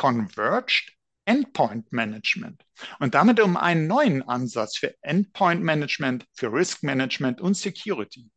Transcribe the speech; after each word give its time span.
Converged 0.00 0.96
Endpoint 1.26 1.92
Management 1.92 2.64
und 3.00 3.14
damit 3.14 3.38
um 3.38 3.58
einen 3.58 3.86
neuen 3.86 4.22
Ansatz 4.26 4.78
für 4.78 4.94
Endpoint 5.02 5.62
Management, 5.62 6.24
für 6.32 6.50
Risk 6.50 6.82
Management 6.82 7.42
und 7.42 7.52
Security. 7.52 8.30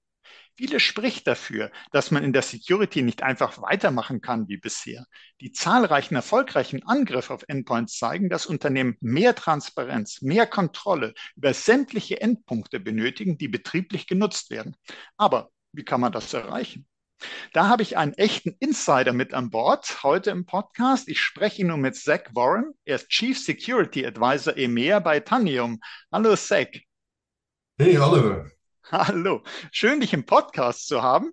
Viele 0.57 0.81
spricht 0.81 1.26
dafür, 1.26 1.71
dass 1.94 2.12
man 2.12 2.26
in 2.26 2.34
der 2.34 2.41
Security 2.41 3.02
nicht 3.02 3.23
einfach 3.23 3.62
weitermachen 3.62 4.20
kann 4.20 4.49
wie 4.49 4.57
bisher. 4.57 5.05
Die 5.40 5.54
zahlreichen 5.54 6.16
erfolgreichen 6.16 6.84
Angriffe 6.84 7.34
auf 7.34 7.45
Endpoints 7.48 7.98
zeigen, 7.98 8.30
dass 8.30 8.45
Unternehmen 8.45 8.98
mehr 8.99 9.34
Transparenz, 9.34 10.21
mehr 10.21 10.45
Kontrolle 10.45 11.13
über 11.38 11.54
sämtliche 11.54 12.20
Endpunkte 12.20 12.82
benötigen, 12.82 13.38
die 13.38 13.48
betrieblich 13.48 14.05
genutzt 14.05 14.49
werden. 14.49 14.76
Aber 15.16 15.49
wie 15.71 15.85
kann 15.85 16.02
man 16.02 16.12
das 16.12 16.34
erreichen? 16.34 16.85
Da 17.54 17.68
habe 17.68 17.84
ich 17.84 17.98
einen 17.98 18.13
echten 18.13 18.55
Insider 18.59 19.13
mit 19.13 19.34
an 19.34 19.50
Bord 19.50 20.04
heute 20.04 20.32
im 20.32 20.45
Podcast. 20.45 21.08
Ich 21.08 21.20
spreche 21.22 21.66
nun 21.66 21.82
mit 21.82 21.96
Zach 21.96 22.23
Warren. 22.34 22.73
Er 22.86 22.96
ist 22.96 23.09
Chief 23.09 23.40
Security 23.40 24.05
Advisor 24.05 24.58
EMEA 24.58 24.99
bei 24.99 25.20
Tanium. 25.20 25.80
Hallo 26.12 26.35
Zach. 26.35 26.68
Hey 27.77 27.98
Oliver. 27.98 28.49
Hallo. 28.91 29.43
Schön, 29.71 30.02
dich 30.02 30.13
im 30.13 30.26
Podcast 30.26 30.88
zu 30.88 31.02
haben. 31.02 31.32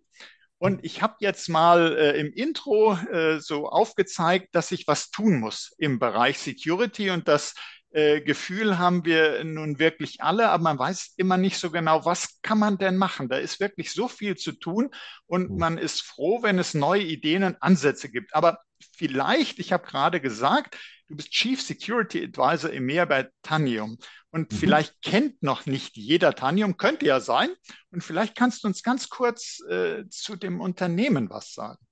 Und 0.59 0.85
ich 0.85 1.01
habe 1.01 1.17
jetzt 1.21 1.49
mal 1.49 1.97
äh, 1.97 2.21
im 2.21 2.33
Intro 2.33 2.95
äh, 2.95 3.41
so 3.41 3.69
aufgezeigt, 3.69 4.55
dass 4.55 4.73
ich 4.73 4.87
was 4.87 5.11
tun 5.11 5.41
muss 5.41 5.75
im 5.79 5.99
Bereich 5.99 6.39
Security 6.39 7.11
und 7.11 7.29
das 7.29 7.55
äh, 7.93 8.21
Gefühl 8.21 8.79
haben 8.79 9.05
wir 9.05 9.43
nun 9.45 9.79
wirklich 9.79 10.23
alle, 10.23 10.51
aber 10.51 10.63
man 10.63 10.79
weiß 10.79 11.15
immer 11.17 11.37
nicht 11.37 11.59
so 11.59 11.71
genau, 11.71 12.05
was 12.05 12.41
kann 12.43 12.59
man 12.59 12.79
denn 12.79 12.97
machen. 12.97 13.29
Da 13.29 13.37
ist 13.37 13.61
wirklich 13.61 13.93
so 13.93 14.09
viel 14.09 14.37
zu 14.37 14.53
tun 14.53 14.91
und 15.27 15.49
hm. 15.49 15.57
man 15.57 15.79
ist 15.79 16.03
froh, 16.03 16.43
wenn 16.43 16.59
es 16.59 16.75
neue 16.75 17.03
Ideen 17.03 17.45
und 17.45 17.63
Ansätze 17.63 18.11
gibt. 18.11 18.35
Aber 18.35 18.59
vielleicht, 18.97 19.59
ich 19.59 19.73
habe 19.73 19.87
gerade 19.87 20.21
gesagt, 20.21 20.77
du 21.09 21.17
bist 21.17 21.31
Chief 21.31 21.61
Security 21.61 22.25
Advisor 22.25 22.71
im 22.71 22.87
Meer 22.87 23.07
bei 23.07 23.29
Tanium. 23.43 23.99
Und 24.31 24.53
mhm. 24.53 24.57
vielleicht 24.57 25.03
kennt 25.03 25.43
noch 25.43 25.67
nicht 25.67 25.97
jeder 25.97 26.35
Tanium, 26.35 26.77
könnte 26.77 27.07
ja 27.07 27.21
sein. 27.21 27.51
Und 27.91 28.05
vielleicht 28.05 28.37
kannst 28.37 28.63
du 28.63 28.69
uns 28.69 28.83
ganz 28.83 29.09
kurz 29.09 29.61
äh, 29.69 30.05
zu 30.09 30.37
dem 30.37 30.61
Unternehmen 30.61 31.31
was 31.31 31.53
sagen. 31.53 31.85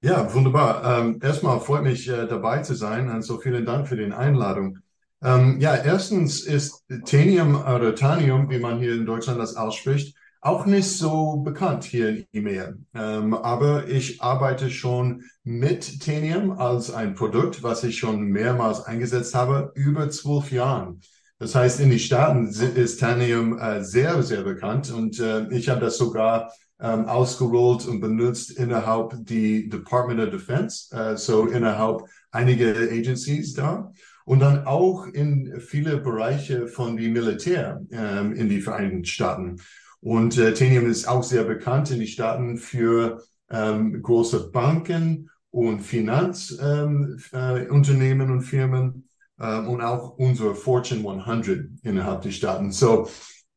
Ja, 0.00 0.32
wunderbar. 0.32 1.00
Ähm, 1.00 1.18
erstmal 1.22 1.60
freut 1.60 1.82
mich 1.82 2.06
äh, 2.08 2.26
dabei 2.26 2.60
zu 2.60 2.74
sein. 2.74 3.08
Also 3.08 3.40
vielen 3.40 3.64
Dank 3.64 3.88
für 3.88 3.96
die 3.96 4.12
Einladung. 4.12 4.78
Ähm, 5.22 5.58
ja, 5.60 5.74
erstens 5.74 6.42
ist 6.42 6.84
Tanium 7.06 7.56
oder 7.56 7.94
Tanium, 7.94 8.50
wie 8.50 8.58
man 8.58 8.78
hier 8.78 8.94
in 8.94 9.06
Deutschland 9.06 9.40
das 9.40 9.56
ausspricht, 9.56 10.16
auch 10.40 10.66
nicht 10.66 10.88
so 10.88 11.38
bekannt 11.38 11.82
hier 11.84 12.10
in 12.10 12.26
EMEA. 12.32 12.74
Ähm, 12.94 13.34
aber 13.34 13.88
ich 13.88 14.22
arbeite 14.22 14.70
schon 14.70 15.24
mit 15.42 16.00
Tanium 16.00 16.52
als 16.52 16.92
ein 16.92 17.14
Produkt, 17.14 17.62
was 17.64 17.82
ich 17.82 17.98
schon 17.98 18.22
mehrmals 18.22 18.82
eingesetzt 18.82 19.34
habe, 19.34 19.72
über 19.74 20.08
zwölf 20.10 20.52
Jahren. 20.52 21.00
Das 21.40 21.54
heißt, 21.54 21.80
in 21.80 21.90
den 21.90 21.98
Staaten 21.98 22.46
ist 22.48 23.00
Tanium 23.00 23.58
äh, 23.58 23.82
sehr, 23.82 24.22
sehr 24.22 24.42
bekannt 24.42 24.92
und 24.92 25.18
äh, 25.18 25.48
ich 25.50 25.68
habe 25.68 25.80
das 25.80 25.98
sogar 25.98 26.52
ähm, 26.80 27.06
ausgerollt 27.06 27.86
und 27.86 28.00
benutzt 28.00 28.52
innerhalb 28.52 29.14
die 29.18 29.68
Department 29.68 30.20
of 30.20 30.30
Defense, 30.30 30.94
äh, 30.96 31.16
so 31.16 31.46
innerhalb 31.46 32.02
einiger 32.30 32.70
Agencies 32.70 33.54
da 33.54 33.92
und 34.28 34.40
dann 34.40 34.66
auch 34.66 35.06
in 35.06 35.58
viele 35.58 35.96
Bereiche 35.96 36.68
von 36.68 36.98
die 36.98 37.08
Militär 37.08 37.80
ähm, 37.90 38.34
in 38.34 38.50
die 38.50 38.60
Vereinigten 38.60 39.06
Staaten. 39.06 39.56
Und 40.00 40.36
äh, 40.36 40.52
Tenium 40.52 40.84
ist 40.90 41.08
auch 41.08 41.22
sehr 41.22 41.44
bekannt 41.44 41.90
in 41.90 41.98
die 41.98 42.06
Staaten 42.06 42.58
für 42.58 43.22
ähm, 43.50 44.02
große 44.02 44.50
Banken 44.50 45.30
und 45.50 45.80
Finanzunternehmen 45.80 47.18
ähm, 47.32 48.28
äh, 48.28 48.32
und 48.32 48.42
Firmen 48.42 49.08
ähm, 49.40 49.66
und 49.66 49.80
auch 49.80 50.18
unsere 50.18 50.54
Fortune 50.54 51.08
100 51.08 51.60
innerhalb 51.82 52.20
der 52.20 52.30
Staaten. 52.30 52.70
So, 52.70 53.08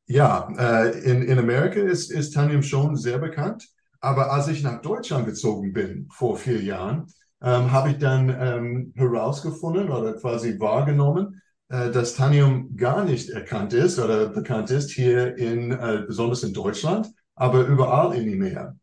ja, 0.06 0.48
äh, 0.58 1.02
in, 1.02 1.22
in 1.24 1.38
Amerika 1.38 1.82
ist, 1.82 2.14
ist 2.14 2.34
Tanium 2.34 2.64
schon 2.64 2.96
sehr 2.96 3.18
bekannt. 3.18 3.68
Aber 4.00 4.32
als 4.32 4.48
ich 4.48 4.64
nach 4.64 4.82
Deutschland 4.82 5.26
gezogen 5.26 5.74
bin 5.74 6.08
vor 6.14 6.38
vier 6.38 6.64
Jahren, 6.64 7.08
ähm, 7.44 7.72
habe 7.72 7.92
ich 7.92 7.98
dann 7.98 8.30
ähm, 8.30 8.94
herausgefunden 8.96 9.90
oder 9.90 10.14
quasi 10.14 10.60
wahrgenommen, 10.60 11.42
äh, 11.70 11.90
dass 11.90 12.16
Tanium 12.16 12.76
gar 12.76 13.04
nicht 13.04 13.30
erkannt 13.30 13.74
ist 13.74 14.00
oder 14.00 14.28
bekannt 14.30 14.70
ist 14.72 14.92
hier 14.92 15.38
in, 15.38 15.72
äh, 15.72 16.04
besonders 16.06 16.44
in 16.44 16.54
Deutschland, 16.54 17.08
aber 17.36 17.66
überall 17.66 18.14
in 18.16 18.28
EMEA. 18.28 18.76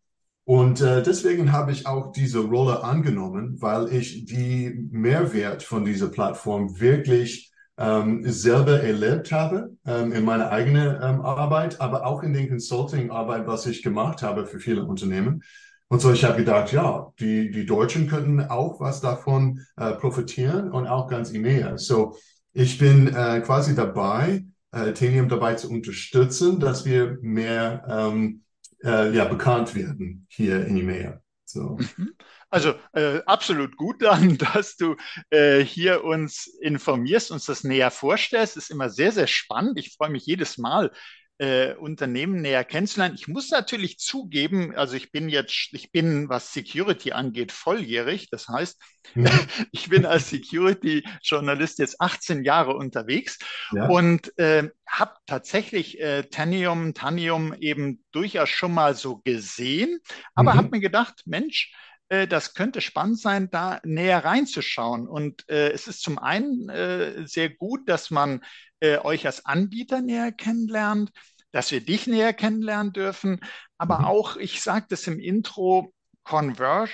Und 0.45 0.81
äh, 0.81 1.03
deswegen 1.03 1.53
habe 1.53 1.73
ich 1.73 1.87
auch 1.87 2.11
diese 2.13 2.41
Rolle 2.41 2.83
angenommen, 2.83 3.61
weil 3.61 3.93
ich 3.93 4.25
die 4.25 4.89
Mehrwert 4.91 5.63
von 5.63 5.85
dieser 5.85 6.09
Plattform 6.09 6.81
wirklich 6.81 7.53
ähm, 7.77 8.23
selber 8.25 8.81
erlebt 8.81 9.31
habe 9.31 9.77
ähm, 9.87 10.11
in 10.13 10.25
meiner 10.25 10.51
eigenen 10.51 10.97
ähm, 11.03 11.21
Arbeit, 11.21 11.81
aber 11.81 12.07
auch 12.07 12.23
in 12.23 12.33
den 12.33 12.49
Consulting-Arbeit, 12.49 13.47
was 13.47 13.67
ich 13.67 13.83
gemacht 13.83 14.23
habe 14.23 14.47
für 14.47 14.59
viele 14.59 14.85
Unternehmen. 14.85 15.43
Und 15.89 16.01
so, 16.01 16.13
ich 16.13 16.25
habe 16.25 16.37
gedacht, 16.37 16.73
ja, 16.73 17.13
die, 17.19 17.51
die 17.51 17.65
Deutschen 17.65 18.09
könnten 18.09 18.43
auch 18.43 18.79
was 18.79 19.01
davon 19.01 19.65
äh, 19.77 19.93
profitieren 19.93 20.71
und 20.71 20.87
auch 20.87 21.09
ganz 21.09 21.33
EMEA. 21.33 21.79
So, 21.79 22.17
ich 22.53 22.79
bin 22.79 23.09
äh, 23.09 23.41
quasi 23.41 23.75
dabei, 23.75 24.45
äh, 24.73 24.93
Tenium 24.93 25.29
dabei 25.29 25.55
zu 25.55 25.71
unterstützen, 25.71 26.61
dass 26.61 26.85
wir 26.85 27.19
mehr 27.23 27.85
ähm, 27.89 28.43
äh, 28.85 29.15
ja, 29.15 29.25
bekannt 29.25 29.75
werden 29.75 30.27
hier 30.29 30.67
in 30.67 30.77
EMEA. 30.77 31.21
So. 31.45 31.79
Mhm. 31.97 32.13
Also 32.51 32.75
äh, 32.93 33.21
absolut 33.27 33.77
gut 33.77 34.03
dann, 34.03 34.39
dass 34.55 34.77
du 34.77 34.97
äh, 35.31 35.61
hier 35.61 36.05
uns 36.05 36.47
informierst, 36.61 37.31
uns 37.31 37.47
das 37.47 37.65
näher 37.65 37.91
vorstellst. 37.91 38.57
Ist 38.57 38.71
immer 38.71 38.91
sehr, 38.91 39.13
sehr 39.13 39.27
spannend. 39.27 39.79
Ich 39.79 39.95
freue 39.97 40.11
mich 40.11 40.27
jedes 40.27 40.59
Mal, 40.59 40.91
äh, 41.39 41.75
Unternehmen 41.75 42.43
näher 42.43 42.65
kennenzulernen. 42.65 43.15
Ich 43.15 43.29
muss 43.29 43.51
natürlich 43.51 43.99
zugeben, 43.99 44.75
also 44.75 44.95
ich 44.95 45.13
bin 45.13 45.29
jetzt, 45.29 45.69
ich 45.73 45.93
bin, 45.93 46.29
was 46.29 46.53
Security 46.53 47.13
angeht, 47.13 47.53
volljährig. 47.53 48.29
Das 48.31 48.49
heißt, 48.49 48.81
mhm. 49.15 49.27
ich 49.73 49.89
bin 49.89 50.05
als 50.05 50.31
Security-Journalist 50.31 51.79
jetzt 51.79 52.01
18 52.01 52.45
Jahre 52.45 52.75
unterwegs 52.75 53.39
ja. 53.73 53.87
und 53.87 54.37
äh, 54.39 54.69
habe 54.87 55.15
tatsächlich 55.27 56.01
äh, 56.01 56.25
Tanium, 56.25 56.95
Tanium 56.95 57.55
eben 57.55 58.05
durchaus 58.11 58.49
schon 58.49 58.75
mal 58.75 58.95
so 58.95 59.19
gesehen, 59.19 60.01
aber 60.35 60.55
mhm. 60.55 60.59
habe 60.59 60.69
mir 60.71 60.81
gedacht, 60.81 61.23
Mensch, 61.27 61.73
das 62.09 62.55
könnte 62.55 62.81
spannend 62.81 63.21
sein, 63.21 63.51
da 63.51 63.81
näher 63.85 64.25
reinzuschauen. 64.25 65.07
Und 65.07 65.49
äh, 65.49 65.71
es 65.73 65.89
ist 65.89 66.03
zum 66.03 66.19
einen 66.19 66.69
äh, 66.69 67.27
sehr 67.27 67.51
gut, 67.51 67.89
dass 67.89 68.11
man 68.11 68.43
äh, 68.81 68.99
euch 68.99 69.27
als 69.27 69.45
Anbieter 69.45 70.01
näher 70.01 70.33
kennenlernt, 70.33 71.11
dass 71.53 71.71
wir 71.71 71.81
dich 71.81 72.07
näher 72.07 72.33
kennenlernen 72.33 72.93
dürfen, 72.93 73.41
aber 73.79 74.01
mhm. 74.01 74.05
auch, 74.07 74.37
ich 74.37 74.63
sage 74.63 74.87
das 74.89 75.07
im 75.07 75.19
Intro, 75.19 75.93
Converge 76.25 76.93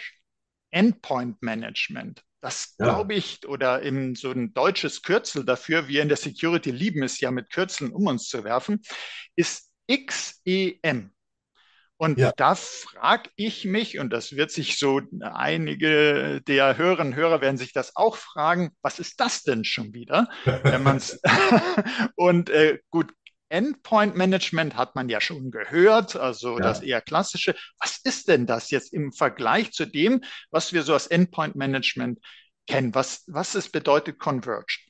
Endpoint 0.70 1.42
Management. 1.42 2.22
Das 2.40 2.74
ja. 2.78 2.84
glaube 2.84 3.14
ich, 3.14 3.46
oder 3.48 3.80
im 3.82 4.14
so 4.14 4.30
ein 4.30 4.52
deutsches 4.52 5.02
Kürzel 5.02 5.44
dafür, 5.44 5.88
wir 5.88 6.02
in 6.02 6.08
der 6.08 6.16
Security 6.16 6.70
lieben 6.70 7.02
es 7.02 7.18
ja 7.20 7.30
mit 7.30 7.50
Kürzeln 7.50 7.90
um 7.90 8.06
uns 8.06 8.28
zu 8.28 8.44
werfen, 8.44 8.82
ist 9.34 9.70
XEM. 9.90 11.13
Und 11.96 12.18
ja. 12.18 12.32
da 12.36 12.54
frage 12.54 13.30
ich 13.36 13.64
mich, 13.64 13.98
und 13.98 14.12
das 14.12 14.32
wird 14.32 14.50
sich 14.50 14.78
so 14.78 15.00
einige 15.20 16.40
der 16.42 16.76
Hörerinnen 16.76 17.12
und 17.12 17.18
Hörer 17.18 17.40
werden 17.40 17.56
sich 17.56 17.72
das 17.72 17.94
auch 17.94 18.16
fragen, 18.16 18.72
was 18.82 18.98
ist 18.98 19.20
das 19.20 19.42
denn 19.42 19.64
schon 19.64 19.94
wieder? 19.94 20.28
Wenn 20.62 20.82
man's 20.82 21.20
und 22.16 22.50
äh, 22.50 22.80
gut, 22.90 23.12
Endpoint 23.48 24.16
Management 24.16 24.76
hat 24.76 24.96
man 24.96 25.08
ja 25.08 25.20
schon 25.20 25.52
gehört, 25.52 26.16
also 26.16 26.58
ja. 26.58 26.64
das 26.64 26.82
eher 26.82 27.00
klassische. 27.00 27.54
Was 27.78 28.00
ist 28.02 28.26
denn 28.26 28.46
das 28.46 28.70
jetzt 28.70 28.92
im 28.92 29.12
Vergleich 29.12 29.72
zu 29.72 29.86
dem, 29.86 30.24
was 30.50 30.72
wir 30.72 30.82
so 30.82 30.94
als 30.94 31.06
Endpoint 31.06 31.54
Management 31.54 32.18
kennen? 32.66 32.94
Was, 32.94 33.22
was 33.28 33.54
es 33.54 33.68
bedeutet 33.68 34.18
Converged? 34.18 34.83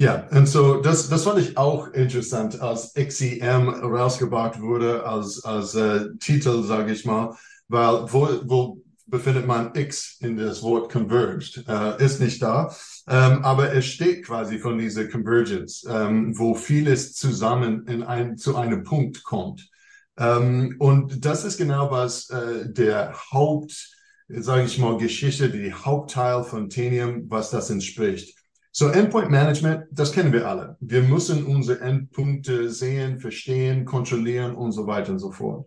Ja, 0.00 0.28
und 0.30 0.46
so 0.46 0.80
das, 0.80 1.08
das 1.08 1.24
fand 1.24 1.40
ich 1.40 1.58
auch 1.58 1.88
interessant, 1.88 2.60
als 2.60 2.94
XEM 2.94 3.68
rausgebracht 3.68 4.60
wurde 4.60 5.04
als, 5.04 5.44
als 5.44 5.74
äh, 5.74 6.14
Titel, 6.20 6.62
sage 6.62 6.92
ich 6.92 7.04
mal, 7.04 7.34
weil 7.66 8.04
wo, 8.12 8.28
wo 8.44 8.82
befindet 9.06 9.46
man 9.48 9.74
X 9.74 10.18
in 10.20 10.36
das 10.36 10.62
Wort 10.62 10.92
converged. 10.92 11.64
Äh, 11.66 12.04
ist 12.04 12.20
nicht 12.20 12.40
da, 12.42 12.72
ähm, 13.08 13.42
aber 13.42 13.72
es 13.74 13.86
steht 13.86 14.24
quasi 14.24 14.58
von 14.60 14.78
dieser 14.78 15.08
Convergence, 15.08 15.84
ähm, 15.90 16.38
wo 16.38 16.54
vieles 16.54 17.14
zusammen 17.14 17.84
in 17.88 18.04
ein, 18.04 18.36
zu 18.36 18.54
einem 18.54 18.84
Punkt 18.84 19.24
kommt. 19.24 19.68
Ähm, 20.16 20.76
und 20.78 21.24
das 21.24 21.44
ist 21.44 21.56
genau 21.58 21.90
was 21.90 22.30
äh, 22.30 22.70
der 22.72 23.14
Haupt, 23.32 23.96
sage 24.28 24.62
ich 24.64 24.78
mal, 24.78 24.96
Geschichte, 24.96 25.50
die 25.50 25.72
Hauptteil 25.72 26.44
von 26.44 26.68
Tenium, 26.68 27.28
was 27.28 27.50
das 27.50 27.70
entspricht. 27.70 28.37
So 28.78 28.86
Endpoint 28.90 29.28
Management, 29.28 29.86
das 29.90 30.12
kennen 30.12 30.32
wir 30.32 30.46
alle. 30.46 30.76
Wir 30.78 31.02
müssen 31.02 31.44
unsere 31.46 31.80
Endpunkte 31.80 32.70
sehen, 32.70 33.18
verstehen, 33.18 33.84
kontrollieren 33.84 34.54
und 34.54 34.70
so 34.70 34.86
weiter 34.86 35.10
und 35.10 35.18
so 35.18 35.32
fort. 35.32 35.66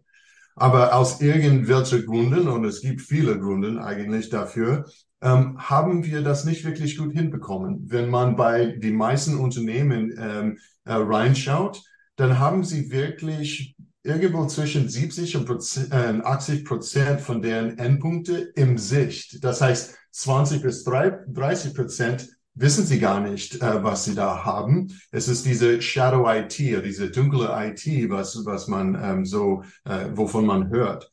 Aber 0.56 0.96
aus 0.96 1.20
irgendwelchen 1.20 2.06
Gründen, 2.06 2.48
und 2.48 2.64
es 2.64 2.80
gibt 2.80 3.02
viele 3.02 3.38
Gründe 3.38 3.84
eigentlich 3.84 4.30
dafür, 4.30 4.86
ähm, 5.22 5.58
haben 5.58 6.06
wir 6.06 6.22
das 6.22 6.46
nicht 6.46 6.64
wirklich 6.64 6.98
gut 6.98 7.12
hinbekommen. 7.12 7.84
Wenn 7.90 8.10
man 8.10 8.38
bei 8.38 8.78
die 8.82 8.94
meisten 8.94 9.36
Unternehmen 9.36 10.16
ähm, 10.18 10.58
äh, 10.86 10.94
reinschaut, 10.94 11.84
dann 12.16 12.40
haben 12.40 12.64
sie 12.64 12.92
wirklich 12.92 13.76
irgendwo 14.04 14.46
zwischen 14.46 14.88
70 14.88 15.36
und 15.36 15.52
80 15.52 16.64
Prozent 16.64 17.20
von 17.20 17.42
deren 17.42 17.78
Endpunkte 17.78 18.54
im 18.56 18.78
Sicht. 18.78 19.44
Das 19.44 19.60
heißt, 19.60 19.98
20 20.12 20.62
bis 20.62 20.86
30 20.86 21.76
Prozent 21.76 22.30
wissen 22.54 22.86
sie 22.86 23.00
gar 23.00 23.20
nicht, 23.22 23.62
äh, 23.62 23.84
was 23.84 24.06
sie 24.06 24.16
da 24.16 24.44
haben. 24.44 24.88
Es 25.12 25.28
ist 25.28 25.46
diese 25.46 25.82
Shadow 25.82 26.30
IT, 26.30 26.58
diese 26.58 27.10
dunkle 27.10 27.50
IT, 27.50 28.10
was, 28.10 28.46
was 28.46 28.68
man 28.68 28.98
ähm, 29.02 29.26
so, 29.26 29.64
äh, 29.86 30.08
wovon 30.14 30.46
man 30.46 30.70
hört. 30.70 31.12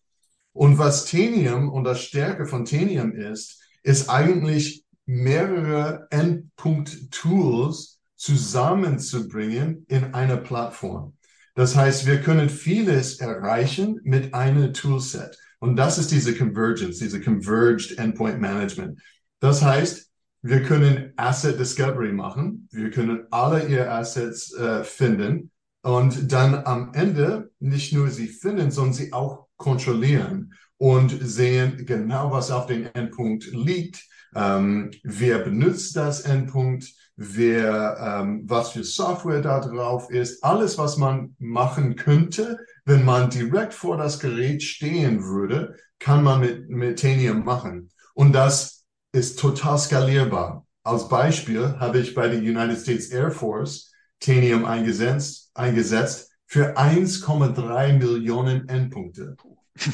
Und 0.53 0.79
was 0.79 1.05
Tenium 1.05 1.69
und 1.69 1.85
das 1.85 2.03
Stärke 2.03 2.47
von 2.47 2.65
Tenium 2.65 3.13
ist, 3.13 3.63
ist 3.83 4.09
eigentlich 4.11 4.85
mehrere 5.07 6.09
Endpunkt-Tools 6.11 8.01
zusammenzubringen 8.17 9.87
in 9.89 10.13
einer 10.13 10.37
Plattform. 10.37 11.15
Das 11.55 11.77
heißt, 11.77 12.07
wir 12.07 12.21
können 12.21 12.49
vieles 12.49 13.21
erreichen 13.21 14.01
mit 14.03 14.35
einem 14.35 14.73
Toolset. 14.73 15.39
Und 15.61 15.77
das 15.77 15.99
ist 15.99 16.11
diese 16.11 16.37
Convergence, 16.37 16.99
diese 16.99 17.21
Converged 17.21 17.99
Endpoint 17.99 18.41
Management. 18.41 19.01
Das 19.41 19.63
heißt, 19.63 20.08
wir 20.49 20.63
können 20.63 21.13
Asset 21.17 21.59
Discovery 21.59 22.13
machen. 22.13 22.69
Wir 22.73 22.91
können 22.91 23.27
alle 23.31 23.67
ihre 23.69 23.91
Assets 23.91 24.55
äh, 24.55 24.83
finden 24.83 25.51
und 25.83 26.33
dann 26.33 26.55
am 26.65 26.93
Ende 26.95 27.51
nicht 27.61 27.93
nur 27.93 28.09
sie 28.09 28.29
finden, 28.29 28.71
sondern 28.71 28.95
sie 28.95 29.13
auch 29.13 29.47
kontrollieren 29.57 30.55
und 30.79 31.11
sehen 31.21 31.85
genau, 31.85 32.31
was 32.31 32.51
auf 32.51 32.67
dem 32.67 32.89
Endpunkt 32.95 33.47
liegt. 33.53 34.09
Ähm, 34.35 34.91
wer 35.03 35.41
benutzt 35.41 35.97
das 35.97 36.23
Endpunkt? 36.23 36.95
Wer, 37.17 38.21
ähm, 38.23 38.45
was 38.47 38.71
für 38.71 38.85
Software 38.85 39.43
da 39.43 39.61
drauf 39.61 40.09
ist? 40.11 40.43
Alles, 40.45 40.79
was 40.79 40.97
man 40.97 41.35
machen 41.39 41.97
könnte, 41.97 42.59
wenn 42.87 43.05
man 43.05 43.29
direkt 43.29 43.75
vor 43.75 43.99
das 43.99 44.19
Gerät 44.19 44.63
stehen 44.63 45.25
würde, 45.25 45.75
kann 45.99 46.23
man 46.23 46.41
mit, 46.41 46.71
mit 46.71 47.01
Tanium 47.01 47.45
machen. 47.45 47.91
Und 48.15 48.33
das 48.33 48.78
ist 49.13 49.39
total 49.39 49.79
skalierbar. 49.79 50.67
Als 50.83 51.09
Beispiel 51.09 51.77
habe 51.79 51.99
ich 51.99 52.15
bei 52.15 52.29
der 52.29 52.39
United 52.39 52.79
States 52.79 53.09
Air 53.09 53.31
Force 53.31 53.93
Tenium 54.21 54.65
eingesetzt, 54.65 55.51
eingesetzt 55.55 56.31
für 56.47 56.77
1,3 56.77 57.93
Millionen 57.95 58.69
Endpunkte. 58.69 59.37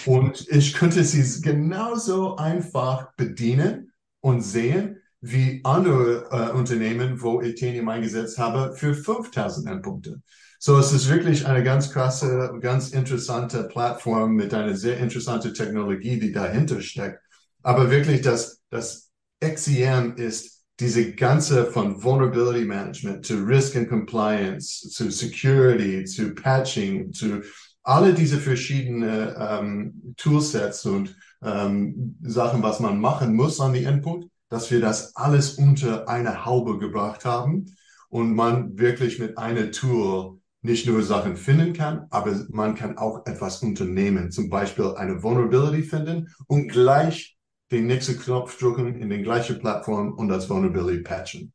Und 0.06 0.48
ich 0.48 0.74
könnte 0.74 1.04
sie 1.04 1.42
genauso 1.42 2.36
einfach 2.36 3.12
bedienen 3.16 3.92
und 4.20 4.40
sehen 4.40 5.00
wie 5.20 5.60
andere 5.64 6.28
äh, 6.30 6.50
Unternehmen, 6.52 7.20
wo 7.20 7.40
ich 7.40 7.54
Tenium 7.54 7.88
eingesetzt 7.88 8.38
habe, 8.38 8.74
für 8.76 8.94
5000 8.94 9.68
Endpunkte. 9.68 10.20
So, 10.58 10.78
es 10.78 10.92
ist 10.92 11.10
wirklich 11.10 11.46
eine 11.46 11.62
ganz 11.62 11.90
krasse, 11.90 12.52
ganz 12.60 12.90
interessante 12.90 13.64
Plattform 13.64 14.32
mit 14.34 14.54
einer 14.54 14.76
sehr 14.76 14.98
interessanten 14.98 15.52
Technologie, 15.52 16.18
die 16.18 16.32
dahinter 16.32 16.80
steckt. 16.80 17.20
Aber 17.62 17.90
wirklich 17.90 18.20
das, 18.20 18.62
das 18.70 19.03
XEM 19.52 20.16
ist 20.16 20.62
diese 20.80 21.12
ganze 21.12 21.66
von 21.66 22.02
Vulnerability 22.02 22.64
Management 22.64 23.24
zu 23.24 23.44
Risk 23.44 23.76
and 23.76 23.88
Compliance, 23.88 24.88
zu 24.90 25.10
Security, 25.10 26.04
zu 26.04 26.34
Patching, 26.34 27.12
zu 27.12 27.42
alle 27.84 28.14
diese 28.14 28.38
verschiedenen 28.38 29.34
ähm, 29.38 30.14
Toolsets 30.16 30.84
und 30.86 31.16
ähm, 31.42 32.16
Sachen, 32.22 32.62
was 32.62 32.80
man 32.80 33.00
machen 33.00 33.34
muss 33.34 33.60
an 33.60 33.74
die 33.74 33.84
Endpunkt, 33.84 34.28
dass 34.48 34.70
wir 34.70 34.80
das 34.80 35.14
alles 35.16 35.54
unter 35.54 36.08
eine 36.08 36.44
Haube 36.44 36.78
gebracht 36.78 37.24
haben 37.24 37.66
und 38.08 38.34
man 38.34 38.78
wirklich 38.78 39.18
mit 39.18 39.36
einem 39.38 39.70
Tool 39.70 40.40
nicht 40.62 40.86
nur 40.86 41.02
Sachen 41.02 41.36
finden 41.36 41.74
kann, 41.74 42.06
aber 42.08 42.46
man 42.48 42.74
kann 42.74 42.96
auch 42.96 43.26
etwas 43.26 43.62
unternehmen, 43.62 44.30
zum 44.30 44.48
Beispiel 44.48 44.94
eine 44.96 45.22
Vulnerability 45.22 45.82
finden 45.82 46.34
und 46.46 46.68
gleich 46.68 47.33
den 47.74 47.86
nächsten 47.86 48.18
Knopf 48.18 48.58
drücken 48.58 49.00
in 49.00 49.10
den 49.10 49.22
gleichen 49.22 49.58
Plattform 49.58 50.14
und 50.14 50.28
das 50.28 50.48
Vulnerability 50.48 51.02
patchen. 51.02 51.52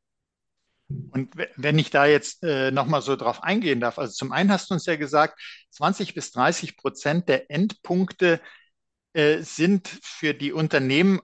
Und 1.12 1.30
wenn 1.56 1.78
ich 1.78 1.92
da 1.92 2.06
jetzt 2.06 2.44
äh, 2.44 2.72
nochmal 2.72 3.02
so 3.02 3.16
drauf 3.16 3.44
eingehen 3.44 3.80
darf, 3.80 4.00
also 4.00 4.12
zum 4.12 4.32
einen 4.32 4.52
hast 4.52 4.70
du 4.70 4.74
uns 4.74 4.86
ja 4.86 4.96
gesagt, 4.96 5.40
20 5.72 6.16
bis 6.16 6.32
30 6.32 6.78
Prozent 6.78 7.30
der 7.30 7.52
Endpunkte 7.52 8.42
äh, 9.14 9.42
sind 9.42 9.88
für 10.02 10.34
die 10.34 10.52
Unternehmen 10.52 11.20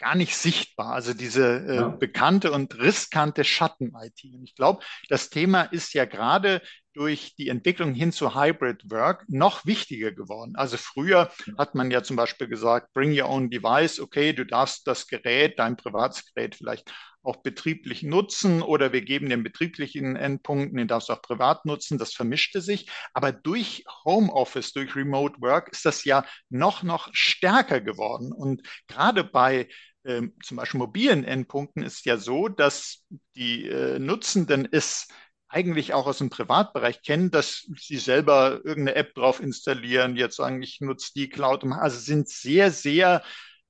gar 0.00 0.14
nicht 0.14 0.36
sichtbar. 0.36 0.92
Also 0.92 1.14
diese 1.14 1.60
äh, 1.66 1.76
ja. 1.76 1.88
bekannte 1.88 2.52
und 2.52 2.78
riskante 2.78 3.44
Schatten-IT. 3.44 4.24
Und 4.34 4.44
ich 4.44 4.54
glaube, 4.54 4.82
das 5.08 5.30
Thema 5.30 5.62
ist 5.62 5.94
ja 5.94 6.04
gerade 6.04 6.60
durch 6.92 7.34
die 7.36 7.48
Entwicklung 7.48 7.94
hin 7.94 8.12
zu 8.12 8.34
Hybrid 8.34 8.90
Work 8.90 9.24
noch 9.28 9.64
wichtiger 9.64 10.12
geworden. 10.12 10.56
Also 10.56 10.76
früher 10.76 11.30
hat 11.56 11.74
man 11.74 11.90
ja 11.90 12.02
zum 12.02 12.16
Beispiel 12.16 12.48
gesagt, 12.48 12.92
bring 12.92 13.18
your 13.18 13.28
own 13.28 13.50
device, 13.50 14.00
okay, 14.00 14.32
du 14.32 14.44
darfst 14.44 14.86
das 14.86 15.06
Gerät, 15.06 15.58
dein 15.58 15.76
privates 15.76 16.24
Gerät 16.32 16.56
vielleicht 16.56 16.92
auch 17.22 17.36
betrieblich 17.36 18.02
nutzen 18.02 18.62
oder 18.62 18.92
wir 18.92 19.02
geben 19.02 19.28
den 19.28 19.42
betrieblichen 19.42 20.16
Endpunkten, 20.16 20.78
den 20.78 20.88
darfst 20.88 21.10
du 21.10 21.12
auch 21.12 21.22
privat 21.22 21.66
nutzen, 21.66 21.98
das 21.98 22.14
vermischte 22.14 22.60
sich. 22.60 22.90
Aber 23.12 23.30
durch 23.30 23.84
Homeoffice, 24.04 24.72
durch 24.72 24.96
Remote 24.96 25.40
Work 25.40 25.68
ist 25.70 25.84
das 25.84 26.04
ja 26.04 26.24
noch, 26.48 26.82
noch 26.82 27.10
stärker 27.12 27.80
geworden. 27.80 28.32
Und 28.32 28.62
gerade 28.88 29.22
bei 29.22 29.68
ähm, 30.04 30.34
zum 30.42 30.56
Beispiel 30.56 30.78
mobilen 30.78 31.24
Endpunkten 31.24 31.82
ist 31.82 32.06
ja 32.06 32.16
so, 32.16 32.48
dass 32.48 33.04
die 33.36 33.68
äh, 33.68 33.98
Nutzenden 33.98 34.66
es 34.70 35.08
eigentlich 35.50 35.94
auch 35.94 36.06
aus 36.06 36.18
dem 36.18 36.30
Privatbereich 36.30 37.02
kennen, 37.02 37.30
dass 37.30 37.68
sie 37.76 37.98
selber 37.98 38.60
irgendeine 38.64 38.94
App 38.94 39.14
drauf 39.14 39.40
installieren, 39.40 40.16
jetzt 40.16 40.36
sagen, 40.36 40.62
ich 40.62 40.80
nutze 40.80 41.12
die 41.14 41.28
Cloud. 41.28 41.64
Also 41.64 41.98
sind 41.98 42.28
sehr, 42.28 42.70
sehr 42.70 43.22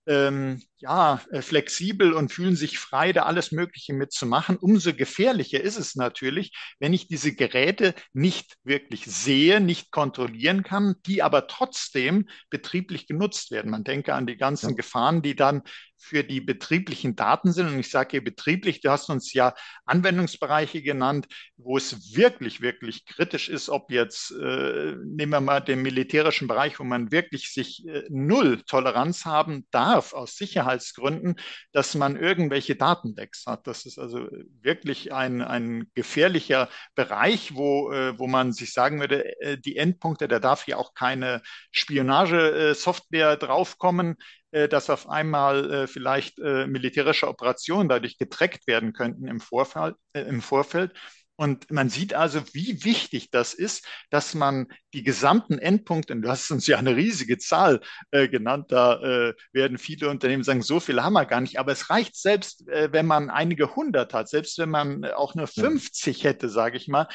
ähm, 0.07 0.63
ja, 0.81 1.21
äh, 1.31 1.43
flexibel 1.43 2.13
und 2.13 2.33
fühlen 2.33 2.57
sich 2.57 2.79
frei, 2.79 3.13
da 3.13 3.25
alles 3.25 3.53
Mögliche 3.53 3.93
mitzumachen. 3.93 4.57
Umso 4.57 4.95
gefährlicher 4.95 5.61
ist 5.61 5.77
es 5.77 5.95
natürlich, 5.95 6.53
wenn 6.79 6.93
ich 6.93 7.09
diese 7.09 7.35
Geräte 7.35 7.95
nicht 8.13 8.57
wirklich 8.65 9.05
sehe, 9.07 9.61
nicht 9.61 9.91
kontrollieren 9.91 10.63
kann, 10.63 10.95
die 11.07 11.23
aber 11.23 11.47
trotzdem 11.47 12.29
betrieblich 12.49 13.07
genutzt 13.07 13.51
werden. 13.51 13.71
Man 13.71 13.85
denke 13.85 14.15
an 14.15 14.27
die 14.27 14.37
ganzen 14.37 14.71
ja. 14.71 14.77
Gefahren, 14.77 15.23
die 15.23 15.37
dann 15.37 15.63
für 16.01 16.25
die 16.25 16.41
betrieblichen 16.41 17.15
Daten 17.15 17.53
sind. 17.53 17.69
Und 17.69 17.79
ich 17.79 17.91
sage 17.91 18.13
hier 18.13 18.25
betrieblich, 18.25 18.81
du 18.81 18.91
hast 18.91 19.11
uns 19.11 19.33
ja 19.35 19.55
Anwendungsbereiche 19.85 20.83
genannt, 20.83 21.27
wo 21.57 21.77
es 21.77 22.17
wirklich, 22.17 22.63
wirklich 22.63 23.05
kritisch 23.05 23.49
ist, 23.49 23.69
ob 23.69 23.93
jetzt, 23.93 24.33
äh, 24.33 24.97
nehmen 25.05 25.33
wir 25.33 25.41
mal 25.41 25.61
den 25.61 25.83
militärischen 25.83 26.49
Bereich, 26.49 26.81
wo 26.81 26.85
man 26.85 27.13
wirklich 27.13 27.53
sich 27.53 27.87
äh, 27.87 28.05
null 28.09 28.63
Toleranz 28.63 29.27
haben 29.27 29.67
darf 29.71 30.15
aus 30.15 30.37
Sicherheit 30.37 30.70
Sicherheitsgründen, 30.71 31.37
dass 31.73 31.95
man 31.95 32.17
irgendwelche 32.17 32.77
Datenlecks 32.77 33.47
hat. 33.47 33.67
Das 33.67 33.87
ist 33.87 33.99
also 33.99 34.29
wirklich 34.63 35.13
ein, 35.13 35.43
ein 35.43 35.91
gefährlicher 35.95 36.69
Bereich, 36.95 37.55
wo, 37.55 37.91
äh, 37.93 38.19
wo 38.19 38.27
man 38.27 38.53
sich 38.53 38.73
sagen 38.73 39.01
würde, 39.01 39.41
äh, 39.41 39.59
die 39.59 39.77
Endpunkte, 39.77 40.29
da 40.29 40.39
darf 40.39 40.65
hier 40.65 40.79
auch 40.79 40.95
keine 40.95 41.43
Spionagesoftware 41.73 43.37
draufkommen, 43.37 44.17
äh, 44.53 44.69
dass 44.69 44.91
auf 44.91 45.09
einmal 45.09 45.87
vielleicht 45.89 46.39
militärische 46.39 47.29
Operationen 47.29 47.89
dadurch 47.89 48.19
getrackt 48.19 48.67
werden 48.67 48.93
könnten 48.93 49.27
im 49.27 49.41
Vorfall, 49.41 49.95
im 50.13 50.41
Vorfeld. 50.41 50.93
Und 51.41 51.71
man 51.71 51.89
sieht 51.89 52.13
also, 52.13 52.43
wie 52.53 52.85
wichtig 52.85 53.31
das 53.31 53.55
ist, 53.55 53.87
dass 54.11 54.35
man 54.35 54.67
die 54.93 55.03
gesamten 55.03 55.59
Endpunkte, 55.59 56.13
und 56.13 56.21
du 56.21 56.29
hast 56.29 56.51
uns 56.51 56.67
ja 56.67 56.77
eine 56.77 56.97
riesige 56.97 57.39
Zahl 57.39 57.81
äh, 58.11 58.29
genannt, 58.29 58.67
da 58.69 59.01
äh, 59.01 59.35
werden 59.51 59.79
viele 59.79 60.11
Unternehmen 60.11 60.45
sagen, 60.45 60.61
so 60.61 60.81
viel 60.81 61.03
haben 61.03 61.15
wir 61.15 61.25
gar 61.25 61.41
nicht, 61.41 61.59
aber 61.59 61.73
es 61.73 61.89
reicht 61.89 62.15
selbst, 62.15 62.69
äh, 62.69 62.93
wenn 62.93 63.07
man 63.07 63.31
einige 63.31 63.75
hundert 63.75 64.13
hat, 64.13 64.29
selbst 64.29 64.59
wenn 64.59 64.69
man 64.69 65.07
auch 65.07 65.35
nur 65.35 65.47
50 65.47 66.25
hätte, 66.25 66.51
sage 66.51 66.77
ich 66.77 66.89
mal, 66.89 67.09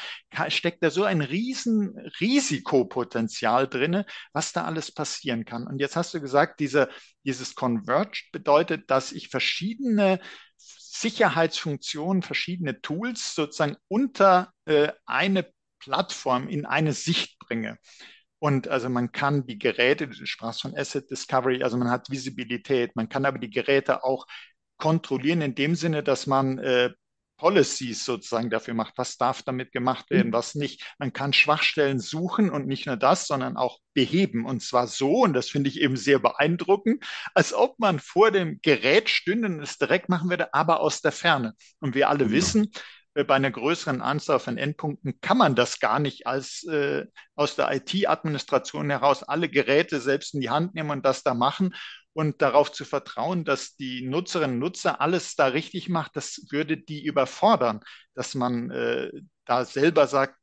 steckt 0.48 0.82
da 0.82 0.90
so 0.90 1.04
ein 1.04 1.20
riesen 1.20 1.96
Risikopotenzial 2.18 3.68
drin, 3.68 4.02
was 4.32 4.52
da 4.52 4.64
alles 4.64 4.90
passieren 4.90 5.44
kann. 5.44 5.68
Und 5.68 5.78
jetzt 5.78 5.94
hast 5.94 6.14
du 6.14 6.20
gesagt, 6.20 6.58
diese, 6.58 6.88
dieses 7.24 7.54
Converged 7.54 8.32
bedeutet, 8.32 8.90
dass 8.90 9.12
ich 9.12 9.28
verschiedene 9.28 10.18
Sicherheitsfunktionen, 11.00 12.22
verschiedene 12.22 12.80
Tools 12.80 13.34
sozusagen 13.34 13.76
unter 13.88 14.52
äh, 14.64 14.92
eine 15.04 15.46
Plattform 15.78 16.48
in 16.48 16.66
eine 16.66 16.92
Sicht 16.92 17.38
bringe. 17.38 17.78
Und 18.38 18.68
also 18.68 18.88
man 18.88 19.12
kann 19.12 19.46
die 19.46 19.58
Geräte, 19.58 20.08
du 20.08 20.26
sprachst 20.26 20.62
von 20.62 20.76
Asset 20.76 21.10
Discovery, 21.10 21.62
also 21.62 21.76
man 21.76 21.90
hat 21.90 22.10
Visibilität, 22.10 22.94
man 22.94 23.08
kann 23.08 23.24
aber 23.24 23.38
die 23.38 23.50
Geräte 23.50 24.04
auch 24.04 24.26
kontrollieren 24.78 25.40
in 25.40 25.54
dem 25.54 25.74
Sinne, 25.74 26.02
dass 26.02 26.26
man 26.26 26.58
äh, 26.58 26.90
Policies 27.36 28.04
sozusagen 28.04 28.50
dafür 28.50 28.74
macht, 28.74 28.94
was 28.96 29.16
darf 29.16 29.42
damit 29.42 29.72
gemacht 29.72 30.10
werden, 30.10 30.28
mhm. 30.28 30.32
was 30.32 30.54
nicht. 30.54 30.94
Man 30.98 31.12
kann 31.12 31.32
Schwachstellen 31.32 32.00
suchen 32.00 32.50
und 32.50 32.66
nicht 32.66 32.86
nur 32.86 32.96
das, 32.96 33.26
sondern 33.26 33.56
auch 33.56 33.78
beheben. 33.94 34.46
Und 34.46 34.62
zwar 34.62 34.86
so, 34.86 35.22
und 35.22 35.32
das 35.32 35.48
finde 35.50 35.68
ich 35.68 35.80
eben 35.80 35.96
sehr 35.96 36.18
beeindruckend, 36.18 37.04
als 37.34 37.52
ob 37.52 37.78
man 37.78 37.98
vor 37.98 38.30
dem 38.30 38.60
Gerät 38.62 39.08
stünde 39.08 39.48
und 39.48 39.62
es 39.62 39.78
direkt 39.78 40.08
machen 40.08 40.30
würde, 40.30 40.54
aber 40.54 40.80
aus 40.80 41.02
der 41.02 41.12
Ferne. 41.12 41.54
Und 41.80 41.94
wir 41.94 42.08
alle 42.08 42.24
ja. 42.24 42.30
wissen, 42.30 42.70
äh, 43.14 43.24
bei 43.24 43.34
einer 43.34 43.50
größeren 43.50 44.02
Anzahl 44.02 44.38
von 44.38 44.58
Endpunkten 44.58 45.20
kann 45.20 45.38
man 45.38 45.54
das 45.54 45.80
gar 45.80 45.98
nicht 45.98 46.26
als 46.26 46.64
äh, 46.64 47.06
aus 47.34 47.56
der 47.56 47.72
IT-Administration 47.74 48.90
heraus 48.90 49.22
alle 49.22 49.48
Geräte 49.48 50.00
selbst 50.00 50.34
in 50.34 50.40
die 50.40 50.50
Hand 50.50 50.74
nehmen 50.74 50.90
und 50.90 51.04
das 51.04 51.22
da 51.22 51.34
machen 51.34 51.74
und 52.16 52.40
darauf 52.40 52.72
zu 52.72 52.86
vertrauen, 52.86 53.44
dass 53.44 53.76
die 53.76 54.00
Nutzerinnen 54.00 54.56
und 54.56 54.60
Nutzer 54.60 55.02
alles 55.02 55.34
da 55.36 55.48
richtig 55.48 55.90
macht, 55.90 56.16
das 56.16 56.46
würde 56.50 56.78
die 56.78 57.04
überfordern, 57.04 57.80
dass 58.14 58.34
man 58.34 58.70
äh, 58.70 59.10
da 59.44 59.66
selber 59.66 60.06
sagt, 60.06 60.34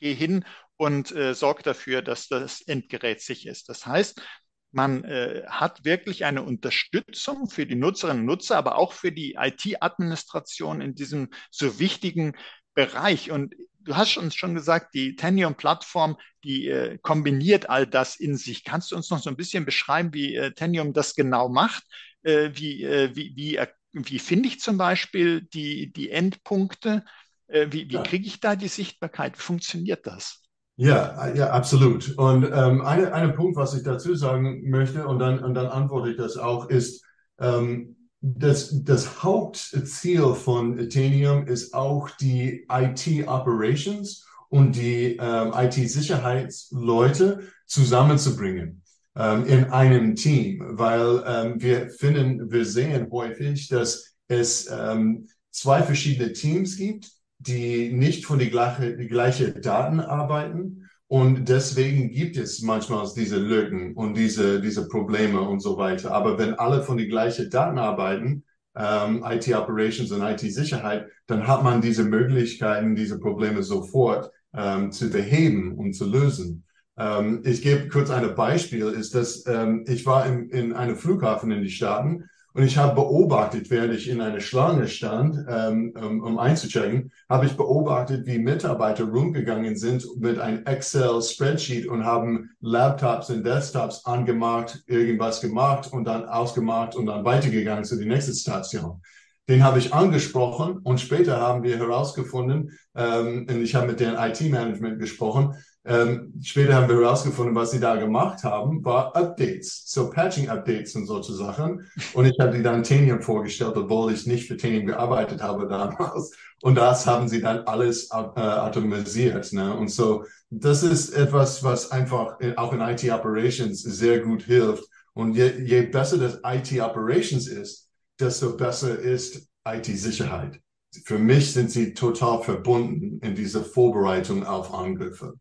geh 0.00 0.14
hin 0.14 0.46
und 0.78 1.14
äh, 1.14 1.34
sorg 1.34 1.62
dafür, 1.64 2.00
dass 2.00 2.28
das 2.28 2.62
Endgerät 2.62 3.20
sicher 3.20 3.50
ist. 3.50 3.68
Das 3.68 3.84
heißt, 3.84 4.22
man 4.70 5.04
äh, 5.04 5.42
hat 5.46 5.84
wirklich 5.84 6.24
eine 6.24 6.42
Unterstützung 6.42 7.50
für 7.50 7.66
die 7.66 7.76
Nutzerinnen 7.76 8.20
und 8.20 8.26
Nutzer, 8.26 8.56
aber 8.56 8.78
auch 8.78 8.94
für 8.94 9.12
die 9.12 9.36
IT-Administration 9.38 10.80
in 10.80 10.94
diesem 10.94 11.28
so 11.50 11.78
wichtigen 11.78 12.36
Bereich. 12.72 13.30
Und 13.30 13.54
du 13.88 13.96
hast 13.96 14.16
uns 14.16 14.34
schon 14.34 14.54
gesagt, 14.54 14.94
die 14.94 15.16
Tenium-Plattform, 15.16 16.16
die 16.44 16.68
äh, 16.68 16.98
kombiniert 16.98 17.68
all 17.70 17.86
das 17.86 18.16
in 18.16 18.36
sich. 18.36 18.64
Kannst 18.64 18.92
du 18.92 18.96
uns 18.96 19.10
noch 19.10 19.18
so 19.20 19.30
ein 19.30 19.36
bisschen 19.36 19.64
beschreiben, 19.64 20.12
wie 20.12 20.36
äh, 20.36 20.52
Tenium 20.52 20.92
das 20.92 21.14
genau 21.14 21.48
macht? 21.48 21.84
Äh, 22.22 22.50
wie, 22.54 22.84
äh, 22.84 23.16
wie, 23.16 23.32
wie, 23.34 23.58
wie 23.92 24.18
finde 24.18 24.48
ich 24.48 24.60
zum 24.60 24.76
Beispiel 24.76 25.42
die, 25.42 25.92
die 25.92 26.10
Endpunkte? 26.10 27.04
Äh, 27.48 27.68
wie 27.70 27.90
wie 27.90 28.02
kriege 28.02 28.26
ich 28.26 28.40
da 28.40 28.56
die 28.56 28.68
Sichtbarkeit? 28.68 29.38
Wie 29.38 29.42
funktioniert 29.42 30.06
das? 30.06 30.42
Ja, 30.76 31.34
ja, 31.34 31.50
absolut. 31.50 32.16
Und 32.18 32.44
ähm, 32.44 32.82
ein 32.82 33.12
eine 33.12 33.32
Punkt, 33.32 33.56
was 33.56 33.74
ich 33.74 33.82
dazu 33.82 34.14
sagen 34.14 34.68
möchte, 34.70 35.08
und 35.08 35.18
dann, 35.18 35.42
und 35.42 35.54
dann 35.54 35.66
antworte 35.66 36.10
ich 36.10 36.16
das 36.16 36.36
auch, 36.36 36.68
ist, 36.68 37.04
ähm, 37.40 37.96
das, 38.20 38.84
das 38.84 39.22
Hauptziel 39.22 40.34
von 40.34 40.78
Athenium 40.78 41.46
ist 41.46 41.72
auch 41.72 42.10
die 42.10 42.66
IT-Operations 42.70 44.26
und 44.48 44.76
die 44.76 45.16
ähm, 45.20 45.52
IT-Sicherheitsleute 45.54 47.40
zusammenzubringen 47.66 48.82
ähm, 49.14 49.46
in 49.46 49.64
einem 49.66 50.16
Team, 50.16 50.64
weil 50.70 51.22
ähm, 51.26 51.60
wir 51.62 51.90
finden, 51.90 52.50
wir 52.50 52.64
sehen 52.64 53.08
häufig, 53.10 53.68
dass 53.68 54.16
es 54.26 54.68
ähm, 54.70 55.28
zwei 55.50 55.82
verschiedene 55.82 56.32
Teams 56.32 56.76
gibt, 56.76 57.10
die 57.38 57.92
nicht 57.92 58.26
von 58.26 58.38
die 58.38 58.50
gleiche, 58.50 58.96
die 58.96 59.06
gleiche 59.06 59.52
Daten 59.52 60.00
arbeiten 60.00 60.87
und 61.08 61.48
deswegen 61.48 62.10
gibt 62.10 62.36
es 62.36 62.60
manchmal 62.60 63.06
diese 63.16 63.38
Lücken 63.38 63.94
und 63.94 64.14
diese, 64.14 64.60
diese 64.60 64.86
Probleme 64.88 65.40
und 65.40 65.60
so 65.60 65.78
weiter. 65.78 66.12
Aber 66.12 66.38
wenn 66.38 66.54
alle 66.54 66.82
von 66.82 66.98
die 66.98 67.08
gleichen 67.08 67.48
Daten 67.48 67.78
arbeiten, 67.78 68.44
ähm, 68.76 69.24
IT 69.26 69.48
Operations 69.54 70.12
und 70.12 70.22
IT 70.22 70.40
Sicherheit, 70.40 71.06
dann 71.26 71.46
hat 71.46 71.64
man 71.64 71.80
diese 71.80 72.04
Möglichkeiten, 72.04 72.94
diese 72.94 73.18
Probleme 73.18 73.62
sofort 73.62 74.30
ähm, 74.54 74.92
zu 74.92 75.08
beheben 75.08 75.72
und 75.76 75.94
zu 75.94 76.04
lösen. 76.04 76.64
Ähm, 76.98 77.42
ich 77.44 77.62
gebe 77.62 77.88
kurz 77.88 78.10
ein 78.10 78.34
Beispiel, 78.34 78.88
ist, 78.88 79.14
dass 79.14 79.46
ähm, 79.46 79.84
ich 79.88 80.04
war 80.04 80.26
in, 80.26 80.50
in 80.50 80.74
einem 80.74 80.96
Flughafen 80.96 81.50
in 81.50 81.62
die 81.62 81.70
Staaten 81.70 82.24
und 82.58 82.64
ich 82.64 82.76
habe 82.76 82.96
beobachtet, 82.96 83.70
während 83.70 83.94
ich 83.94 84.08
in 84.08 84.20
einer 84.20 84.40
Schlange 84.40 84.88
stand, 84.88 85.46
ähm, 85.48 85.94
um, 85.96 86.40
einzuchecken, 86.40 87.12
habe 87.28 87.46
ich 87.46 87.56
beobachtet, 87.56 88.26
wie 88.26 88.40
Mitarbeiter 88.40 89.04
rumgegangen 89.04 89.76
sind 89.76 90.04
mit 90.18 90.40
einem 90.40 90.64
Excel-Spreadsheet 90.64 91.86
und 91.86 92.04
haben 92.04 92.50
Laptops 92.60 93.30
und 93.30 93.46
Desktops 93.46 94.04
angemacht, 94.06 94.82
irgendwas 94.88 95.40
gemacht 95.40 95.92
und 95.92 96.02
dann 96.02 96.24
ausgemacht 96.24 96.96
und 96.96 97.06
dann 97.06 97.24
weitergegangen 97.24 97.84
zu 97.84 97.96
der 97.96 98.08
nächsten 98.08 98.34
Station. 98.34 99.02
Den 99.48 99.62
habe 99.62 99.78
ich 99.78 99.94
angesprochen 99.94 100.78
und 100.82 100.98
später 100.98 101.40
haben 101.40 101.62
wir 101.62 101.78
herausgefunden, 101.78 102.76
ähm, 102.96 103.46
und 103.48 103.62
ich 103.62 103.76
habe 103.76 103.86
mit 103.86 104.00
deren 104.00 104.16
IT-Management 104.16 104.98
gesprochen, 104.98 105.54
ähm, 105.88 106.34
später 106.42 106.74
haben 106.74 106.88
wir 106.88 107.00
herausgefunden, 107.00 107.54
was 107.54 107.70
sie 107.70 107.80
da 107.80 107.96
gemacht 107.96 108.44
haben, 108.44 108.84
war 108.84 109.16
Updates, 109.16 109.84
so 109.86 110.10
Patching-Updates 110.10 110.94
und 110.96 111.06
solche 111.06 111.32
Sachen. 111.32 111.88
Und 112.12 112.26
ich 112.26 112.38
habe 112.38 112.56
die 112.56 112.62
dann 112.62 112.82
Tanium 112.82 113.22
vorgestellt, 113.22 113.76
obwohl 113.76 114.12
ich 114.12 114.26
nicht 114.26 114.46
für 114.46 114.58
Tanium 114.58 114.86
gearbeitet 114.86 115.42
habe 115.42 115.66
damals. 115.66 116.32
Und 116.60 116.74
das 116.74 117.06
haben 117.06 117.28
sie 117.28 117.40
dann 117.40 117.60
alles 117.60 118.10
äh, 118.10 118.14
automatisiert. 118.14 119.52
Ne? 119.52 119.74
Und 119.74 119.88
so, 119.88 120.24
das 120.50 120.82
ist 120.82 121.10
etwas, 121.10 121.64
was 121.64 121.90
einfach 121.90 122.38
in, 122.40 122.58
auch 122.58 122.72
in 122.72 122.80
IT-Operations 122.80 123.80
sehr 123.80 124.20
gut 124.20 124.42
hilft. 124.42 124.84
Und 125.14 125.34
je, 125.34 125.50
je 125.64 125.82
besser 125.82 126.18
das 126.18 126.40
IT-Operations 126.44 127.48
ist, 127.48 127.88
desto 128.20 128.56
besser 128.56 128.98
ist 128.98 129.48
IT-Sicherheit. 129.66 130.60
Für 131.04 131.18
mich 131.18 131.52
sind 131.52 131.70
sie 131.70 131.94
total 131.94 132.42
verbunden 132.42 133.20
in 133.20 133.34
dieser 133.34 133.64
Vorbereitung 133.64 134.44
auf 134.44 134.74
Angriffe. 134.74 135.34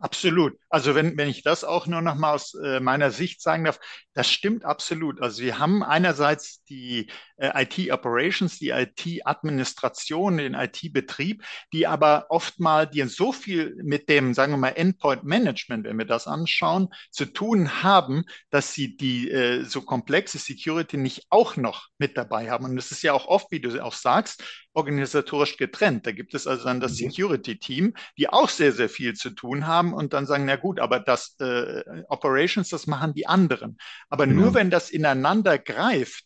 Absolut. 0.00 0.56
Also 0.68 0.94
wenn, 0.94 1.16
wenn 1.16 1.28
ich 1.28 1.42
das 1.42 1.64
auch 1.64 1.88
nur 1.88 2.00
noch 2.00 2.14
mal 2.14 2.34
aus 2.34 2.54
äh, 2.54 2.78
meiner 2.78 3.10
Sicht 3.10 3.42
sagen 3.42 3.64
darf, 3.64 3.80
das 4.14 4.30
stimmt 4.30 4.64
absolut. 4.64 5.20
Also 5.20 5.42
wir 5.42 5.58
haben 5.58 5.82
einerseits 5.82 6.62
die 6.64 7.10
äh, 7.36 7.64
IT-Operations, 7.64 8.60
die 8.60 8.68
IT-Administration, 8.68 10.36
den 10.36 10.54
IT-Betrieb, 10.54 11.42
die 11.72 11.88
aber 11.88 12.26
oftmals 12.28 12.92
die 12.92 13.02
so 13.04 13.32
viel 13.32 13.74
mit 13.82 14.08
dem, 14.08 14.34
sagen 14.34 14.52
wir 14.52 14.58
mal, 14.58 14.68
Endpoint-Management, 14.68 15.84
wenn 15.84 15.98
wir 15.98 16.04
das 16.04 16.28
anschauen, 16.28 16.90
zu 17.10 17.24
tun 17.24 17.82
haben, 17.82 18.24
dass 18.50 18.72
sie 18.72 18.96
die 18.96 19.28
äh, 19.28 19.64
so 19.64 19.82
komplexe 19.82 20.38
Security 20.38 20.96
nicht 20.96 21.26
auch 21.30 21.56
noch 21.56 21.88
mit 21.98 22.16
dabei 22.16 22.50
haben. 22.52 22.66
Und 22.66 22.76
das 22.76 22.92
ist 22.92 23.02
ja 23.02 23.14
auch 23.14 23.26
oft, 23.26 23.50
wie 23.50 23.60
du 23.60 23.82
auch 23.82 23.94
sagst, 23.94 24.44
organisatorisch 24.78 25.56
getrennt. 25.56 26.06
Da 26.06 26.12
gibt 26.12 26.34
es 26.34 26.46
also 26.46 26.64
dann 26.64 26.80
das 26.80 26.92
mhm. 26.92 27.10
Security-Team, 27.10 27.94
die 28.16 28.28
auch 28.28 28.48
sehr, 28.48 28.72
sehr 28.72 28.88
viel 28.88 29.14
zu 29.14 29.30
tun 29.30 29.66
haben 29.66 29.92
und 29.92 30.12
dann 30.12 30.24
sagen, 30.24 30.44
na 30.46 30.56
gut, 30.56 30.78
aber 30.78 31.00
das 31.00 31.36
äh, 31.40 31.82
Operations, 32.08 32.68
das 32.68 32.86
machen 32.86 33.12
die 33.12 33.26
anderen. 33.26 33.76
Aber 34.08 34.26
genau. 34.26 34.42
nur 34.42 34.54
wenn 34.54 34.70
das 34.70 34.90
ineinander 34.90 35.58
greift, 35.58 36.24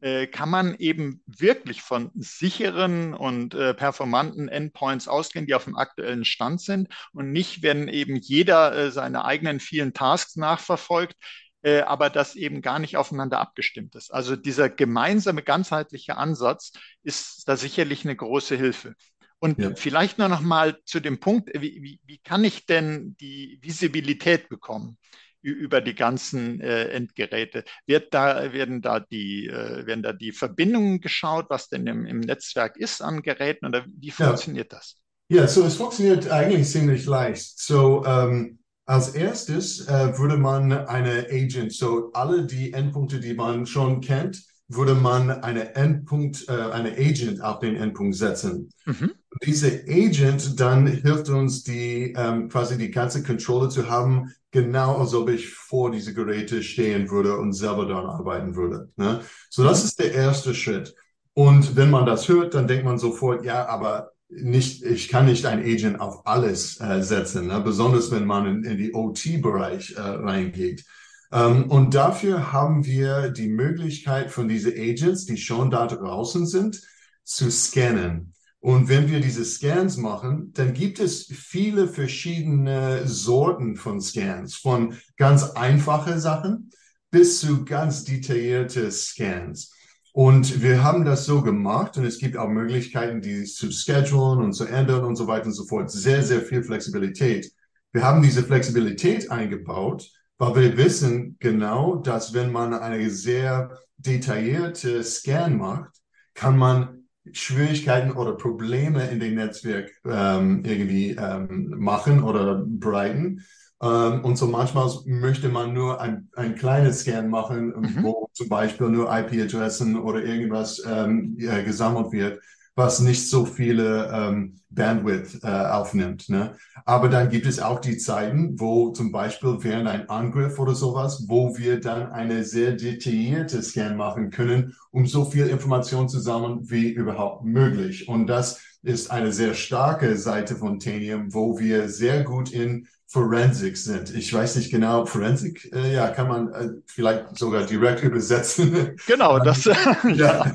äh, 0.00 0.26
kann 0.26 0.50
man 0.50 0.74
eben 0.74 1.22
wirklich 1.26 1.80
von 1.80 2.10
sicheren 2.14 3.14
und 3.14 3.54
äh, 3.54 3.72
performanten 3.74 4.48
Endpoints 4.48 5.08
ausgehen, 5.08 5.46
die 5.46 5.54
auf 5.54 5.64
dem 5.64 5.76
aktuellen 5.76 6.24
Stand 6.24 6.60
sind 6.60 6.88
und 7.12 7.30
nicht, 7.32 7.62
wenn 7.62 7.88
eben 7.88 8.16
jeder 8.16 8.76
äh, 8.76 8.90
seine 8.90 9.24
eigenen 9.24 9.60
vielen 9.60 9.94
Tasks 9.94 10.36
nachverfolgt, 10.36 11.16
äh, 11.64 11.80
aber 11.80 12.10
das 12.10 12.36
eben 12.36 12.60
gar 12.60 12.78
nicht 12.78 12.96
aufeinander 12.96 13.40
abgestimmt 13.40 13.94
ist. 13.94 14.12
Also 14.12 14.36
dieser 14.36 14.68
gemeinsame, 14.68 15.42
ganzheitliche 15.42 16.16
Ansatz 16.16 16.72
ist 17.02 17.48
da 17.48 17.56
sicherlich 17.56 18.04
eine 18.04 18.14
große 18.14 18.54
Hilfe. 18.56 18.94
Und 19.38 19.58
ja. 19.58 19.74
vielleicht 19.74 20.18
nur 20.18 20.28
noch 20.28 20.40
mal 20.40 20.78
zu 20.84 21.00
dem 21.00 21.20
Punkt, 21.20 21.50
wie, 21.54 21.82
wie, 21.82 22.00
wie 22.04 22.18
kann 22.18 22.44
ich 22.44 22.66
denn 22.66 23.16
die 23.18 23.58
Visibilität 23.62 24.48
bekommen? 24.48 24.98
über 25.46 25.82
die 25.82 25.94
ganzen 25.94 26.58
äh, 26.62 26.84
Endgeräte. 26.84 27.64
Wird 27.84 28.14
da, 28.14 28.54
werden, 28.54 28.80
da 28.80 28.98
die, 28.98 29.46
äh, 29.46 29.84
werden 29.84 30.02
da 30.02 30.14
die 30.14 30.32
Verbindungen 30.32 31.02
geschaut, 31.02 31.50
was 31.50 31.68
denn 31.68 31.86
im, 31.86 32.06
im 32.06 32.20
Netzwerk 32.20 32.78
ist 32.78 33.02
an 33.02 33.20
Geräten 33.20 33.66
oder 33.66 33.84
wie 33.86 34.10
funktioniert 34.10 34.72
ja. 34.72 34.78
das? 34.78 34.96
Ja, 35.28 35.46
so 35.46 35.64
es 35.64 35.76
funktioniert 35.76 36.30
eigentlich 36.30 36.66
ziemlich 36.66 37.04
leicht. 37.04 37.58
So 37.58 38.06
ähm, 38.06 38.58
als 38.86 39.14
erstes 39.14 39.86
äh, 39.86 40.18
würde 40.18 40.36
man 40.36 40.72
eine 40.72 41.26
Agent, 41.30 41.72
so 41.72 42.10
alle 42.12 42.44
die 42.44 42.72
Endpunkte, 42.72 43.18
die 43.20 43.34
man 43.34 43.66
schon 43.66 44.00
kennt, 44.00 44.44
würde 44.68 44.94
man 44.94 45.30
eine 45.30 45.74
Endpunkt, 45.74 46.48
äh, 46.48 46.52
eine 46.52 46.92
Agent 46.92 47.42
auf 47.42 47.60
den 47.60 47.76
Endpunkt 47.76 48.16
setzen. 48.16 48.70
Mhm. 48.86 49.12
diese 49.44 49.84
Agent 49.88 50.58
dann 50.60 50.86
hilft 50.86 51.28
uns, 51.28 51.64
die 51.64 52.14
ähm, 52.16 52.48
quasi 52.48 52.78
die 52.78 52.90
ganze 52.90 53.22
Kontrolle 53.22 53.68
zu 53.68 53.88
haben, 53.88 54.32
genau 54.50 54.98
als 54.98 55.14
ob 55.14 55.28
ich 55.28 55.48
vor 55.48 55.90
diese 55.90 56.14
Geräte 56.14 56.62
stehen 56.62 57.10
würde 57.10 57.36
und 57.36 57.52
selber 57.52 57.86
daran 57.86 58.06
arbeiten 58.06 58.54
würde. 58.54 58.90
Ne? 58.96 59.20
So, 59.50 59.64
das 59.64 59.82
mhm. 59.82 59.86
ist 59.86 60.00
der 60.00 60.12
erste 60.14 60.54
Schritt. 60.54 60.94
Und 61.34 61.74
wenn 61.76 61.90
man 61.90 62.06
das 62.06 62.28
hört, 62.28 62.54
dann 62.54 62.68
denkt 62.68 62.84
man 62.84 62.98
sofort, 62.98 63.44
ja, 63.44 63.66
aber 63.66 64.12
nicht, 64.28 64.82
ich 64.82 65.08
kann 65.08 65.26
nicht 65.26 65.46
ein 65.46 65.60
Agent 65.60 66.00
auf 66.00 66.26
alles 66.26 66.80
äh, 66.80 67.02
setzen, 67.02 67.46
ne? 67.46 67.60
besonders 67.60 68.10
wenn 68.10 68.26
man 68.26 68.46
in, 68.46 68.64
in 68.64 68.78
die 68.78 68.94
OT-Bereich 68.94 69.94
äh, 69.96 70.00
reingeht. 70.00 70.84
Ähm, 71.32 71.70
und 71.70 71.94
dafür 71.94 72.52
haben 72.52 72.84
wir 72.84 73.30
die 73.30 73.48
Möglichkeit 73.48 74.30
von 74.30 74.48
diesen 74.48 74.72
Agents, 74.72 75.26
die 75.26 75.36
schon 75.36 75.70
da 75.70 75.86
draußen 75.86 76.46
sind, 76.46 76.80
zu 77.24 77.50
scannen. 77.50 78.34
Und 78.60 78.88
wenn 78.88 79.10
wir 79.10 79.20
diese 79.20 79.44
Scans 79.44 79.98
machen, 79.98 80.52
dann 80.54 80.72
gibt 80.72 80.98
es 80.98 81.26
viele 81.26 81.86
verschiedene 81.86 83.06
Sorten 83.06 83.76
von 83.76 84.00
Scans, 84.00 84.54
von 84.54 84.96
ganz 85.18 85.50
einfache 85.50 86.18
Sachen 86.18 86.70
bis 87.10 87.40
zu 87.40 87.64
ganz 87.64 88.04
detaillierte 88.04 88.90
Scans. 88.90 89.73
Und 90.16 90.62
wir 90.62 90.84
haben 90.84 91.04
das 91.04 91.26
so 91.26 91.42
gemacht 91.42 91.96
und 91.96 92.04
es 92.04 92.20
gibt 92.20 92.36
auch 92.36 92.48
Möglichkeiten, 92.48 93.20
die 93.20 93.42
zu 93.42 93.72
schedulen 93.72 94.44
und 94.44 94.52
zu 94.52 94.64
ändern 94.64 95.02
und 95.02 95.16
so 95.16 95.26
weiter 95.26 95.46
und 95.46 95.54
so 95.54 95.64
fort. 95.64 95.90
Sehr, 95.90 96.22
sehr 96.22 96.40
viel 96.40 96.62
Flexibilität. 96.62 97.50
Wir 97.92 98.04
haben 98.04 98.22
diese 98.22 98.44
Flexibilität 98.44 99.32
eingebaut, 99.32 100.08
weil 100.38 100.54
wir 100.54 100.76
wissen 100.76 101.36
genau, 101.40 101.96
dass 101.96 102.32
wenn 102.32 102.52
man 102.52 102.74
eine 102.74 103.10
sehr 103.10 103.76
detaillierte 103.96 105.02
Scan 105.02 105.56
macht, 105.56 105.90
kann 106.34 106.56
man 106.56 107.08
Schwierigkeiten 107.32 108.12
oder 108.12 108.36
Probleme 108.36 109.10
in 109.10 109.18
dem 109.18 109.34
Netzwerk 109.34 109.90
ähm, 110.04 110.62
irgendwie 110.64 111.16
ähm, 111.18 111.74
machen 111.76 112.22
oder 112.22 112.64
breiten. 112.64 113.44
Ähm, 113.82 114.24
und 114.24 114.36
so 114.36 114.46
manchmal 114.46 114.90
möchte 115.04 115.48
man 115.48 115.72
nur 115.72 116.00
ein, 116.00 116.28
ein 116.34 116.54
kleines 116.54 117.00
Scan 117.00 117.28
machen, 117.28 117.68
mhm. 117.68 118.02
wo 118.02 118.30
zum 118.32 118.48
Beispiel 118.48 118.88
nur 118.88 119.10
IP-Adressen 119.10 119.98
oder 119.98 120.22
irgendwas 120.22 120.82
ähm, 120.86 121.36
gesammelt 121.36 122.12
wird 122.12 122.40
was 122.76 122.98
nicht 123.00 123.28
so 123.28 123.44
viele 123.44 124.10
ähm, 124.12 124.56
Bandwidth 124.70 125.44
äh, 125.44 125.46
aufnimmt. 125.46 126.28
Ne? 126.28 126.56
Aber 126.84 127.08
dann 127.08 127.28
gibt 127.30 127.46
es 127.46 127.60
auch 127.60 127.80
die 127.80 127.98
Zeiten, 127.98 128.58
wo 128.58 128.90
zum 128.90 129.12
Beispiel 129.12 129.58
während 129.60 129.88
ein 129.88 130.08
Angriff 130.08 130.58
oder 130.58 130.74
sowas, 130.74 131.26
wo 131.28 131.56
wir 131.56 131.80
dann 131.80 132.10
eine 132.10 132.42
sehr 132.44 132.72
detaillierte 132.72 133.62
Scan 133.62 133.94
machen 133.94 134.30
können, 134.30 134.74
um 134.90 135.06
so 135.06 135.24
viel 135.24 135.46
Information 135.46 136.08
zu 136.08 136.18
sammeln 136.18 136.68
wie 136.68 136.90
überhaupt 136.90 137.44
möglich. 137.44 138.08
Und 138.08 138.26
das 138.26 138.60
ist 138.82 139.10
eine 139.10 139.32
sehr 139.32 139.54
starke 139.54 140.16
Seite 140.16 140.56
von 140.56 140.80
Tanium, 140.80 141.32
wo 141.32 141.58
wir 141.58 141.88
sehr 141.88 142.24
gut 142.24 142.50
in 142.52 142.88
Forensik 143.14 143.76
sind. 143.76 144.12
Ich 144.12 144.34
weiß 144.34 144.56
nicht 144.56 144.72
genau, 144.72 145.06
Forensik, 145.06 145.72
äh, 145.72 145.94
ja, 145.94 146.08
kann 146.08 146.26
man 146.26 146.52
äh, 146.52 146.68
vielleicht 146.84 147.38
sogar 147.38 147.64
direkt 147.64 148.02
übersetzen. 148.02 148.96
Genau, 149.06 149.38
das. 149.44 149.64
ja, 150.16 150.52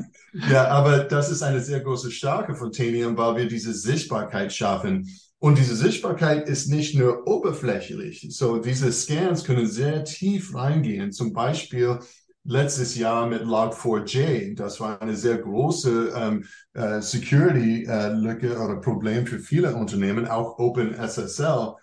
ja, 0.52 0.68
aber 0.68 1.06
das 1.06 1.32
ist 1.32 1.42
eine 1.42 1.62
sehr 1.62 1.80
große 1.80 2.12
Stärke 2.12 2.56
von 2.56 2.74
Tanium, 2.74 3.16
weil 3.16 3.38
wir 3.38 3.48
diese 3.48 3.74
Sichtbarkeit 3.74 4.52
schaffen. 4.52 5.08
Und 5.38 5.58
diese 5.58 5.74
Sichtbarkeit 5.74 6.50
ist 6.50 6.68
nicht 6.68 6.96
nur 6.96 7.26
oberflächlich. 7.26 8.28
So, 8.32 8.58
diese 8.58 8.92
Scans 8.92 9.46
können 9.46 9.66
sehr 9.66 10.04
tief 10.04 10.54
reingehen. 10.54 11.14
Zum 11.14 11.32
Beispiel 11.32 12.00
letztes 12.44 12.96
Jahr 12.96 13.26
mit 13.28 13.44
Log4j. 13.44 14.58
Das 14.58 14.82
war 14.82 15.02
eine 15.02 15.16
sehr 15.16 15.38
große 15.38 16.12
ähm, 16.14 16.44
äh, 16.74 17.00
Security-Lücke 17.00 18.48
äh, 18.48 18.58
oder 18.58 18.82
Problem 18.82 19.26
für 19.26 19.40
viele 19.40 19.74
Unternehmen, 19.76 20.28
auch 20.28 20.60
OpenSSL. 20.60 21.76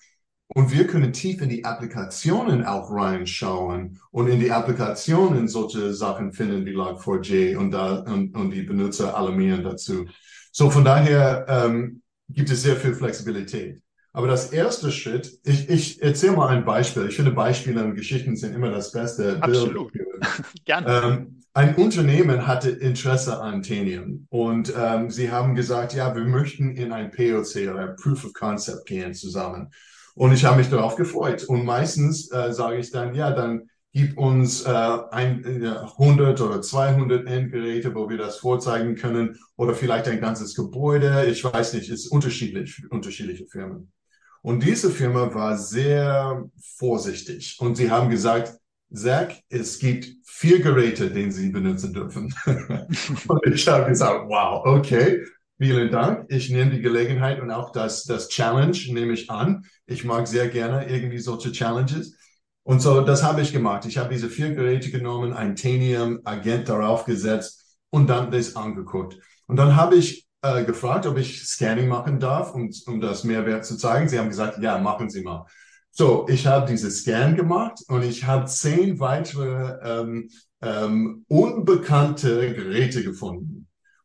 Und 0.49 0.73
wir 0.73 0.87
können 0.87 1.12
tief 1.12 1.43
in 1.43 1.49
die 1.49 1.65
Applikationen 1.65 2.65
auch 2.65 2.91
reinschauen 2.91 4.00
und 4.11 4.29
in 4.29 4.38
die 4.38 4.53
Applikationen 4.53 5.49
solche 5.49 5.93
Sachen 5.93 6.33
finden 6.33 6.65
wie 6.65 6.75
Log4j 6.75 7.57
und, 7.57 7.73
da, 7.73 8.00
und, 8.00 8.35
und 8.37 8.53
die 8.53 8.62
Benutzer 8.62 9.17
alarmieren 9.17 9.65
dazu. 9.65 10.07
So 10.53 10.71
von 10.71 10.85
daher 10.85 11.47
ähm, 11.49 12.03
gibt 12.29 12.50
es 12.50 12.62
sehr 12.62 12.76
viel 12.76 12.95
Flexibilität. 12.95 13.83
Aber 14.12 14.29
das 14.29 14.50
erste 14.50 14.91
Schritt, 14.93 15.38
ich, 15.45 15.69
ich 15.69 16.00
erzähle 16.00 16.37
mal 16.37 16.49
ein 16.49 16.65
Beispiel. 16.65 17.07
Ich 17.07 17.17
finde 17.17 17.33
Beispiele 17.33 17.85
und 17.85 17.97
Geschichten 17.97 18.35
sind 18.35 18.55
immer 18.55 18.71
das 18.71 18.93
Beste. 18.93 19.37
Absolut. 19.43 19.93
Gerne. 20.65 21.03
Ähm, 21.05 21.43
ein 21.53 21.75
Unternehmen 21.75 22.47
hatte 22.47 22.71
Interesse 22.71 23.41
an 23.41 23.62
Tanium 23.62 24.26
und 24.31 24.73
ähm, 24.75 25.11
sie 25.11 25.31
haben 25.31 25.55
gesagt, 25.55 25.93
ja, 25.93 26.15
wir 26.15 26.25
möchten 26.25 26.71
in 26.76 26.93
ein 26.93 27.11
POC 27.11 27.71
oder 27.71 27.81
ein 27.81 27.97
Proof 27.97 28.25
of 28.25 28.33
Concept 28.33 28.87
gehen 28.87 29.12
zusammen. 29.12 29.70
Und 30.16 30.33
ich 30.33 30.44
habe 30.46 30.57
mich 30.57 30.70
darauf 30.70 30.96
gefreut. 30.96 31.44
Und 31.44 31.64
meistens 31.64 32.33
äh, 32.33 32.52
sage 32.52 32.79
ich 32.79 32.90
dann, 32.90 33.14
ja, 33.14 33.31
dann 33.33 33.68
gib 33.92 34.16
uns 34.16 34.64
äh, 34.64 34.70
ein, 35.11 35.44
äh, 35.62 35.68
100 35.68 36.40
oder 36.40 36.62
200 36.62 37.26
Endgeräte, 37.26 37.94
wo 37.94 38.09
wir 38.09 38.16
das 38.16 38.38
vorzeigen 38.38 38.96
können 38.96 39.38
oder 39.57 39.74
vielleicht 39.74 40.09
ein 40.09 40.20
ganzes 40.20 40.55
Gebäude. 40.55 41.26
Ich 41.26 41.44
weiß 41.44 41.74
nicht, 41.74 41.90
ist 41.90 42.09
unterschiedlich, 42.09 42.83
unterschiedliche 42.90 43.46
Firmen. 43.46 43.92
Und 44.40 44.64
diese 44.64 44.90
Firma 44.90 45.35
war 45.35 45.59
sehr 45.59 46.48
vorsichtig 46.79 47.59
und 47.61 47.76
sie 47.76 47.90
haben 47.90 48.09
gesagt, 48.09 48.55
Zach, 48.92 49.35
es 49.48 49.79
gibt 49.79 50.09
vier 50.24 50.61
Geräte, 50.61 51.11
den 51.11 51.33
Sie 51.33 51.50
benutzen 51.50 51.92
dürfen. 51.92 52.33
und 52.46 53.46
ich 53.46 53.66
habe 53.66 53.88
gesagt, 53.88 54.29
wow, 54.29 54.62
okay. 54.64 55.24
Vielen 55.59 55.90
Dank. 55.90 56.27
Ich 56.29 56.51
nehme 56.51 56.71
die 56.71 56.83
Gelegenheit 56.83 57.40
und 57.40 57.51
auch 57.51 57.73
das, 57.73 58.05
das 58.05 58.29
Challenge 58.29 58.77
nehme 58.88 59.14
ich 59.14 59.31
an. 59.31 59.64
Ich 59.87 60.05
mag 60.05 60.29
sehr 60.29 60.49
gerne 60.49 60.87
irgendwie 60.88 61.19
solche 61.19 61.51
Challenges. 61.51 62.14
Und 62.62 62.83
so, 62.83 63.01
das 63.01 63.23
habe 63.23 63.40
ich 63.40 63.53
gemacht. 63.53 63.87
Ich 63.87 63.97
habe 63.97 64.12
diese 64.12 64.29
vier 64.29 64.55
Geräte 64.55 64.90
genommen, 64.90 65.33
ein 65.33 65.57
Tanium-Agent 65.57 66.69
darauf 66.69 67.05
gesetzt 67.07 67.79
und 67.90 68.09
dann 68.09 68.31
das 68.31 68.55
angeguckt. 68.55 69.19
Und 69.47 69.57
dann 69.57 69.77
habe 69.77 69.95
ich 69.97 70.27
äh, 70.42 70.64
gefragt, 70.64 71.07
ob 71.07 71.16
ich 71.16 71.42
Scanning 71.47 71.88
machen 71.88 72.21
darf, 72.21 72.53
um, 72.53 72.71
um 72.87 73.01
das 73.01 73.25
Mehrwert 73.25 73.64
zu 73.64 73.79
zeigen. 73.79 74.09
Sie 74.09 74.19
haben 74.19 74.29
gesagt, 74.29 74.59
ja, 74.59 74.77
machen 74.79 75.09
Sie 75.09 75.23
mal. 75.23 75.47
So, 75.90 76.27
ich 76.29 76.47
habe 76.47 76.66
diese 76.66 76.90
Scan 76.90 77.35
gemacht 77.35 77.79
und 77.88 78.03
ich 78.03 78.27
habe 78.27 78.45
zehn 78.45 79.01
weitere 79.01 79.79
ähm, 79.83 80.29
ähm, 80.61 81.25
unbekannte 81.29 82.53
Geräte 82.53 83.03
gefunden. 83.03 83.56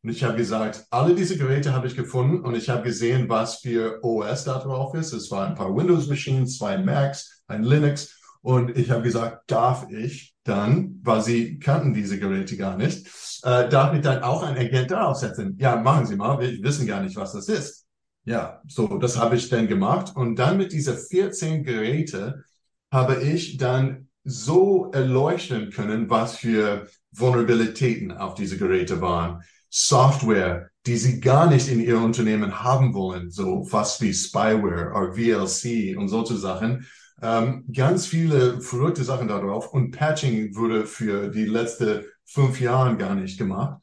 Und 0.03 0.09
ich 0.09 0.23
habe 0.23 0.37
gesagt, 0.37 0.85
alle 0.89 1.13
diese 1.13 1.37
Geräte 1.37 1.73
habe 1.73 1.85
ich 1.87 1.95
gefunden 1.95 2.43
und 2.43 2.55
ich 2.55 2.69
habe 2.69 2.83
gesehen, 2.83 3.29
was 3.29 3.57
für 3.57 4.03
OS 4.03 4.45
da 4.45 4.57
drauf 4.57 4.95
ist. 4.95 5.13
Es 5.13 5.29
waren 5.29 5.49
ein 5.49 5.55
paar 5.55 5.75
Windows-Machines, 5.75 6.57
zwei 6.57 6.77
Macs, 6.77 7.43
ein 7.47 7.63
Linux. 7.63 8.19
Und 8.41 8.75
ich 8.75 8.89
habe 8.89 9.03
gesagt, 9.03 9.43
darf 9.51 9.87
ich 9.91 10.35
dann, 10.43 10.99
weil 11.03 11.21
sie 11.21 11.59
kannten 11.59 11.93
diese 11.93 12.17
Geräte 12.17 12.57
gar 12.57 12.75
nicht, 12.77 13.07
äh, 13.43 13.69
darf 13.69 13.93
ich 13.93 14.01
dann 14.01 14.23
auch 14.23 14.41
ein 14.41 14.57
Agent 14.57 14.89
darauf 14.89 15.17
setzen? 15.17 15.55
Ja, 15.59 15.75
machen 15.75 16.07
Sie 16.07 16.15
mal, 16.15 16.39
wir 16.39 16.51
wissen 16.63 16.87
gar 16.87 17.01
nicht, 17.03 17.15
was 17.15 17.33
das 17.33 17.47
ist. 17.47 17.85
Ja, 18.23 18.61
so, 18.67 18.97
das 18.97 19.17
habe 19.17 19.35
ich 19.35 19.49
dann 19.49 19.67
gemacht. 19.67 20.15
Und 20.15 20.35
dann 20.37 20.57
mit 20.57 20.71
dieser 20.73 20.95
14 20.95 21.63
Geräte 21.63 22.43
habe 22.91 23.21
ich 23.21 23.57
dann 23.57 24.09
so 24.23 24.91
erleuchten 24.91 25.71
können, 25.71 26.09
was 26.09 26.37
für 26.37 26.87
Vulnerabilitäten 27.11 28.11
auf 28.11 28.35
diese 28.35 28.57
Geräte 28.57 29.01
waren. 29.01 29.41
Software, 29.73 30.69
die 30.85 30.97
sie 30.97 31.21
gar 31.21 31.49
nicht 31.49 31.69
in 31.69 31.79
ihr 31.79 31.97
Unternehmen 31.97 32.61
haben 32.61 32.93
wollen, 32.93 33.31
so 33.31 33.63
fast 33.63 34.01
wie 34.01 34.13
Spyware 34.13 34.91
oder 34.91 35.13
VLC 35.13 35.97
und 35.97 36.09
solche 36.09 36.35
Sachen. 36.35 36.85
Ähm, 37.21 37.65
ganz 37.73 38.05
viele 38.05 38.59
verrückte 38.61 39.03
Sachen 39.05 39.29
darauf 39.29 39.71
und 39.73 39.91
Patching 39.91 40.55
wurde 40.55 40.85
für 40.85 41.29
die 41.29 41.45
letzten 41.45 42.03
fünf 42.25 42.59
Jahre 42.59 42.97
gar 42.97 43.15
nicht 43.15 43.37
gemacht. 43.37 43.79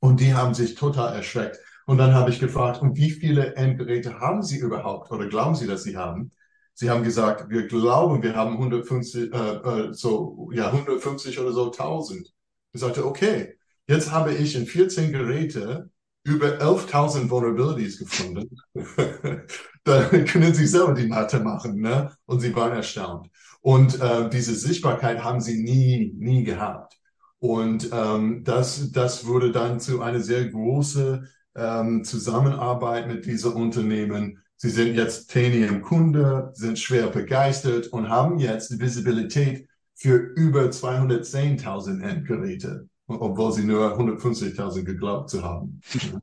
Und 0.00 0.20
die 0.20 0.34
haben 0.34 0.54
sich 0.54 0.74
total 0.74 1.14
erschreckt. 1.14 1.58
Und 1.86 1.98
dann 1.98 2.14
habe 2.14 2.30
ich 2.30 2.40
gefragt, 2.40 2.80
und 2.80 2.96
wie 2.96 3.10
viele 3.10 3.56
Endgeräte 3.56 4.20
haben 4.20 4.42
Sie 4.42 4.58
überhaupt 4.58 5.10
oder 5.10 5.26
glauben 5.28 5.54
Sie, 5.54 5.66
dass 5.66 5.82
Sie 5.82 5.96
haben? 5.98 6.30
Sie 6.72 6.88
haben 6.90 7.04
gesagt, 7.04 7.50
wir 7.50 7.66
glauben, 7.66 8.22
wir 8.22 8.34
haben 8.34 8.52
150, 8.52 9.32
äh, 9.32 9.36
äh, 9.36 9.92
so, 9.92 10.50
ja, 10.52 10.68
150 10.70 11.38
oder 11.38 11.52
so 11.52 11.70
1000. 11.70 12.32
Ich 12.72 12.80
sagte, 12.80 13.06
okay, 13.06 13.58
Jetzt 13.86 14.10
habe 14.10 14.32
ich 14.32 14.56
in 14.56 14.66
14 14.66 15.12
Geräte 15.12 15.90
über 16.24 16.58
11.000 16.60 17.28
Vulnerabilities 17.28 17.98
gefunden. 17.98 18.48
da 19.84 20.04
können 20.04 20.54
Sie 20.54 20.66
selber 20.66 20.94
die 20.94 21.06
Mathe 21.06 21.40
machen, 21.40 21.80
ne? 21.80 22.10
Und 22.24 22.40
sie 22.40 22.54
waren 22.56 22.72
erstaunt. 22.72 23.28
Und 23.60 24.00
äh, 24.00 24.28
diese 24.30 24.54
Sichtbarkeit 24.54 25.22
haben 25.22 25.40
sie 25.40 25.62
nie, 25.62 26.14
nie 26.16 26.44
gehabt. 26.44 26.98
Und 27.38 27.90
ähm, 27.92 28.42
das, 28.42 28.90
das 28.90 29.26
wurde 29.26 29.52
dann 29.52 29.80
zu 29.80 30.00
einer 30.00 30.20
sehr 30.20 30.48
großen 30.48 31.28
ähm, 31.54 32.04
Zusammenarbeit 32.04 33.06
mit 33.06 33.26
diesen 33.26 33.52
Unternehmen. 33.52 34.42
Sie 34.56 34.70
sind 34.70 34.94
jetzt 34.94 35.30
Tanium-Kunde, 35.30 36.52
sind 36.54 36.78
schwer 36.78 37.08
begeistert 37.08 37.88
und 37.88 38.08
haben 38.08 38.38
jetzt 38.38 38.80
Visibilität 38.80 39.68
für 39.94 40.16
über 40.16 40.64
210.000 40.64 42.02
Endgeräte 42.02 42.88
obwohl 43.06 43.52
sie 43.52 43.64
nur 43.64 43.98
150.000 43.98 44.82
geglaubt 44.84 45.30
zu 45.30 45.42
haben. 45.42 45.80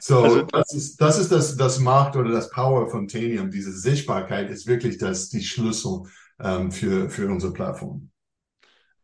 So, 0.00 0.22
also, 0.22 0.42
das 0.42 0.72
ist, 0.74 1.00
das, 1.00 1.18
ist 1.18 1.32
das, 1.32 1.56
das 1.56 1.80
Macht 1.80 2.14
oder 2.14 2.30
das 2.30 2.50
Power 2.50 2.88
von 2.88 3.08
Tanium. 3.08 3.50
Diese 3.50 3.72
Sichtbarkeit 3.72 4.48
ist 4.48 4.68
wirklich 4.68 4.96
das, 4.96 5.28
die 5.28 5.42
Schlüssel 5.42 6.02
ähm, 6.40 6.70
für, 6.70 7.10
für 7.10 7.28
unsere 7.28 7.52
Plattform. 7.52 8.08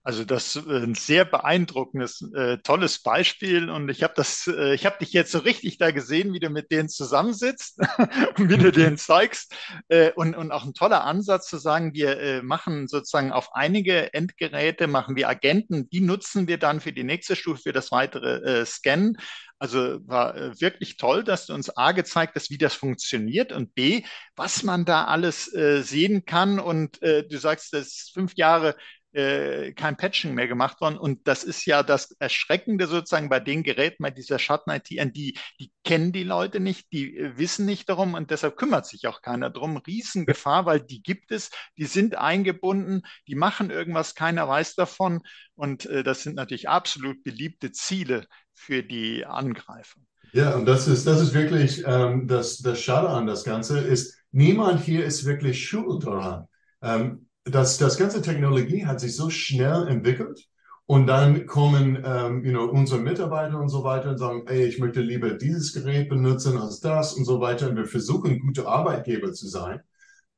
Also 0.06 0.22
das 0.26 0.54
ist 0.54 0.66
ein 0.68 0.94
sehr 0.94 1.24
beeindruckendes, 1.24 2.20
äh, 2.34 2.58
tolles 2.58 3.00
Beispiel 3.00 3.70
und 3.70 3.88
ich 3.88 4.02
habe 4.02 4.12
das, 4.14 4.46
äh, 4.46 4.74
ich 4.74 4.84
habe 4.84 4.98
dich 4.98 5.14
jetzt 5.14 5.32
so 5.32 5.38
richtig 5.38 5.78
da 5.78 5.92
gesehen, 5.92 6.34
wie 6.34 6.40
du 6.40 6.50
mit 6.50 6.70
denen 6.70 6.90
zusammensitzt 6.90 7.78
und 8.36 8.50
wie 8.50 8.58
du 8.58 8.70
denen 8.70 8.98
zeigst 8.98 9.54
äh, 9.88 10.12
und, 10.12 10.36
und 10.36 10.52
auch 10.52 10.66
ein 10.66 10.74
toller 10.74 11.04
Ansatz 11.04 11.48
zu 11.48 11.56
sagen, 11.56 11.94
wir 11.94 12.20
äh, 12.20 12.42
machen 12.42 12.86
sozusagen 12.86 13.32
auf 13.32 13.54
einige 13.54 14.12
Endgeräte 14.12 14.88
machen 14.88 15.16
wir 15.16 15.26
Agenten, 15.26 15.88
die 15.88 16.02
nutzen 16.02 16.48
wir 16.48 16.58
dann 16.58 16.82
für 16.82 16.92
die 16.92 17.04
nächste 17.04 17.34
Stufe 17.34 17.62
für 17.62 17.72
das 17.72 17.90
weitere 17.90 18.60
äh, 18.60 18.66
Scannen. 18.66 19.16
Also 19.58 20.06
war 20.06 20.36
äh, 20.36 20.60
wirklich 20.60 20.98
toll, 20.98 21.24
dass 21.24 21.46
du 21.46 21.54
uns 21.54 21.74
A 21.74 21.92
gezeigt 21.92 22.34
hast, 22.34 22.50
wie 22.50 22.58
das 22.58 22.74
funktioniert 22.74 23.52
und 23.52 23.74
B, 23.74 24.02
was 24.36 24.64
man 24.64 24.84
da 24.84 25.04
alles 25.04 25.50
äh, 25.54 25.80
sehen 25.80 26.26
kann. 26.26 26.58
Und 26.58 27.00
äh, 27.00 27.26
du 27.26 27.38
sagst, 27.38 27.72
das 27.72 27.86
ist 27.86 28.10
fünf 28.12 28.34
Jahre 28.34 28.76
äh, 29.14 29.72
kein 29.72 29.96
Patching 29.96 30.34
mehr 30.34 30.48
gemacht 30.48 30.80
worden. 30.80 30.98
Und 30.98 31.26
das 31.26 31.44
ist 31.44 31.64
ja 31.66 31.82
das 31.82 32.10
Erschreckende 32.18 32.86
sozusagen 32.86 33.28
bei 33.28 33.40
den 33.40 33.62
Geräten, 33.62 34.02
bei 34.02 34.10
dieser 34.10 34.38
Schatten-IT, 34.38 34.90
die, 34.90 35.38
die 35.60 35.72
kennen 35.84 36.12
die 36.12 36.24
Leute 36.24 36.60
nicht, 36.60 36.92
die 36.92 37.16
äh, 37.16 37.38
wissen 37.38 37.64
nicht 37.64 37.88
darum 37.88 38.14
und 38.14 38.30
deshalb 38.30 38.56
kümmert 38.56 38.86
sich 38.86 39.06
auch 39.06 39.22
keiner 39.22 39.50
darum. 39.50 39.76
Riesengefahr, 39.76 40.66
weil 40.66 40.80
die 40.80 41.02
gibt 41.02 41.30
es, 41.30 41.50
die 41.78 41.86
sind 41.86 42.16
eingebunden, 42.18 43.02
die 43.28 43.36
machen 43.36 43.70
irgendwas, 43.70 44.14
keiner 44.14 44.48
weiß 44.48 44.74
davon. 44.74 45.20
Und 45.54 45.86
äh, 45.86 46.02
das 46.02 46.22
sind 46.22 46.34
natürlich 46.34 46.68
absolut 46.68 47.22
beliebte 47.22 47.72
Ziele 47.72 48.26
für 48.52 48.82
die 48.82 49.24
Angreifer. 49.24 50.00
Ja, 50.32 50.56
und 50.56 50.66
das 50.66 50.88
ist, 50.88 51.06
das 51.06 51.20
ist 51.20 51.34
wirklich 51.34 51.84
ähm, 51.86 52.26
das, 52.26 52.58
das 52.58 52.80
Schade 52.80 53.08
an 53.08 53.26
das 53.28 53.44
Ganze, 53.44 53.78
ist, 53.78 54.18
niemand 54.32 54.80
hier 54.80 55.04
ist 55.04 55.24
wirklich 55.24 55.68
schuld 55.68 56.04
daran. 56.04 56.48
Ähm, 56.82 57.28
das, 57.44 57.78
das 57.78 57.96
ganze 57.96 58.22
Technologie 58.22 58.86
hat 58.86 59.00
sich 59.00 59.14
so 59.16 59.30
schnell 59.30 59.86
entwickelt 59.88 60.48
und 60.86 61.06
dann 61.06 61.46
kommen 61.46 62.02
ähm, 62.04 62.44
you 62.44 62.50
know, 62.50 62.64
unsere 62.64 63.00
Mitarbeiter 63.00 63.58
und 63.58 63.70
so 63.70 63.84
weiter 63.84 64.10
und 64.10 64.18
sagen, 64.18 64.44
ey, 64.46 64.66
ich 64.66 64.78
möchte 64.78 65.00
lieber 65.00 65.30
dieses 65.30 65.72
Gerät 65.72 66.10
benutzen 66.10 66.58
als 66.58 66.80
das 66.80 67.14
und 67.14 67.24
so 67.24 67.40
weiter. 67.40 67.70
Und 67.70 67.76
wir 67.76 67.86
versuchen, 67.86 68.38
gute 68.40 68.66
Arbeitgeber 68.68 69.32
zu 69.32 69.48
sein. 69.48 69.80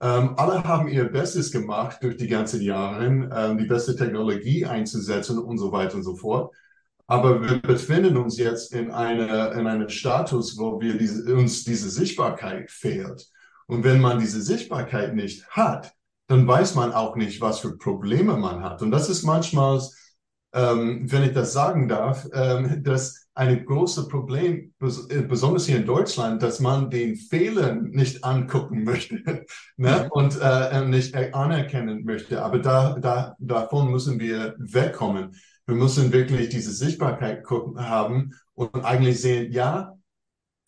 Ähm, 0.00 0.34
alle 0.36 0.62
haben 0.62 0.88
ihr 0.88 1.04
Bestes 1.04 1.50
gemacht 1.50 1.98
durch 2.02 2.16
die 2.16 2.28
ganzen 2.28 2.60
Jahre, 2.60 3.06
ähm, 3.06 3.58
die 3.58 3.64
beste 3.64 3.96
Technologie 3.96 4.66
einzusetzen 4.66 5.38
und 5.38 5.58
so 5.58 5.72
weiter 5.72 5.96
und 5.96 6.04
so 6.04 6.14
fort. 6.14 6.54
Aber 7.08 7.40
wir 7.42 7.60
befinden 7.60 8.16
uns 8.16 8.36
jetzt 8.38 8.72
in, 8.72 8.90
eine, 8.90 9.52
in 9.52 9.66
einem 9.66 9.88
Status, 9.88 10.58
wo 10.58 10.80
wir 10.80 10.98
diese, 10.98 11.34
uns 11.34 11.64
diese 11.64 11.88
Sichtbarkeit 11.90 12.70
fehlt. 12.70 13.28
Und 13.66 13.84
wenn 13.84 14.00
man 14.00 14.20
diese 14.20 14.42
Sichtbarkeit 14.42 15.14
nicht 15.14 15.48
hat, 15.48 15.95
dann 16.28 16.46
weiß 16.46 16.74
man 16.74 16.92
auch 16.92 17.16
nicht, 17.16 17.40
was 17.40 17.60
für 17.60 17.76
Probleme 17.76 18.36
man 18.36 18.62
hat. 18.62 18.82
Und 18.82 18.90
das 18.90 19.08
ist 19.08 19.22
manchmal, 19.22 19.80
ähm, 20.52 21.10
wenn 21.10 21.22
ich 21.22 21.32
das 21.32 21.52
sagen 21.52 21.88
darf, 21.88 22.26
ähm, 22.32 22.82
das 22.82 23.26
eine 23.34 23.62
große 23.62 24.08
Problem, 24.08 24.72
äh, 24.80 25.20
besonders 25.22 25.66
hier 25.66 25.76
in 25.76 25.86
Deutschland, 25.86 26.42
dass 26.42 26.58
man 26.58 26.90
den 26.90 27.16
Fehler 27.16 27.74
nicht 27.74 28.24
angucken 28.24 28.82
möchte 28.82 29.16
ne? 29.76 30.04
Mhm. 30.04 30.10
und 30.10 30.40
äh, 30.40 30.84
nicht 30.86 31.14
anerkennen 31.14 32.04
möchte. 32.04 32.42
Aber 32.42 32.58
da, 32.58 32.98
da, 32.98 33.36
davon 33.38 33.90
müssen 33.90 34.18
wir 34.18 34.54
wegkommen. 34.58 35.36
Wir 35.66 35.74
müssen 35.74 36.12
wirklich 36.12 36.48
diese 36.48 36.72
Sichtbarkeit 36.72 37.44
gucken, 37.44 37.88
haben 37.88 38.32
und 38.54 38.74
eigentlich 38.84 39.20
sehen, 39.20 39.52
ja, 39.52 39.92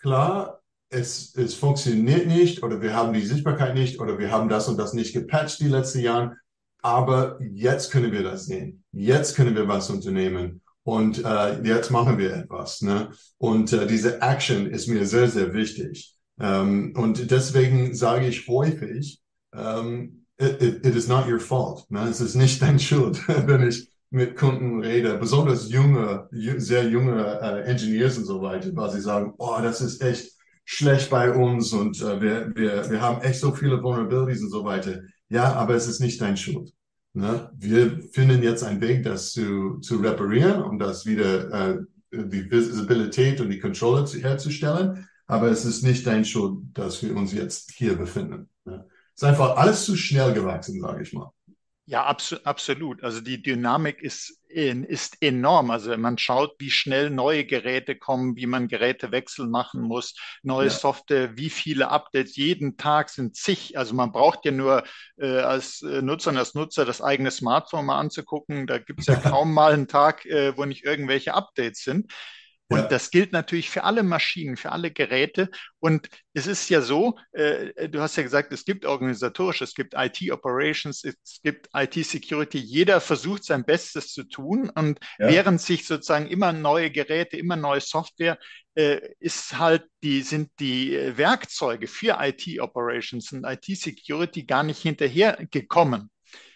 klar, 0.00 0.57
es, 0.90 1.34
es 1.36 1.54
funktioniert 1.54 2.26
nicht 2.26 2.62
oder 2.62 2.80
wir 2.80 2.94
haben 2.94 3.12
die 3.12 3.24
Sichtbarkeit 3.24 3.74
nicht 3.74 4.00
oder 4.00 4.18
wir 4.18 4.30
haben 4.30 4.48
das 4.48 4.68
und 4.68 4.78
das 4.78 4.92
nicht 4.94 5.12
gepatcht 5.12 5.60
die 5.60 5.68
letzten 5.68 6.00
Jahre. 6.00 6.36
Aber 6.80 7.38
jetzt 7.40 7.90
können 7.90 8.12
wir 8.12 8.22
das 8.22 8.46
sehen. 8.46 8.84
Jetzt 8.92 9.36
können 9.36 9.54
wir 9.54 9.68
was 9.68 9.90
unternehmen. 9.90 10.62
Und 10.84 11.22
äh, 11.22 11.60
jetzt 11.62 11.90
machen 11.90 12.16
wir 12.16 12.34
etwas. 12.34 12.80
Ne? 12.80 13.10
Und 13.36 13.72
äh, 13.72 13.86
diese 13.86 14.22
Action 14.22 14.66
ist 14.66 14.86
mir 14.86 15.06
sehr, 15.06 15.28
sehr 15.28 15.52
wichtig. 15.52 16.14
Ähm, 16.40 16.94
und 16.96 17.30
deswegen 17.30 17.94
sage 17.94 18.28
ich 18.28 18.48
häufig, 18.48 19.20
ähm, 19.52 20.24
it, 20.38 20.62
it, 20.62 20.86
it 20.86 20.94
is 20.94 21.08
not 21.08 21.26
your 21.28 21.40
fault. 21.40 21.84
Ne? 21.90 22.08
Es 22.08 22.20
ist 22.20 22.36
nicht 22.36 22.62
dein 22.62 22.78
Schuld, 22.78 23.20
wenn 23.46 23.68
ich 23.68 23.90
mit 24.10 24.36
Kunden 24.36 24.80
rede, 24.80 25.18
besonders 25.18 25.68
junge, 25.70 26.28
sehr 26.30 26.88
junge 26.88 27.38
äh, 27.42 27.64
Engineers 27.64 28.16
und 28.16 28.24
so 28.24 28.40
weiter, 28.40 28.70
weil 28.74 28.90
sie 28.90 29.02
sagen, 29.02 29.34
oh, 29.36 29.58
das 29.62 29.82
ist 29.82 30.00
echt 30.00 30.37
schlecht 30.70 31.08
bei 31.08 31.32
uns 31.32 31.72
und 31.72 31.98
äh, 32.02 32.20
wir, 32.20 32.52
wir, 32.54 32.90
wir 32.90 33.00
haben 33.00 33.22
echt 33.22 33.40
so 33.40 33.52
viele 33.52 33.82
Vulnerabilities 33.82 34.42
und 34.42 34.50
so 34.50 34.64
weiter. 34.64 35.00
Ja, 35.30 35.54
aber 35.54 35.74
es 35.74 35.86
ist 35.86 35.98
nicht 35.98 36.20
dein 36.20 36.36
Schuld. 36.36 36.74
Ne? 37.14 37.50
Wir 37.56 38.02
finden 38.12 38.42
jetzt 38.42 38.62
einen 38.62 38.82
Weg, 38.82 39.02
das 39.02 39.32
zu, 39.32 39.78
zu 39.78 39.96
reparieren, 39.96 40.62
um 40.62 40.78
das 40.78 41.06
wieder 41.06 41.50
äh, 41.52 41.78
die 42.12 42.50
Visibilität 42.50 43.40
und 43.40 43.48
die 43.48 43.60
Kontrolle 43.60 44.04
zu, 44.04 44.18
herzustellen. 44.18 45.08
Aber 45.26 45.48
es 45.48 45.64
ist 45.64 45.84
nicht 45.84 46.06
dein 46.06 46.26
Schuld, 46.26 46.58
dass 46.74 47.02
wir 47.02 47.16
uns 47.16 47.32
jetzt 47.32 47.72
hier 47.72 47.96
befinden. 47.96 48.50
Ne? 48.66 48.84
Es 49.14 49.22
ist 49.22 49.28
einfach 49.28 49.56
alles 49.56 49.86
zu 49.86 49.96
schnell 49.96 50.34
gewachsen, 50.34 50.82
sage 50.82 51.02
ich 51.02 51.14
mal. 51.14 51.32
Ja, 51.90 52.04
abso 52.04 52.36
absolut. 52.44 53.02
Also 53.02 53.22
die 53.22 53.42
Dynamik 53.42 54.02
ist, 54.02 54.42
ist 54.46 55.16
enorm. 55.22 55.70
Also 55.70 55.96
man 55.96 56.18
schaut, 56.18 56.54
wie 56.58 56.70
schnell 56.70 57.08
neue 57.08 57.46
Geräte 57.46 57.96
kommen, 57.96 58.36
wie 58.36 58.44
man 58.44 58.68
Gerätewechsel 58.68 59.46
machen 59.46 59.80
muss, 59.80 60.14
neue 60.42 60.66
ja. 60.66 60.70
Software, 60.70 61.38
wie 61.38 61.48
viele 61.48 61.88
Updates. 61.88 62.36
Jeden 62.36 62.76
Tag 62.76 63.08
sind 63.08 63.36
zig. 63.36 63.78
Also 63.78 63.94
man 63.94 64.12
braucht 64.12 64.44
ja 64.44 64.50
nur 64.50 64.84
äh, 65.16 65.38
als 65.38 65.80
äh, 65.80 66.02
Nutzer 66.02 66.28
und 66.28 66.36
als 66.36 66.52
Nutzer 66.52 66.84
das 66.84 67.00
eigene 67.00 67.30
Smartphone 67.30 67.86
mal 67.86 67.98
anzugucken. 67.98 68.66
Da 68.66 68.76
gibt 68.76 69.00
es 69.00 69.06
ja 69.06 69.14
kaum 69.16 69.54
mal 69.54 69.72
einen 69.72 69.88
Tag, 69.88 70.26
äh, 70.26 70.54
wo 70.58 70.66
nicht 70.66 70.84
irgendwelche 70.84 71.32
Updates 71.32 71.84
sind. 71.84 72.12
Und 72.70 72.80
ja. 72.80 72.86
das 72.86 73.10
gilt 73.10 73.32
natürlich 73.32 73.70
für 73.70 73.84
alle 73.84 74.02
Maschinen, 74.02 74.58
für 74.58 74.72
alle 74.72 74.90
Geräte. 74.90 75.50
Und 75.80 76.08
es 76.34 76.46
ist 76.46 76.68
ja 76.68 76.82
so, 76.82 77.18
äh, 77.32 77.88
du 77.88 78.00
hast 78.00 78.16
ja 78.16 78.22
gesagt, 78.22 78.52
es 78.52 78.66
gibt 78.66 78.84
organisatorisch, 78.84 79.62
es 79.62 79.74
gibt 79.74 79.94
IT-Operations, 79.96 81.02
es 81.02 81.40
gibt 81.42 81.70
IT-Security. 81.74 82.58
Jeder 82.58 83.00
versucht 83.00 83.44
sein 83.44 83.64
Bestes 83.64 84.12
zu 84.12 84.24
tun. 84.24 84.70
Und 84.74 85.00
ja. 85.18 85.28
während 85.28 85.62
sich 85.62 85.86
sozusagen 85.86 86.26
immer 86.26 86.52
neue 86.52 86.90
Geräte, 86.90 87.38
immer 87.38 87.56
neue 87.56 87.80
Software, 87.80 88.38
äh, 88.74 89.00
ist 89.18 89.58
halt 89.58 89.84
die, 90.02 90.20
sind 90.20 90.50
die 90.60 90.92
Werkzeuge 91.16 91.86
für 91.86 92.18
IT-Operations 92.20 93.32
und 93.32 93.44
IT-Security 93.44 94.44
gar 94.44 94.62
nicht 94.62 94.82
hinterhergekommen 94.82 96.10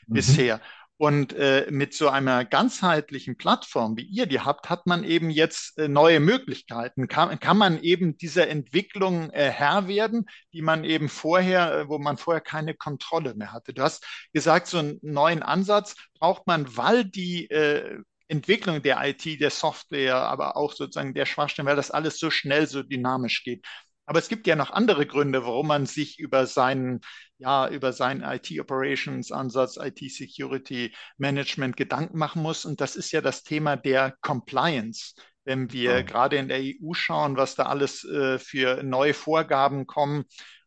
mhm. 0.06 0.14
bisher. 0.14 0.60
Und 1.02 1.32
äh, 1.32 1.66
mit 1.68 1.94
so 1.94 2.10
einer 2.10 2.44
ganzheitlichen 2.44 3.36
Plattform, 3.36 3.96
wie 3.96 4.04
ihr 4.04 4.26
die 4.26 4.38
habt, 4.38 4.70
hat 4.70 4.86
man 4.86 5.02
eben 5.02 5.30
jetzt 5.30 5.76
äh, 5.76 5.88
neue 5.88 6.20
Möglichkeiten. 6.20 7.08
Kann, 7.08 7.40
kann 7.40 7.56
man 7.56 7.82
eben 7.82 8.16
dieser 8.18 8.46
Entwicklung 8.46 9.28
äh, 9.30 9.50
Herr 9.50 9.88
werden, 9.88 10.26
die 10.52 10.62
man 10.62 10.84
eben 10.84 11.08
vorher, 11.08 11.72
äh, 11.72 11.88
wo 11.88 11.98
man 11.98 12.18
vorher 12.18 12.40
keine 12.40 12.74
Kontrolle 12.74 13.34
mehr 13.34 13.50
hatte. 13.50 13.74
Du 13.74 13.82
hast 13.82 14.06
gesagt, 14.32 14.68
so 14.68 14.78
einen 14.78 15.00
neuen 15.02 15.42
Ansatz 15.42 15.96
braucht 16.20 16.46
man, 16.46 16.76
weil 16.76 17.04
die 17.04 17.50
äh, 17.50 17.98
Entwicklung 18.28 18.80
der 18.80 19.04
IT, 19.04 19.40
der 19.40 19.50
Software, 19.50 20.14
aber 20.14 20.56
auch 20.56 20.72
sozusagen 20.72 21.14
der 21.14 21.26
Schwachstellen, 21.26 21.66
weil 21.66 21.74
das 21.74 21.90
alles 21.90 22.20
so 22.20 22.30
schnell, 22.30 22.68
so 22.68 22.84
dynamisch 22.84 23.42
geht. 23.42 23.66
Aber 24.12 24.18
es 24.18 24.28
gibt 24.28 24.46
ja 24.46 24.56
noch 24.56 24.70
andere 24.70 25.06
Gründe, 25.06 25.46
warum 25.46 25.68
man 25.68 25.86
sich 25.86 26.18
über 26.18 26.44
seinen, 26.44 27.00
ja, 27.38 27.66
über 27.66 27.94
seinen 27.94 28.20
IT-Operations-Ansatz, 28.20 29.78
IT-Security-Management 29.78 31.78
Gedanken 31.78 32.18
machen 32.18 32.42
muss. 32.42 32.66
Und 32.66 32.82
das 32.82 32.94
ist 32.94 33.10
ja 33.12 33.22
das 33.22 33.42
Thema 33.42 33.76
der 33.76 34.14
Compliance. 34.20 35.14
Wenn 35.44 35.72
wir 35.72 35.92
ja. 35.92 36.02
gerade 36.02 36.36
in 36.36 36.48
der 36.48 36.60
EU 36.60 36.92
schauen, 36.92 37.38
was 37.38 37.54
da 37.54 37.62
alles 37.62 38.04
äh, 38.04 38.38
für 38.38 38.82
neue 38.82 39.14
Vorgaben 39.14 39.86
kommen. 39.86 40.24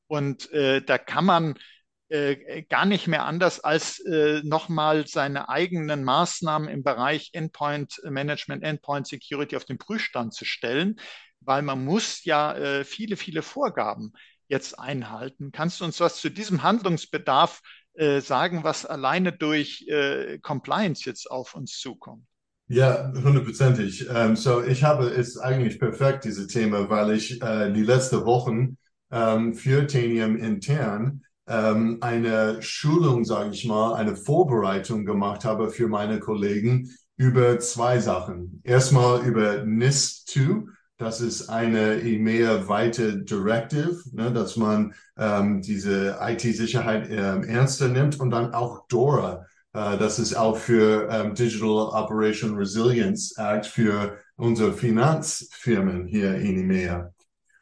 Und 0.08 0.52
äh, 0.52 0.82
da 0.82 0.98
kann 0.98 1.26
man 1.26 1.54
äh, 2.10 2.64
gar 2.64 2.88
nicht 2.88 3.06
mehr 3.06 3.26
anders, 3.26 3.60
als 3.60 4.00
äh, 4.00 4.42
nochmal 4.44 5.06
seine 5.06 5.50
eigenen 5.50 6.04
Maßnahmen 6.04 6.68
im 6.68 6.84
Bereich 6.84 7.30
Endpoint 7.34 8.02
Management, 8.06 8.64
Endpoint 8.64 9.06
Security 9.06 9.56
auf 9.56 9.66
den 9.66 9.78
Prüfstand 9.78 10.34
zu 10.34 10.46
stellen 10.46 10.96
weil 11.46 11.62
man 11.62 11.84
muss 11.84 12.24
ja 12.26 12.54
äh, 12.54 12.84
viele, 12.84 13.18
viele 13.18 13.42
Vorgaben 13.42 14.14
jetzt 14.48 14.78
einhalten. 14.80 15.52
Kannst 15.52 15.80
du 15.80 15.86
uns 15.86 16.00
was 16.00 16.22
zu 16.22 16.30
diesem 16.30 16.64
Handlungsbedarf 16.64 17.62
äh, 17.94 18.22
sagen, 18.22 18.64
was 18.64 18.86
alleine 18.86 19.32
durch 19.32 19.86
äh, 19.88 20.40
Compliance 20.40 21.06
jetzt 21.06 21.30
auf 21.30 21.56
uns 21.56 21.80
zukommt? 21.80 22.26
Ja, 22.68 23.12
hundertprozentig. 23.14 24.08
Ähm, 24.10 24.36
so, 24.36 24.64
ich 24.64 24.84
habe 24.84 25.06
es 25.08 25.38
eigentlich 25.38 25.80
perfekt, 25.80 26.26
diese 26.26 26.48
Thema, 26.48 26.90
weil 26.90 27.12
ich 27.12 27.42
äh, 27.42 27.72
die 27.72 27.84
letzten 27.84 28.26
Wochen 28.26 28.78
ähm, 29.12 29.54
für 29.54 29.86
Tanium 29.86 30.36
intern 30.36 31.22
ähm, 31.48 32.00
eine 32.02 32.62
Schulung, 32.64 33.24
sage 33.24 33.52
ich 33.52 33.66
mal, 33.66 33.94
eine 33.94 34.16
Vorbereitung 34.16 35.06
gemacht 35.06 35.46
habe 35.46 35.70
für 35.70 35.88
meine 35.88 36.20
Kollegen 36.20 36.90
über 37.18 37.60
zwei 37.60 38.00
Sachen. 38.00 38.62
Erstmal 38.64 39.22
über 39.26 39.64
NIST 39.64 40.30
2 40.30 40.75
Das 40.98 41.20
ist 41.20 41.50
eine 41.50 42.02
EMEA-weite 42.02 43.18
Directive, 43.24 44.02
ne, 44.14 44.32
dass 44.32 44.56
man 44.56 44.94
ähm, 45.18 45.62
diese 45.62 46.18
IT-Sicherheit 46.22 47.10
ähm, 47.10 47.44
ernster 47.44 47.90
nimmt 47.90 48.20
und 48.20 48.30
dann 48.30 48.54
auch 48.54 48.88
DORA. 48.88 49.46
Äh, 49.74 49.98
das 49.98 50.20
ist 50.20 50.36
auch 50.36 50.56
für 50.56 51.10
ähm, 51.12 51.36
Digital 51.36 51.90
Operation 51.92 52.56
Resilience 52.56 53.36
Act 53.38 53.66
für 53.66 54.18
unsere 54.38 54.72
Finanzfirmen 54.72 56.08
hier 56.08 56.36
in 56.36 56.60
EMEA. 56.60 57.12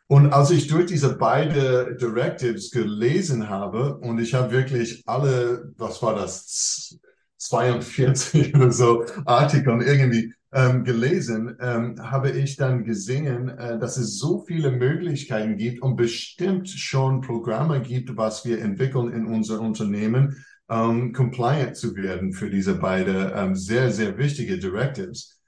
Und 0.05 0.31
als 0.31 0.51
ich 0.51 0.67
durch 0.67 0.85
diese 0.85 1.15
beiden 1.15 1.97
Directives 1.97 2.69
gelesen 2.69 3.49
habe 3.49 3.97
und 3.97 4.19
ich 4.19 4.35
habe 4.35 4.51
wirklich 4.51 5.01
alle, 5.07 5.73
was 5.77 6.03
war 6.03 6.13
das, 6.13 6.99
42 7.37 8.55
oder 8.55 8.71
so 8.71 9.05
Artikel 9.25 9.81
irgendwie 9.81 10.33
ähm, 10.53 10.83
gelesen, 10.83 11.57
ähm, 11.59 11.95
habe 11.99 12.29
ich 12.29 12.57
dann 12.57 12.83
gesehen, 12.83 13.49
äh, 13.49 13.79
dass 13.79 13.97
es 13.97 14.19
so 14.19 14.43
viele 14.45 14.71
Möglichkeiten 14.71 15.57
gibt 15.57 15.81
und 15.81 15.95
bestimmt 15.95 16.69
schon 16.69 17.21
Programme 17.21 17.81
gibt, 17.81 18.15
was 18.17 18.45
wir 18.45 18.61
entwickeln 18.61 19.11
in 19.11 19.25
unser 19.25 19.59
Unternehmen, 19.61 20.45
ähm, 20.69 21.11
compliant 21.11 21.75
zu 21.75 21.95
werden 21.95 22.33
für 22.33 22.51
diese 22.51 22.75
beiden 22.75 23.31
ähm, 23.33 23.55
sehr, 23.55 23.91
sehr 23.91 24.17
wichtige 24.19 24.59
Directives. 24.59 25.39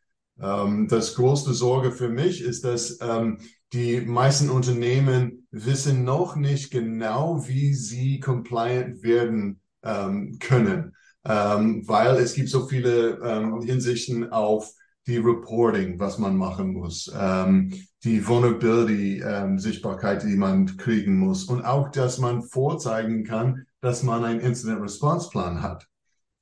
Ähm, 0.41 0.87
das 0.87 1.13
größte 1.13 1.53
Sorge 1.53 1.91
für 1.91 2.09
mich 2.09 2.41
ist, 2.41 2.65
dass 2.65 2.99
ähm, 2.99 3.37
die 3.73 4.01
meisten 4.01 4.49
Unternehmen 4.49 5.47
wissen 5.51 6.03
noch 6.03 6.35
nicht 6.35 6.71
genau, 6.71 7.47
wie 7.47 7.73
sie 7.73 8.19
compliant 8.19 9.03
werden 9.03 9.59
können, 10.39 10.95
weil 11.23 12.15
es 12.15 12.33
gibt 12.33 12.49
so 12.49 12.67
viele 12.67 13.61
Hinsichten 13.65 14.31
auf 14.31 14.71
die 15.07 15.17
Reporting, 15.17 15.99
was 15.99 16.17
man 16.17 16.35
machen 16.35 16.73
muss, 16.73 17.11
ähm, 17.17 17.73
die 18.03 18.25
Vulnerability, 18.25 19.21
ähm, 19.21 19.59
Sichtbarkeit, 19.59 20.23
die 20.23 20.35
man 20.35 20.77
kriegen 20.77 21.17
muss 21.17 21.45
und 21.45 21.63
auch, 21.63 21.89
dass 21.89 22.17
man 22.17 22.41
vorzeigen 22.41 23.23
kann, 23.23 23.65
dass 23.81 24.03
man 24.03 24.23
einen 24.23 24.39
Incident 24.39 24.81
Response 24.81 25.29
Plan 25.29 25.61
hat. 25.61 25.87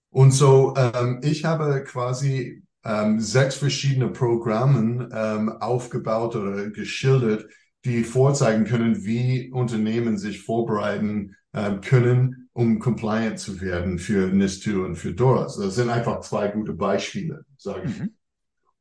Und 0.10 0.32
so, 0.32 0.74
ähm, 0.78 1.20
ich 1.24 1.44
habe 1.46 1.84
quasi 1.84 2.64
ähm, 2.86 3.20
sechs 3.20 3.56
verschiedene 3.56 4.10
Programme 4.10 5.10
ähm, 5.12 5.50
aufgebaut 5.50 6.36
oder 6.36 6.70
geschildert, 6.70 7.48
die 7.86 8.04
vorzeigen 8.04 8.66
können, 8.66 9.04
wie 9.06 9.52
Unternehmen 9.52 10.18
sich 10.18 10.42
vorbereiten 10.42 11.36
ähm, 11.54 11.82
können, 11.82 12.50
um 12.54 12.80
compliant 12.80 13.40
zu 13.40 13.60
werden 13.62 14.00
für 14.00 14.30
NIS2 14.30 14.86
und 14.86 14.96
für 14.96 15.14
DORAS. 15.14 15.58
Das 15.58 15.76
sind 15.76 15.90
einfach 15.90 16.22
zwei 16.22 16.48
gute 16.50 16.74
Beispiele, 16.74 17.46
sage 17.58 17.84
ich. 17.86 18.00
Mhm. 18.00 18.16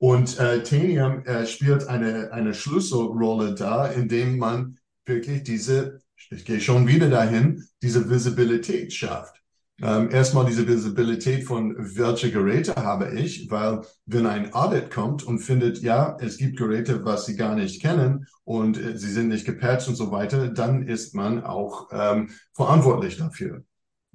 Und 0.02 0.36
äh, 0.40 0.64
Tenium 0.64 1.24
äh, 1.26 1.46
spielt 1.46 1.86
eine, 1.86 2.32
eine 2.32 2.54
Schlüsselrolle 2.54 3.54
da, 3.54 3.86
indem 3.86 4.36
man 4.36 4.80
wirklich 5.06 5.44
diese, 5.44 6.00
ich 6.28 6.44
gehe 6.44 6.60
schon 6.60 6.88
wieder 6.88 7.08
dahin, 7.08 7.62
diese 7.82 8.10
Visibilität 8.10 8.92
schafft. 8.92 9.40
Ähm, 9.80 10.10
erstmal 10.10 10.44
diese 10.46 10.66
Visibilität 10.66 11.44
von 11.44 11.76
welche 11.78 12.32
Geräte 12.32 12.74
habe 12.74 13.12
ich, 13.12 13.48
weil 13.48 13.82
wenn 14.06 14.26
ein 14.26 14.52
Audit 14.52 14.90
kommt 14.90 15.22
und 15.22 15.38
findet, 15.38 15.82
ja, 15.82 16.16
es 16.18 16.36
gibt 16.36 16.58
Geräte, 16.58 17.04
was 17.04 17.26
Sie 17.26 17.36
gar 17.36 17.54
nicht 17.54 17.80
kennen 17.80 18.26
und 18.42 18.78
äh, 18.78 18.98
sie 18.98 19.12
sind 19.12 19.28
nicht 19.28 19.44
gepatcht 19.46 19.86
und 19.86 19.94
so 19.94 20.10
weiter, 20.10 20.48
dann 20.48 20.88
ist 20.88 21.14
man 21.14 21.44
auch 21.44 21.90
ähm, 21.92 22.30
verantwortlich 22.54 23.18
dafür. 23.18 23.62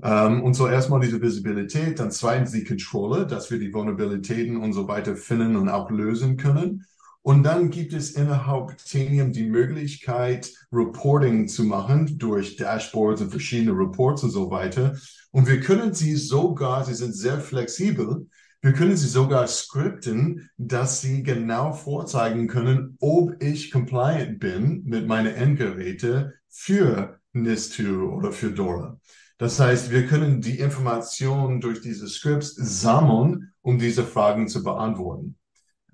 Ähm, 0.01 0.43
und 0.43 0.53
so 0.53 0.67
erstmal 0.67 0.99
diese 0.99 1.21
Visibilität, 1.21 1.99
dann 1.99 2.11
zweitens 2.11 2.51
die 2.51 2.63
Kontrolle, 2.63 3.25
dass 3.25 3.49
wir 3.49 3.59
die 3.59 3.73
Vulnerabilitäten 3.73 4.57
und 4.57 4.73
so 4.73 4.87
weiter 4.87 5.15
finden 5.15 5.55
und 5.55 5.69
auch 5.69 5.89
lösen 5.89 6.37
können. 6.37 6.85
Und 7.21 7.43
dann 7.43 7.71
gibt 7.71 7.91
es 7.91 8.11
innerhalb 8.11 8.77
Tenium 8.77 9.33
die 9.33 9.49
Möglichkeit, 9.49 10.49
Reporting 10.71 11.47
zu 11.49 11.65
machen 11.65 12.17
durch 12.17 12.55
Dashboards 12.55 13.21
und 13.21 13.31
verschiedene 13.31 13.77
Reports 13.77 14.23
und 14.23 14.29
so 14.29 14.49
weiter. 14.49 14.95
Und 15.31 15.47
wir 15.47 15.59
können 15.59 15.93
sie 15.93 16.15
sogar, 16.15 16.85
sie 16.85 16.93
sind 16.93 17.13
sehr 17.13 17.39
flexibel, 17.41 18.27
wir 18.61 18.73
können 18.73 18.95
sie 18.95 19.07
sogar 19.07 19.45
skripten, 19.47 20.49
dass 20.57 21.01
sie 21.01 21.21
genau 21.21 21.73
vorzeigen 21.73 22.47
können, 22.47 22.97
ob 22.99 23.43
ich 23.43 23.71
compliant 23.71 24.39
bin 24.39 24.83
mit 24.85 25.05
meinen 25.05 25.35
Endgeräte 25.35 26.33
für 26.49 27.19
NIS2 27.35 28.03
oder 28.03 28.31
für 28.31 28.51
DORA. 28.51 28.99
Das 29.37 29.59
heißt, 29.59 29.91
wir 29.91 30.07
können 30.07 30.41
die 30.41 30.59
Informationen 30.59 31.61
durch 31.61 31.81
diese 31.81 32.07
Scripts 32.07 32.55
sammeln, 32.55 33.53
um 33.61 33.77
diese 33.77 34.03
Fragen 34.03 34.47
zu 34.47 34.63
beantworten. 34.63 35.37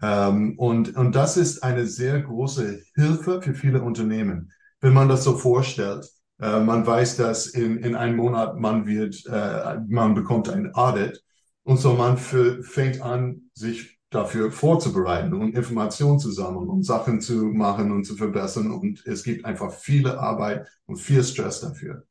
Ähm, 0.01 0.57
und, 0.57 0.95
und 0.95 1.15
das 1.15 1.37
ist 1.37 1.63
eine 1.63 1.85
sehr 1.85 2.21
große 2.21 2.81
Hilfe 2.95 3.41
für 3.41 3.53
viele 3.53 3.81
Unternehmen. 3.81 4.51
Wenn 4.79 4.93
man 4.93 5.09
das 5.09 5.23
so 5.23 5.37
vorstellt, 5.37 6.09
äh, 6.39 6.59
man 6.59 6.85
weiß, 6.85 7.17
dass 7.17 7.47
in, 7.47 7.77
in 7.77 7.95
einem 7.95 8.17
Monat 8.17 8.59
man 8.59 8.85
wird, 8.85 9.25
äh, 9.25 9.79
man 9.87 10.13
bekommt 10.13 10.49
ein 10.49 10.73
Audit 10.73 11.23
und 11.63 11.77
so 11.79 11.93
man 11.93 12.17
für, 12.17 12.63
fängt 12.63 13.01
an, 13.01 13.49
sich 13.53 13.99
dafür 14.09 14.51
vorzubereiten 14.51 15.33
und 15.33 15.55
Informationen 15.55 16.19
zu 16.19 16.31
sammeln 16.31 16.69
und 16.69 16.83
Sachen 16.83 17.19
zu 17.19 17.45
machen 17.45 17.91
und 17.91 18.05
zu 18.05 18.15
verbessern 18.15 18.71
und 18.71 19.05
es 19.05 19.23
gibt 19.23 19.43
einfach 19.43 19.73
viele 19.73 20.19
Arbeit 20.19 20.67
und 20.85 20.97
viel 20.97 21.23
Stress 21.23 21.61
dafür. 21.61 22.05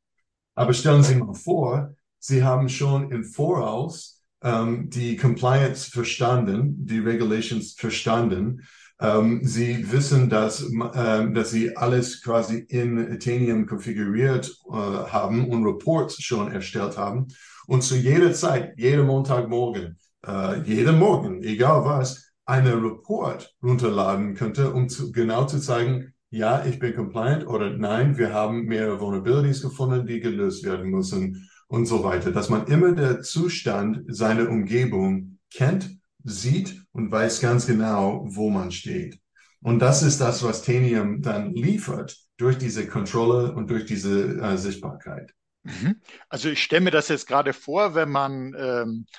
Aber 0.55 0.73
stellen 0.73 1.03
Sie 1.03 1.15
mal 1.15 1.33
vor, 1.33 1.95
Sie 2.19 2.43
haben 2.43 2.69
schon 2.69 3.11
im 3.11 3.23
Voraus 3.23 4.21
ähm, 4.43 4.89
die 4.89 5.17
Compliance 5.17 5.89
verstanden, 5.89 6.85
die 6.85 6.99
Regulations 6.99 7.73
verstanden. 7.73 8.61
Ähm, 8.99 9.41
Sie 9.43 9.91
wissen, 9.91 10.29
dass, 10.29 10.61
ähm, 10.95 11.33
dass 11.33 11.51
Sie 11.51 11.75
alles 11.75 12.21
quasi 12.21 12.59
in 12.69 13.11
Athenium 13.11 13.65
konfiguriert 13.65 14.55
äh, 14.69 14.73
haben 14.73 15.49
und 15.49 15.65
Reports 15.65 16.21
schon 16.21 16.51
erstellt 16.51 16.97
haben. 16.97 17.27
Und 17.67 17.81
zu 17.81 17.95
jeder 17.95 18.33
Zeit, 18.33 18.73
jeden 18.77 19.07
Montagmorgen, 19.07 19.97
äh, 20.25 20.61
jeden 20.61 20.99
Morgen, 20.99 21.41
egal 21.43 21.83
was, 21.83 22.31
eine 22.45 22.73
Report 22.75 23.55
runterladen 23.63 24.35
könnte, 24.35 24.71
um 24.73 24.89
zu, 24.89 25.11
genau 25.11 25.45
zu 25.45 25.59
zeigen, 25.59 26.12
ja, 26.33 26.65
ich 26.65 26.79
bin 26.79 26.95
compliant 26.95 27.45
oder 27.45 27.69
nein, 27.69 28.17
wir 28.17 28.33
haben 28.33 28.65
mehrere 28.65 28.99
Vulnerabilities 28.99 29.61
gefunden, 29.61 30.07
die 30.07 30.19
gelöst 30.19 30.65
werden 30.65 30.89
müssen 30.89 31.47
und 31.67 31.85
so 31.85 32.03
weiter. 32.03 32.31
Dass 32.31 32.49
man 32.49 32.65
immer 32.65 32.93
der 32.93 33.21
Zustand 33.21 34.01
seiner 34.07 34.49
Umgebung 34.49 35.37
kennt, 35.53 35.95
sieht 36.23 36.83
und 36.91 37.11
weiß 37.11 37.39
ganz 37.39 37.67
genau, 37.67 38.25
wo 38.27 38.49
man 38.49 38.71
steht. 38.71 39.19
Und 39.61 39.77
das 39.77 40.01
ist 40.01 40.21
das, 40.21 40.43
was 40.43 40.63
Tenium 40.63 41.21
dann 41.21 41.53
liefert 41.53 42.17
durch 42.37 42.57
diese 42.57 42.87
Kontrolle 42.87 43.53
und 43.53 43.69
durch 43.69 43.85
diese 43.85 44.39
äh, 44.41 44.57
Sichtbarkeit. 44.57 45.35
Mhm. 45.61 45.97
Also 46.29 46.49
ich 46.49 46.63
stelle 46.63 46.81
mir 46.81 46.91
das 46.91 47.09
jetzt 47.09 47.27
gerade 47.27 47.53
vor, 47.53 47.93
wenn 47.93 48.09
man 48.09 48.55
ähm, 48.57 49.05
äh, 49.05 49.13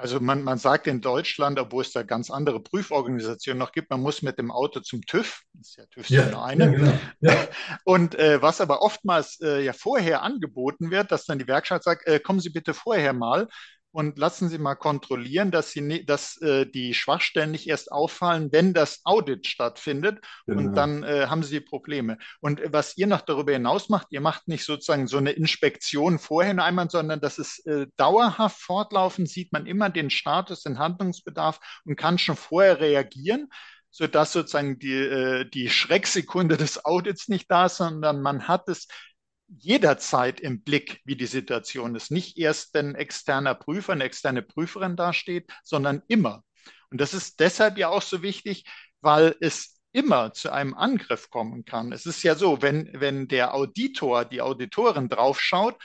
also 0.00 0.20
man, 0.20 0.42
man 0.42 0.58
sagt 0.58 0.86
in 0.86 1.00
Deutschland, 1.00 1.58
obwohl 1.58 1.82
es 1.82 1.92
da 1.92 2.02
ganz 2.02 2.30
andere 2.30 2.60
Prüforganisationen 2.60 3.58
noch 3.58 3.72
gibt, 3.72 3.90
man 3.90 4.00
muss 4.00 4.22
mit 4.22 4.38
dem 4.38 4.50
Auto 4.50 4.80
zum 4.80 5.02
TÜV. 5.02 5.42
Das 5.54 5.68
ist 5.68 5.76
ja 5.76 5.86
TÜV 5.86 6.08
ja, 6.08 6.26
nur 6.30 6.44
eine. 6.44 6.64
Ja, 6.64 6.70
genau. 6.70 6.92
ja. 7.20 7.48
Und 7.84 8.14
äh, 8.14 8.40
was 8.40 8.60
aber 8.60 8.82
oftmals 8.82 9.40
äh, 9.40 9.64
ja 9.64 9.72
vorher 9.72 10.22
angeboten 10.22 10.90
wird, 10.90 11.12
dass 11.12 11.26
dann 11.26 11.38
die 11.38 11.46
Werkstatt 11.46 11.84
sagt, 11.84 12.06
äh, 12.06 12.20
kommen 12.20 12.40
Sie 12.40 12.50
bitte 12.50 12.74
vorher 12.74 13.12
mal, 13.12 13.48
und 13.90 14.18
lassen 14.18 14.48
Sie 14.48 14.58
mal 14.58 14.74
kontrollieren, 14.74 15.50
dass, 15.50 15.72
Sie, 15.72 16.04
dass 16.04 16.36
äh, 16.42 16.66
die 16.66 16.94
Schwachstellen 16.94 17.50
nicht 17.50 17.66
erst 17.68 17.90
auffallen, 17.90 18.52
wenn 18.52 18.74
das 18.74 19.00
Audit 19.04 19.46
stattfindet 19.46 20.20
genau. 20.46 20.60
und 20.60 20.74
dann 20.74 21.02
äh, 21.02 21.26
haben 21.26 21.42
Sie 21.42 21.60
Probleme. 21.60 22.18
Und 22.40 22.60
äh, 22.60 22.72
was 22.72 22.96
ihr 22.96 23.06
noch 23.06 23.22
darüber 23.22 23.52
hinaus 23.52 23.88
macht, 23.88 24.08
ihr 24.10 24.20
macht 24.20 24.46
nicht 24.46 24.64
sozusagen 24.64 25.06
so 25.06 25.16
eine 25.16 25.30
Inspektion 25.30 26.18
vorher 26.18 26.54
nur 26.54 26.64
einmal, 26.64 26.90
sondern 26.90 27.20
das 27.20 27.38
ist 27.38 27.66
äh, 27.66 27.86
dauerhaft 27.96 28.60
fortlaufend, 28.60 29.28
sieht 29.28 29.52
man 29.52 29.66
immer 29.66 29.90
den 29.90 30.10
Status, 30.10 30.62
den 30.62 30.78
Handlungsbedarf 30.78 31.58
und 31.84 31.96
kann 31.96 32.18
schon 32.18 32.36
vorher 32.36 32.80
reagieren 32.80 33.48
sodass 33.90 34.32
sozusagen 34.32 34.78
die, 34.78 34.92
äh, 34.92 35.48
die 35.48 35.70
Schrecksekunde 35.70 36.56
des 36.56 36.84
Audits 36.84 37.28
nicht 37.28 37.50
da 37.50 37.66
ist, 37.66 37.78
sondern 37.78 38.20
man 38.20 38.46
hat 38.46 38.68
es 38.68 38.86
jederzeit 39.48 40.40
im 40.40 40.62
Blick, 40.62 41.00
wie 41.04 41.16
die 41.16 41.26
Situation 41.26 41.94
ist. 41.94 42.10
Nicht 42.10 42.38
erst, 42.38 42.74
wenn 42.74 42.90
ein 42.90 42.94
externer 42.94 43.54
Prüfer, 43.54 43.92
eine 43.92 44.04
externe 44.04 44.42
Prüferin 44.42 44.96
dasteht, 44.96 45.50
sondern 45.64 46.02
immer. 46.08 46.44
Und 46.90 47.00
das 47.00 47.14
ist 47.14 47.40
deshalb 47.40 47.78
ja 47.78 47.88
auch 47.88 48.02
so 48.02 48.22
wichtig, 48.22 48.64
weil 49.00 49.36
es 49.40 49.78
immer 49.92 50.32
zu 50.32 50.52
einem 50.52 50.74
Angriff 50.74 51.30
kommen 51.30 51.64
kann. 51.64 51.92
Es 51.92 52.04
ist 52.06 52.22
ja 52.22 52.34
so, 52.34 52.60
wenn, 52.60 52.90
wenn 52.92 53.26
der 53.26 53.54
Auditor, 53.54 54.24
die 54.24 54.42
Auditorin 54.42 55.08
draufschaut, 55.08 55.76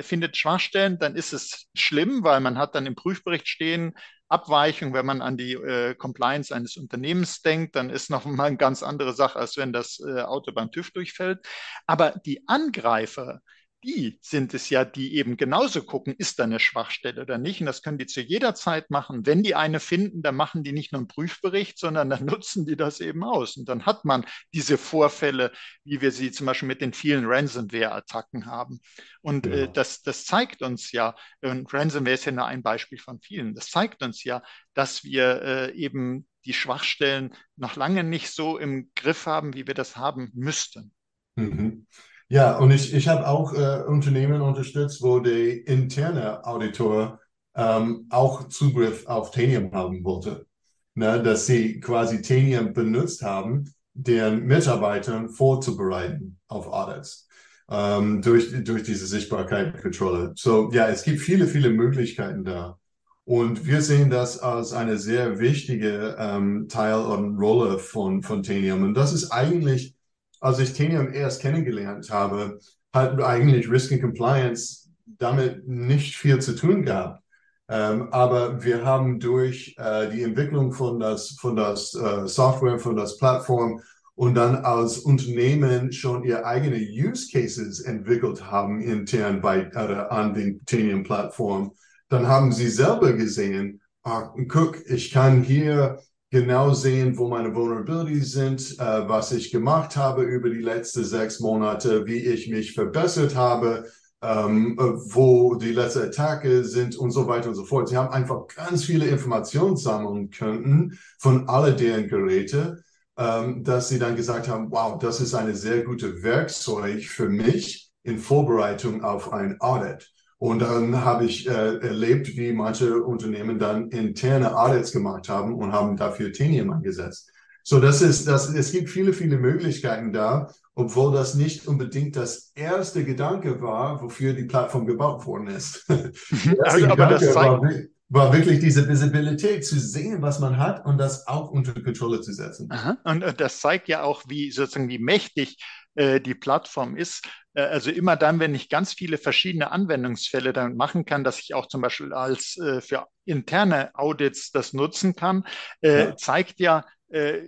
findet 0.00 0.36
Schwachstellen, 0.36 0.98
dann 0.98 1.14
ist 1.14 1.32
es 1.32 1.68
schlimm, 1.74 2.24
weil 2.24 2.40
man 2.40 2.56
hat 2.58 2.74
dann 2.74 2.86
im 2.86 2.94
Prüfbericht 2.94 3.48
stehen, 3.48 3.94
Abweichung, 4.30 4.94
wenn 4.94 5.06
man 5.06 5.22
an 5.22 5.36
die 5.36 5.54
äh, 5.54 5.94
Compliance 5.94 6.54
eines 6.54 6.76
Unternehmens 6.76 7.42
denkt, 7.42 7.76
dann 7.76 7.90
ist 7.90 8.10
noch 8.10 8.24
mal 8.24 8.46
eine 8.46 8.56
ganz 8.56 8.82
andere 8.82 9.12
Sache, 9.12 9.38
als 9.38 9.56
wenn 9.56 9.72
das 9.72 10.00
äh, 10.00 10.22
Auto 10.22 10.52
beim 10.52 10.70
TÜV 10.70 10.92
durchfällt. 10.92 11.46
Aber 11.86 12.12
die 12.24 12.46
Angreifer, 12.48 13.42
die 13.84 14.18
sind 14.20 14.52
es 14.54 14.68
ja, 14.70 14.84
die 14.84 15.16
eben 15.16 15.36
genauso 15.36 15.82
gucken, 15.82 16.14
ist 16.16 16.38
da 16.38 16.44
eine 16.44 16.60
Schwachstelle 16.60 17.22
oder 17.22 17.38
nicht. 17.38 17.60
Und 17.60 17.66
das 17.66 17.82
können 17.82 17.98
die 17.98 18.06
zu 18.06 18.20
jeder 18.20 18.54
Zeit 18.54 18.90
machen. 18.90 19.26
Wenn 19.26 19.42
die 19.42 19.54
eine 19.54 19.80
finden, 19.80 20.22
dann 20.22 20.36
machen 20.36 20.62
die 20.62 20.72
nicht 20.72 20.92
nur 20.92 21.00
einen 21.00 21.08
Prüfbericht, 21.08 21.78
sondern 21.78 22.10
dann 22.10 22.24
nutzen 22.26 22.66
die 22.66 22.76
das 22.76 23.00
eben 23.00 23.24
aus. 23.24 23.56
Und 23.56 23.68
dann 23.68 23.86
hat 23.86 24.04
man 24.04 24.26
diese 24.52 24.76
Vorfälle, 24.76 25.52
wie 25.84 26.00
wir 26.00 26.12
sie 26.12 26.30
zum 26.30 26.46
Beispiel 26.46 26.68
mit 26.68 26.80
den 26.80 26.92
vielen 26.92 27.24
Ransomware-Attacken 27.26 28.46
haben. 28.46 28.80
Und 29.22 29.46
ja. 29.46 29.52
äh, 29.52 29.72
das, 29.72 30.02
das 30.02 30.24
zeigt 30.24 30.62
uns 30.62 30.92
ja, 30.92 31.14
und 31.40 31.72
Ransomware 31.72 32.14
ist 32.14 32.24
ja 32.24 32.32
nur 32.32 32.46
ein 32.46 32.62
Beispiel 32.62 32.98
von 32.98 33.20
vielen, 33.20 33.54
das 33.54 33.68
zeigt 33.68 34.02
uns 34.02 34.24
ja, 34.24 34.42
dass 34.74 35.04
wir 35.04 35.42
äh, 35.42 35.72
eben 35.72 36.26
die 36.44 36.54
Schwachstellen 36.54 37.34
noch 37.56 37.76
lange 37.76 38.04
nicht 38.04 38.30
so 38.30 38.58
im 38.58 38.90
Griff 38.94 39.26
haben, 39.26 39.54
wie 39.54 39.66
wir 39.66 39.74
das 39.74 39.96
haben 39.96 40.30
müssten. 40.34 40.92
Mhm. 41.36 41.86
Ja, 42.30 42.58
und 42.58 42.70
ich, 42.70 42.94
ich 42.94 43.08
habe 43.08 43.26
auch 43.26 43.52
äh, 43.54 43.82
Unternehmen 43.88 44.40
unterstützt, 44.40 45.02
wo 45.02 45.18
der 45.18 45.66
interne 45.66 46.46
Auditor 46.46 47.18
ähm, 47.56 48.06
auch 48.08 48.46
Zugriff 48.48 49.04
auf 49.06 49.32
Tanium 49.32 49.72
haben 49.72 50.04
wollte. 50.04 50.46
Ne, 50.94 51.22
dass 51.22 51.46
sie 51.46 51.80
quasi 51.80 52.22
Tanium 52.22 52.72
benutzt 52.72 53.22
haben, 53.22 53.72
deren 53.94 54.44
Mitarbeitern 54.46 55.28
vorzubereiten 55.28 56.38
auf 56.48 56.66
Audits 56.68 57.28
ähm, 57.68 58.22
durch, 58.22 58.52
durch 58.64 58.84
diese 58.84 59.06
Sichtbarkeitskontrolle. 59.06 60.32
So, 60.36 60.70
ja, 60.72 60.88
es 60.88 61.02
gibt 61.02 61.20
viele, 61.20 61.46
viele 61.48 61.70
Möglichkeiten 61.70 62.44
da. 62.44 62.78
Und 63.24 63.66
wir 63.66 63.82
sehen 63.82 64.10
das 64.10 64.38
als 64.38 64.72
eine 64.72 64.98
sehr 64.98 65.40
wichtige 65.40 66.16
ähm, 66.18 66.68
Teil 66.68 66.96
und 67.00 67.38
Rolle 67.38 67.78
von, 67.78 68.22
von 68.22 68.42
Tanium. 68.42 68.82
Und 68.82 68.94
das 68.94 69.12
ist 69.12 69.30
eigentlich 69.30 69.96
als 70.40 70.58
ich 70.58 70.72
Tenium 70.72 71.12
erst 71.12 71.42
kennengelernt 71.42 72.10
habe, 72.10 72.58
hat 72.92 73.20
eigentlich 73.22 73.70
Risk 73.70 73.92
and 73.92 74.02
Compliance 74.02 74.88
damit 75.06 75.68
nicht 75.68 76.16
viel 76.16 76.40
zu 76.40 76.54
tun 76.56 76.84
gehabt. 76.84 77.22
Ähm, 77.68 78.08
aber 78.10 78.64
wir 78.64 78.84
haben 78.84 79.20
durch 79.20 79.76
äh, 79.78 80.10
die 80.10 80.24
Entwicklung 80.24 80.72
von 80.72 80.98
das, 80.98 81.36
von 81.40 81.54
das 81.54 81.94
äh, 81.94 82.26
Software, 82.26 82.80
von 82.80 82.96
das 82.96 83.16
Plattform 83.16 83.80
und 84.16 84.34
dann 84.34 84.56
als 84.56 84.98
Unternehmen 84.98 85.92
schon 85.92 86.24
ihre 86.24 86.44
eigene 86.44 86.76
Use 86.78 87.28
Cases 87.30 87.80
entwickelt 87.80 88.50
haben 88.50 88.80
intern 88.80 89.40
bei, 89.40 89.70
äh, 89.72 90.06
an 90.10 90.34
den 90.34 90.64
Tenium-Plattform, 90.66 91.72
dann 92.08 92.26
haben 92.26 92.50
sie 92.50 92.68
selber 92.68 93.12
gesehen, 93.12 93.80
ah, 94.02 94.34
guck, 94.48 94.84
ich 94.90 95.12
kann 95.12 95.42
hier 95.42 96.00
genau 96.30 96.72
sehen, 96.72 97.18
wo 97.18 97.28
meine 97.28 97.54
Vulnerabilities 97.54 98.32
sind, 98.32 98.78
äh, 98.78 99.08
was 99.08 99.32
ich 99.32 99.50
gemacht 99.50 99.96
habe 99.96 100.22
über 100.22 100.48
die 100.48 100.62
letzten 100.62 101.04
sechs 101.04 101.40
Monate, 101.40 102.06
wie 102.06 102.18
ich 102.18 102.48
mich 102.48 102.72
verbessert 102.72 103.34
habe, 103.34 103.86
ähm, 104.22 104.76
äh, 104.78 104.82
wo 105.14 105.56
die 105.56 105.72
letzten 105.72 106.04
Attacke 106.04 106.64
sind 106.64 106.96
und 106.96 107.10
so 107.10 107.26
weiter 107.26 107.48
und 107.48 107.54
so 107.56 107.64
fort. 107.64 107.88
Sie 107.88 107.96
haben 107.96 108.12
einfach 108.12 108.46
ganz 108.54 108.84
viele 108.84 109.06
Informationen 109.06 109.76
sammeln 109.76 110.30
können 110.30 110.98
von 111.18 111.48
all 111.48 111.74
deren 111.74 112.06
Geräte, 112.08 112.82
ähm, 113.18 113.64
dass 113.64 113.88
sie 113.88 113.98
dann 113.98 114.16
gesagt 114.16 114.48
haben, 114.48 114.70
wow, 114.70 114.98
das 114.98 115.20
ist 115.20 115.34
eine 115.34 115.54
sehr 115.54 115.82
gute 115.82 116.22
Werkzeug 116.22 117.04
für 117.04 117.28
mich 117.28 117.90
in 118.02 118.18
Vorbereitung 118.18 119.02
auf 119.02 119.32
ein 119.32 119.60
Audit. 119.60 120.12
Und 120.40 120.60
dann 120.60 121.04
habe 121.04 121.26
ich 121.26 121.46
äh, 121.46 121.76
erlebt, 121.80 122.34
wie 122.34 122.54
manche 122.54 123.02
Unternehmen 123.02 123.58
dann 123.58 123.90
interne 123.90 124.56
Audits 124.56 124.90
gemacht 124.90 125.28
haben 125.28 125.54
und 125.54 125.72
haben 125.72 125.98
dafür 125.98 126.32
Tenium 126.32 126.70
eingesetzt. 126.72 127.30
So, 127.62 127.78
das 127.78 128.00
ist, 128.00 128.26
das, 128.26 128.48
es 128.54 128.72
gibt 128.72 128.88
viele, 128.88 129.12
viele 129.12 129.36
Möglichkeiten 129.36 130.14
da, 130.14 130.50
obwohl 130.74 131.12
das 131.12 131.34
nicht 131.34 131.68
unbedingt 131.68 132.16
das 132.16 132.52
erste 132.54 133.04
Gedanke 133.04 133.60
war, 133.60 134.00
wofür 134.00 134.32
die 134.32 134.44
Plattform 134.44 134.86
gebaut 134.86 135.26
worden 135.26 135.48
ist. 135.48 135.84
also, 136.64 136.86
aber 136.86 137.06
das 137.06 137.34
zeigt, 137.34 137.62
war, 137.62 137.70
war, 138.10 138.32
wirklich 138.32 138.58
diese 138.58 138.88
Visibilität 138.88 139.64
zu 139.64 139.78
sehen, 139.78 140.20
was 140.20 140.40
man 140.40 140.58
hat 140.58 140.84
und 140.84 140.98
das 140.98 141.28
auch 141.28 141.50
unter 141.50 141.72
Kontrolle 141.80 142.20
zu 142.20 142.32
setzen. 142.32 142.68
Und, 143.04 143.22
und 143.22 143.40
das 143.40 143.60
zeigt 143.60 143.88
ja 143.88 144.02
auch, 144.02 144.24
wie 144.26 144.50
sozusagen 144.50 144.88
wie 144.88 144.98
mächtig 144.98 145.62
äh, 145.94 146.20
die 146.20 146.34
Plattform 146.34 146.96
ist. 146.96 147.24
Äh, 147.54 147.62
also 147.62 147.90
immer 147.90 148.16
dann, 148.16 148.40
wenn 148.40 148.54
ich 148.54 148.68
ganz 148.68 148.92
viele 148.92 149.16
verschiedene 149.16 149.70
Anwendungsfälle 149.70 150.52
damit 150.52 150.76
machen 150.76 151.04
kann, 151.04 151.22
dass 151.22 151.38
ich 151.38 151.54
auch 151.54 151.66
zum 151.66 151.82
Beispiel 151.82 152.12
als 152.12 152.58
äh, 152.58 152.80
für 152.80 153.06
interne 153.24 153.94
Audits 153.94 154.50
das 154.50 154.72
nutzen 154.72 155.14
kann, 155.14 155.44
äh, 155.80 156.06
ja. 156.06 156.16
zeigt 156.16 156.58
ja, 156.58 156.84
äh, 157.10 157.42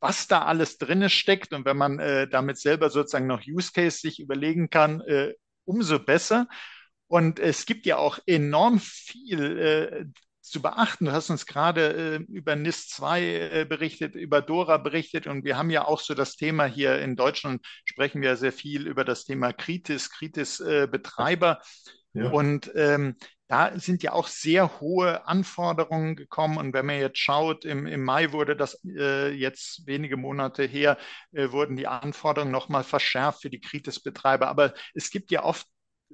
was 0.00 0.26
da 0.26 0.42
alles 0.42 0.78
drin 0.78 1.08
steckt. 1.10 1.52
Und 1.52 1.64
wenn 1.64 1.76
man 1.76 2.00
äh, 2.00 2.28
damit 2.28 2.58
selber 2.58 2.90
sozusagen 2.90 3.28
noch 3.28 3.42
Use 3.46 3.70
Case 3.72 3.98
sich 3.98 4.18
überlegen 4.18 4.68
kann, 4.68 5.00
äh, 5.02 5.34
umso 5.64 6.00
besser. 6.00 6.48
Und 7.08 7.40
es 7.40 7.66
gibt 7.66 7.86
ja 7.86 7.96
auch 7.96 8.18
enorm 8.26 8.80
viel 8.80 10.12
zu 10.48 10.62
beachten. 10.62 11.06
Du 11.06 11.12
hast 11.12 11.30
uns 11.30 11.46
gerade 11.46 12.16
äh, 12.28 12.32
über 12.32 12.56
NIS 12.56 12.88
2 12.88 13.22
äh, 13.22 13.66
berichtet, 13.68 14.14
über 14.14 14.40
Dora 14.42 14.78
berichtet 14.78 15.26
und 15.26 15.44
wir 15.44 15.56
haben 15.56 15.70
ja 15.70 15.86
auch 15.86 16.00
so 16.00 16.14
das 16.14 16.36
Thema 16.36 16.64
hier 16.64 16.98
in 17.00 17.16
Deutschland, 17.16 17.64
sprechen 17.84 18.22
wir 18.22 18.36
sehr 18.36 18.52
viel 18.52 18.86
über 18.86 19.04
das 19.04 19.24
Thema 19.24 19.52
Kritis, 19.52 20.10
Kritis-Betreiber. 20.10 21.60
Äh, 22.14 22.20
ja. 22.22 22.30
Und 22.30 22.72
ähm, 22.74 23.16
da 23.48 23.78
sind 23.78 24.02
ja 24.02 24.12
auch 24.12 24.26
sehr 24.26 24.80
hohe 24.80 25.26
Anforderungen 25.26 26.16
gekommen. 26.16 26.58
Und 26.58 26.74
wenn 26.74 26.86
man 26.86 26.98
jetzt 26.98 27.18
schaut, 27.18 27.64
im, 27.64 27.86
im 27.86 28.02
Mai 28.04 28.32
wurde 28.32 28.56
das 28.56 28.78
äh, 28.84 29.30
jetzt 29.30 29.86
wenige 29.86 30.16
Monate 30.16 30.64
her, 30.64 30.98
äh, 31.32 31.50
wurden 31.50 31.76
die 31.76 31.86
Anforderungen 31.86 32.52
nochmal 32.52 32.84
verschärft 32.84 33.42
für 33.42 33.50
die 33.50 33.60
Kritis-Betreiber. 33.60 34.48
Aber 34.48 34.74
es 34.94 35.10
gibt 35.10 35.30
ja 35.30 35.44
oft 35.44 35.66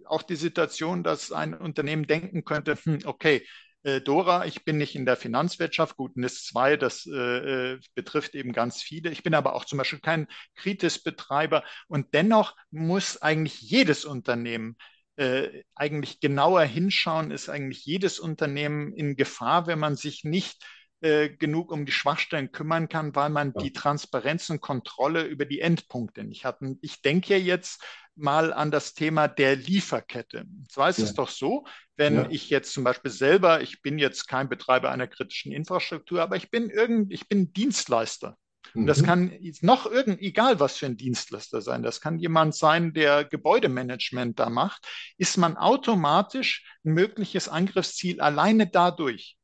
auch 0.07 0.23
die 0.23 0.37
Situation, 0.37 1.03
dass 1.03 1.33
ein 1.33 1.55
Unternehmen 1.55 2.07
denken 2.07 2.45
könnte, 2.45 2.77
hm, 2.83 3.01
okay, 3.05 3.47
äh, 3.85 4.01
Dora, 4.01 4.47
ich 4.47 4.65
bin 4.65 4.79
nicht 4.79 4.95
in 4.95 5.07
der 5.07 5.17
Finanzwirtschaft, 5.17 5.97
gut, 5.97 6.17
NIS 6.17 6.45
2, 6.47 6.77
das 6.77 7.07
äh, 7.07 7.73
äh, 7.75 7.81
betrifft 7.95 8.35
eben 8.35 8.53
ganz 8.53 8.83
viele. 8.83 9.11
Ich 9.11 9.23
bin 9.23 9.35
aber 9.35 9.55
auch 9.55 9.65
zum 9.65 9.79
Beispiel 9.79 10.01
kein 10.01 10.27
Kritis-Betreiber 10.57 11.63
und 11.87 12.15
dennoch 12.15 12.57
muss 12.71 13.21
eigentlich 13.21 13.61
jedes 13.61 14.05
Unternehmen 14.05 14.77
äh, 15.17 15.63
eigentlich 15.75 16.21
genauer 16.21 16.63
hinschauen, 16.63 17.31
ist 17.31 17.49
eigentlich 17.49 17.85
jedes 17.85 18.19
Unternehmen 18.19 18.93
in 18.95 19.17
Gefahr, 19.17 19.67
wenn 19.67 19.79
man 19.79 19.97
sich 19.97 20.25
nicht 20.25 20.65
äh, 21.03 21.29
genug 21.29 21.71
um 21.71 21.85
die 21.85 21.93
Schwachstellen 21.93 22.51
kümmern 22.51 22.89
kann, 22.89 23.15
weil 23.15 23.29
man 23.29 23.53
ja. 23.55 23.63
die 23.63 23.73
Transparenz 23.73 24.49
und 24.49 24.63
Kontrolle 24.63 25.25
über 25.25 25.45
die 25.45 25.61
Endpunkte 25.61 26.25
nicht 26.25 26.47
hat. 26.47 26.63
Und 26.63 26.79
ich 26.81 27.03
denke 27.03 27.37
jetzt 27.37 27.85
mal 28.17 28.53
an 28.53 28.71
das 28.71 28.95
Thema 28.95 29.29
der 29.29 29.57
Lieferkette. 29.57 30.45
Zwar 30.69 30.91
ist 30.91 30.99
ja. 30.99 31.05
es 31.05 31.15
doch 31.15 31.29
so, 31.29 31.67
wenn 31.97 32.15
ja. 32.15 32.27
ich 32.31 32.51
jetzt 32.51 32.73
zum 32.73 32.85
Beispiel 32.85 33.11
selber, 33.11 33.61
ich 33.63 33.83
bin 33.83 33.99
jetzt 33.99 34.29
kein 34.29 34.49
Betreiber 34.49 34.91
einer 34.91 35.07
kritischen 35.07 35.53
Infrastruktur, 35.53 36.23
aber 36.23 36.37
ich 36.37 36.51
bin 36.51 36.71
irgend, 36.71 37.13
ich 37.13 37.29
bin 37.29 37.53
Dienstleister. 37.53 38.37
Und 38.75 38.87
das 38.87 39.03
mhm. 39.03 39.07
kann 39.07 39.33
noch 39.61 39.87
irgend, 39.87 40.21
egal 40.21 40.59
was 40.59 40.77
für 40.77 40.87
ein 40.87 40.97
Dienstleister 40.97 41.61
sein. 41.61 41.83
Das 41.83 42.01
kann 42.01 42.19
jemand 42.19 42.57
sein, 42.57 42.93
der 42.93 43.25
Gebäudemanagement 43.25 44.39
da 44.39 44.49
macht. 44.49 44.87
Ist 45.17 45.37
man 45.37 45.57
automatisch 45.57 46.67
ein 46.85 46.93
mögliches 46.93 47.49
Angriffsziel 47.49 48.21
alleine 48.21 48.67
dadurch? 48.67 49.37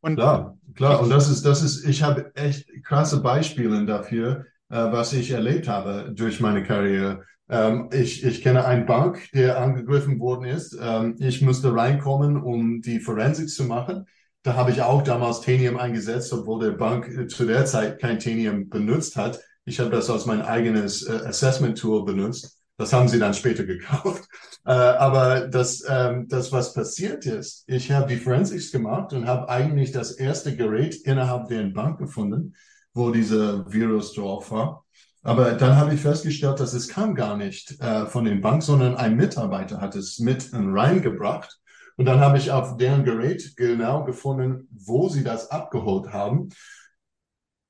Und 0.00 0.16
klar, 0.16 0.58
klar. 0.74 1.00
Und 1.00 1.10
das 1.10 1.28
ist, 1.28 1.44
das 1.44 1.62
ist, 1.62 1.84
ich 1.84 2.02
habe 2.02 2.34
echt 2.34 2.66
krasse 2.84 3.20
Beispiele 3.20 3.84
dafür, 3.84 4.46
äh, 4.70 4.76
was 4.76 5.12
ich 5.12 5.30
erlebt 5.30 5.68
habe 5.68 6.12
durch 6.14 6.40
meine 6.40 6.62
Karriere. 6.62 7.26
Ähm, 7.50 7.88
ich, 7.92 8.24
ich 8.24 8.42
kenne 8.42 8.64
einen 8.64 8.86
Bank, 8.86 9.28
der 9.32 9.60
angegriffen 9.60 10.20
worden 10.20 10.44
ist. 10.44 10.78
Ähm, 10.80 11.16
ich 11.18 11.42
musste 11.42 11.74
reinkommen, 11.74 12.40
um 12.40 12.80
die 12.80 13.00
Forensik 13.00 13.48
zu 13.48 13.64
machen. 13.64 14.06
Da 14.42 14.54
habe 14.54 14.70
ich 14.70 14.82
auch 14.82 15.02
damals 15.02 15.40
Tanium 15.40 15.76
eingesetzt, 15.76 16.32
obwohl 16.32 16.64
der 16.64 16.72
Bank 16.72 17.08
äh, 17.08 17.26
zu 17.26 17.44
der 17.44 17.66
Zeit 17.66 18.00
kein 18.00 18.20
Tanium 18.20 18.68
benutzt 18.68 19.16
hat. 19.16 19.40
Ich 19.64 19.80
habe 19.80 19.90
das 19.90 20.08
als 20.08 20.26
mein 20.26 20.42
eigenes 20.42 21.02
äh, 21.06 21.12
Assessment-Tool 21.26 22.04
benutzt. 22.04 22.56
Das 22.76 22.92
haben 22.92 23.08
sie 23.08 23.18
dann 23.18 23.34
später 23.34 23.64
gekauft. 23.64 24.24
Äh, 24.66 24.72
aber 24.72 25.48
das, 25.48 25.82
ähm, 25.88 26.28
das, 26.28 26.52
was 26.52 26.74
passiert 26.74 27.24
ist, 27.24 27.64
ich 27.66 27.90
habe 27.92 28.08
die 28.08 28.18
Forensics 28.18 28.70
gemacht 28.70 29.14
und 29.14 29.26
habe 29.26 29.48
eigentlich 29.48 29.90
das 29.90 30.12
erste 30.12 30.54
Gerät 30.54 30.96
innerhalb 30.96 31.48
der 31.48 31.62
Bank 31.62 31.98
gefunden, 31.98 32.54
wo 32.92 33.10
dieser 33.10 33.72
Virus 33.72 34.12
drauf 34.12 34.50
war. 34.50 34.84
Aber 35.22 35.52
dann 35.52 35.76
habe 35.76 35.94
ich 35.94 36.00
festgestellt, 36.00 36.60
dass 36.60 36.72
es 36.72 36.88
kam 36.88 37.14
gar 37.14 37.36
nicht 37.36 37.78
äh, 37.80 38.06
von 38.06 38.24
den 38.24 38.40
Bank, 38.40 38.62
sondern 38.62 38.96
ein 38.96 39.16
Mitarbeiter 39.16 39.80
hat 39.80 39.94
es 39.94 40.18
mit 40.18 40.50
reingebracht. 40.52 41.58
Und 41.96 42.06
dann 42.06 42.20
habe 42.20 42.38
ich 42.38 42.50
auf 42.50 42.78
deren 42.78 43.04
Gerät 43.04 43.54
genau 43.56 44.04
gefunden, 44.04 44.68
wo 44.70 45.10
sie 45.10 45.22
das 45.22 45.50
abgeholt 45.50 46.12
haben. 46.12 46.48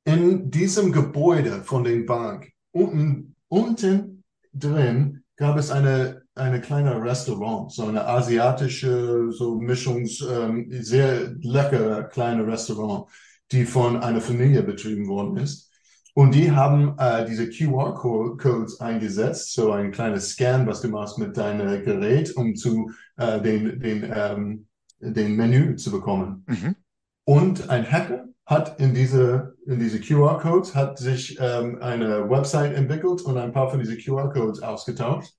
In 0.05 0.51
diesem 0.51 0.93
Gebäude 0.93 1.65
von 1.65 1.83
den 1.83 2.07
Bank, 2.07 2.53
unten, 2.71 3.35
unten 3.49 4.23
drin, 4.53 5.25
gab 5.37 5.57
es 5.57 5.73
eine, 5.73 6.23
eine 6.37 6.61
kleine 6.61 7.03
Restaurant, 7.03 7.73
so 7.73 7.87
eine 7.87 8.07
asiatische, 8.07 9.33
so 9.33 9.57
Mischungs, 9.57 10.21
ähm, 10.21 10.69
sehr 10.71 11.33
leckere 11.41 12.05
kleine 12.05 12.47
Restaurant, 12.47 13.11
die 13.51 13.65
von 13.65 14.01
einer 14.03 14.21
Familie 14.21 14.63
betrieben 14.63 15.09
worden 15.09 15.39
ist. 15.39 15.70
Und 16.15 16.35
die 16.35 16.51
haben 16.51 16.97
äh, 16.99 17.25
diese 17.25 17.49
QR-Codes 17.49 18.81
eingesetzt, 18.81 19.55
so 19.55 19.73
ein 19.73 19.93
kleines 19.93 20.31
Scan, 20.31 20.67
was 20.67 20.81
du 20.81 20.89
machst 20.89 21.19
mit 21.19 21.37
deinem 21.37 21.85
Gerät, 21.85 22.37
um 22.37 22.55
zu 22.57 22.91
äh, 23.17 23.41
den, 23.41 23.81
den, 23.81 24.13
ähm, 24.15 24.67
den 24.99 25.37
Menü 25.37 25.77
zu 25.77 25.91
bekommen. 25.91 26.45
Mhm. 26.47 26.77
Und 27.25 27.71
ein 27.71 27.91
Hacker 27.91 28.25
hat 28.45 28.81
in 28.81 28.95
diese, 28.95 29.55
in 29.67 29.79
diese 29.79 30.01
QR-Codes, 30.01 30.75
hat 30.75 30.99
sich 30.99 31.39
ähm, 31.41 31.79
eine 31.81 32.29
Website 32.29 32.75
entwickelt 32.75 33.23
und 33.23 33.39
ein 33.39 33.53
paar 33.53 33.71
von 33.71 33.79
diesen 33.79 33.99
QR-Codes 33.99 34.63
ausgetauscht. 34.63 35.35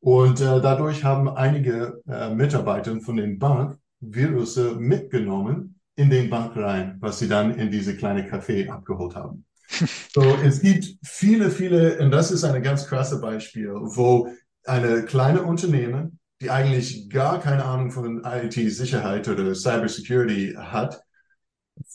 Und 0.00 0.40
äh, 0.40 0.60
dadurch 0.60 1.04
haben 1.04 1.28
einige 1.28 2.02
äh, 2.08 2.34
Mitarbeiter 2.34 3.00
von 3.00 3.16
den 3.16 3.38
Bank 3.38 3.78
Virusse 4.00 4.74
mitgenommen 4.74 5.78
in 5.94 6.10
den 6.10 6.30
Bank 6.30 6.56
rein, 6.56 6.96
was 7.00 7.18
sie 7.18 7.28
dann 7.28 7.54
in 7.54 7.70
diese 7.70 7.96
kleine 7.96 8.22
Café 8.28 8.68
abgeholt 8.68 9.14
haben. 9.14 9.44
So, 10.14 10.22
es 10.44 10.60
gibt 10.60 10.96
viele, 11.04 11.50
viele, 11.50 11.98
und 11.98 12.10
das 12.10 12.30
ist 12.30 12.44
ein 12.44 12.62
ganz 12.62 12.86
krasses 12.86 13.20
Beispiel, 13.20 13.70
wo 13.72 14.28
eine 14.64 15.04
kleine 15.04 15.42
Unternehmen, 15.42 16.18
die 16.40 16.50
eigentlich 16.50 17.08
gar 17.10 17.40
keine 17.40 17.64
Ahnung 17.64 17.90
von 17.90 18.22
IT-Sicherheit 18.24 19.28
oder 19.28 19.54
Cybersecurity 19.54 20.54
hat, 20.56 21.00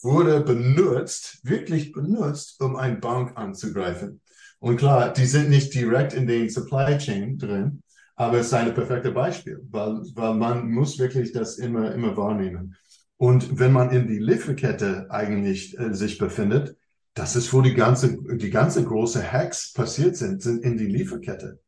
wurde 0.01 0.41
benutzt, 0.41 1.39
wirklich 1.43 1.91
benutzt, 1.91 2.61
um 2.61 2.76
eine 2.76 2.97
Bank 2.97 3.34
anzugreifen. 3.38 4.21
Und 4.59 4.78
klar, 4.78 5.13
die 5.13 5.26
sind 5.26 5.49
nicht 5.49 5.73
direkt 5.73 6.13
in 6.13 6.28
den 6.28 6.49
Supply 6.49 6.97
Chain 6.97 7.38
drin, 7.38 7.82
aber 8.15 8.39
es 8.39 8.47
ist 8.47 8.53
ein 8.53 8.73
perfektes 8.73 9.13
Beispiel, 9.13 9.59
weil, 9.69 10.01
weil 10.15 10.34
man 10.36 10.71
muss 10.71 10.97
wirklich 10.99 11.32
das 11.34 11.57
immer, 11.57 11.93
immer 11.93 12.15
wahrnehmen. 12.17 12.76
Und 13.17 13.59
wenn 13.59 13.71
man 13.73 13.91
in 13.91 14.07
die 14.07 14.19
Lieferkette 14.19 15.07
eigentlich 15.09 15.78
äh, 15.80 15.93
sich 15.93 16.17
befindet, 16.17 16.76
das 17.16 17.36
ist, 17.36 17.51
wo 17.53 17.61
die 17.61 17.74
ganze, 17.74 18.18
die 18.36 18.51
ganze 18.51 18.84
große 18.84 19.24
Hacks 19.24 19.74
passiert 19.74 20.16
sind, 20.16 20.43
sind 20.43 20.63
in 20.63 20.78
die 20.78 20.86
Lieferkette. 20.86 21.59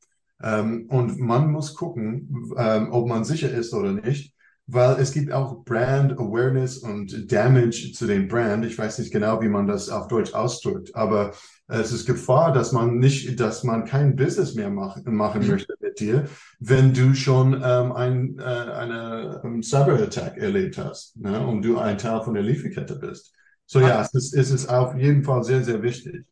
Ähm, 0.42 0.86
und 0.90 1.20
man 1.20 1.52
muss 1.52 1.74
gucken, 1.74 2.52
ähm, 2.58 2.90
ob 2.92 3.08
man 3.08 3.24
sicher 3.24 3.50
ist 3.50 3.74
oder 3.74 3.94
nicht 3.94 4.36
weil 4.68 5.00
es 5.00 5.14
gibt 5.14 5.32
auch 5.32 5.64
Brand 5.64 6.20
Awareness 6.20 6.78
und 6.78 7.32
Damage 7.32 7.94
zu 7.94 8.06
dem 8.06 8.28
Brand. 8.28 8.66
Ich 8.66 8.78
weiß 8.78 9.00
nicht 9.00 9.12
genau, 9.12 9.42
wie 9.42 9.48
man 9.48 9.66
das 9.66 9.90
auf 9.90 10.10
Deutsch 10.10 10.34
ausdrückt, 10.34 10.94
aber 10.94 11.34
es 11.70 11.94
ist 11.94 12.06
Gefahr, 12.06 12.52
dass 12.52 12.74
man 12.74 12.98
nicht, 12.98 13.40
dass 13.40 13.64
man 13.64 13.86
kein 13.86 14.16
Business 14.16 14.56
mehr 14.56 14.70
mach, 14.70 15.02
machen 15.06 15.44
mhm. 15.44 15.52
möchte 15.52 15.74
mit 15.80 16.00
dir, 16.00 16.26
wenn 16.60 16.94
du 16.94 17.14
schon 17.14 17.54
ähm, 17.54 17.92
ein, 17.94 18.40
äh, 18.40 18.44
eine 18.44 19.42
um, 19.44 19.56
ähm, 19.56 19.64
Cyber-Attack 19.64 20.38
erlebt 20.38 20.78
hast 20.78 21.18
ne? 21.18 21.46
und 21.46 21.62
du 21.62 21.78
ein 21.78 21.98
Teil 21.98 22.22
von 22.22 22.34
der 22.34 22.44
Lieferkette 22.44 22.96
bist. 22.96 23.34
So 23.68 23.82
ja, 23.82 24.02
es 24.02 24.14
ist, 24.14 24.34
es 24.34 24.50
ist 24.50 24.68
auf 24.70 24.96
jeden 24.96 25.24
Fall 25.24 25.44
sehr, 25.44 25.64
sehr 25.64 25.84
wichtig. 25.84 26.26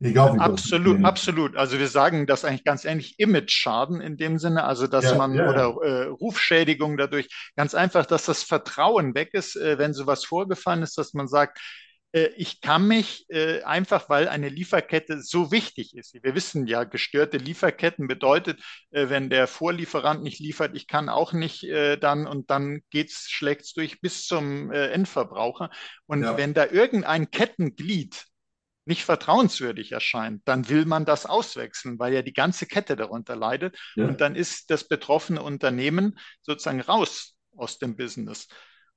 Egal 0.00 0.34
wie 0.34 0.38
absolut, 0.38 1.04
absolut. 1.04 1.56
Also 1.56 1.78
wir 1.78 1.88
sagen 1.88 2.26
das 2.26 2.44
eigentlich 2.44 2.64
ganz 2.64 2.84
ähnlich 2.84 3.18
Image-Schaden 3.18 4.00
in 4.00 4.16
dem 4.16 4.38
Sinne, 4.38 4.64
also 4.64 4.86
dass 4.86 5.04
ja, 5.04 5.14
man 5.14 5.34
ja, 5.34 5.48
oder 5.48 5.74
äh, 5.82 6.04
Rufschädigung 6.08 6.96
dadurch 6.98 7.28
ganz 7.56 7.74
einfach, 7.74 8.04
dass 8.04 8.26
das 8.26 8.42
Vertrauen 8.42 9.14
weg 9.14 9.30
ist, 9.32 9.56
äh, 9.56 9.78
wenn 9.78 9.94
sowas 9.94 10.24
vorgefallen 10.24 10.82
ist, 10.82 10.98
dass 10.98 11.14
man 11.14 11.28
sagt, 11.28 11.58
ich 12.36 12.60
kann 12.60 12.86
mich 12.86 13.26
äh, 13.28 13.62
einfach, 13.62 14.08
weil 14.08 14.28
eine 14.28 14.48
Lieferkette 14.48 15.20
so 15.22 15.52
wichtig 15.52 15.94
ist. 15.96 16.14
Wir 16.14 16.34
wissen 16.34 16.66
ja, 16.66 16.84
gestörte 16.84 17.36
Lieferketten 17.36 18.06
bedeutet, 18.06 18.60
äh, 18.90 19.08
wenn 19.08 19.28
der 19.28 19.46
Vorlieferant 19.46 20.22
nicht 20.22 20.40
liefert, 20.40 20.74
ich 20.74 20.86
kann 20.86 21.08
auch 21.08 21.32
nicht 21.32 21.64
äh, 21.64 21.96
dann 21.96 22.26
und 22.26 22.50
dann 22.50 22.80
geht's 22.90 23.28
schlägt's 23.30 23.74
durch 23.74 24.00
bis 24.00 24.26
zum 24.26 24.70
Endverbraucher. 24.70 25.70
Und 26.06 26.22
ja. 26.22 26.36
wenn 26.36 26.54
da 26.54 26.66
irgendein 26.66 27.30
Kettenglied 27.30 28.26
nicht 28.86 29.04
vertrauenswürdig 29.04 29.92
erscheint, 29.92 30.42
dann 30.44 30.68
will 30.68 30.86
man 30.86 31.04
das 31.04 31.26
auswechseln, 31.26 31.98
weil 31.98 32.14
ja 32.14 32.22
die 32.22 32.32
ganze 32.32 32.66
Kette 32.66 32.96
darunter 32.96 33.36
leidet. 33.36 33.76
Ja. 33.96 34.06
Und 34.06 34.20
dann 34.20 34.36
ist 34.36 34.70
das 34.70 34.86
betroffene 34.88 35.42
Unternehmen 35.42 36.18
sozusagen 36.42 36.80
raus 36.80 37.36
aus 37.56 37.78
dem 37.78 37.96
Business. 37.96 38.48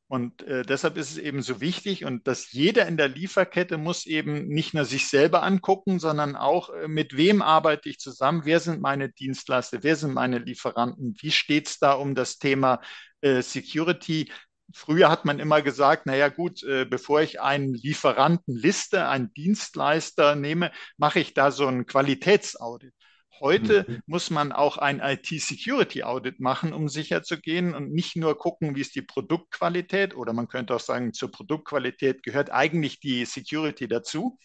Und 0.10 0.41
äh, 0.41 0.64
deshalb 0.64 0.97
ist 0.97 1.12
es 1.12 1.18
eben 1.20 1.43
so 1.43 1.62
wichtig 1.62 2.03
und 2.03 2.28
dass 2.28 2.51
jeder 2.51 2.88
in 2.88 2.97
der 2.97 3.07
Lieferkette 3.07 3.78
muss 3.78 4.07
eben 4.07 4.47
nicht 4.47 4.74
nur 4.74 4.84
sich 4.84 5.07
selber 5.07 5.43
angucken, 5.43 5.99
sondern 5.99 6.36
auch, 6.36 6.72
äh, 6.72 6.88
mit 6.88 7.16
wem 7.16 7.43
arbeite 7.43 7.89
ich 7.89 7.99
zusammen, 7.99 8.41
wer 8.43 8.60
sind 8.60 8.82
meine 8.82 9.12
Dienstleister, 9.12 9.84
wer 9.84 9.95
sind 9.95 10.16
meine 10.16 10.39
Lieferanten, 10.39 11.16
wie 11.22 11.30
steht 11.30 11.68
es 11.68 11.78
da 11.78 11.93
um 11.93 12.16
das 12.16 12.39
Thema 12.39 12.82
äh, 13.22 13.43
Security, 13.43 14.32
Früher 14.72 15.10
hat 15.10 15.26
man 15.26 15.39
immer 15.39 15.62
gesagt, 15.62 16.05
naja 16.05 16.30
gut, 16.30 16.64
äh, 16.64 16.86
bevor 16.86 17.22
ich 17.22 17.41
einen 17.41 17.74
Lieferanten 17.74 18.55
liste, 18.55 19.07
einen 19.07 19.34
Dienstleister 19.34 20.36
nehme, 20.36 20.72
mache 20.97 21.20
ich 21.20 21.34
da 21.34 21.51
so 21.51 21.66
ein 21.66 21.86
Qualitätsaudit. 21.88 22.93
Heute 23.39 23.85
mhm. 23.87 23.99
muss 24.05 24.29
man 24.29 24.51
auch 24.51 24.77
ein 24.77 24.99
IT-Security-Audit 24.99 26.39
machen, 26.39 26.73
um 26.73 26.89
sicher 26.89 27.23
zu 27.23 27.37
gehen 27.37 27.73
und 27.73 27.91
nicht 27.91 28.15
nur 28.15 28.37
gucken, 28.37 28.75
wie 28.75 28.81
ist 28.81 28.95
die 28.95 29.01
Produktqualität 29.01 30.15
oder 30.15 30.33
man 30.33 30.47
könnte 30.47 30.75
auch 30.75 30.79
sagen, 30.79 31.13
zur 31.13 31.31
Produktqualität 31.31 32.23
gehört 32.23 32.51
eigentlich 32.51 32.99
die 32.99 33.25
Security 33.25 33.87
dazu. 33.87 34.37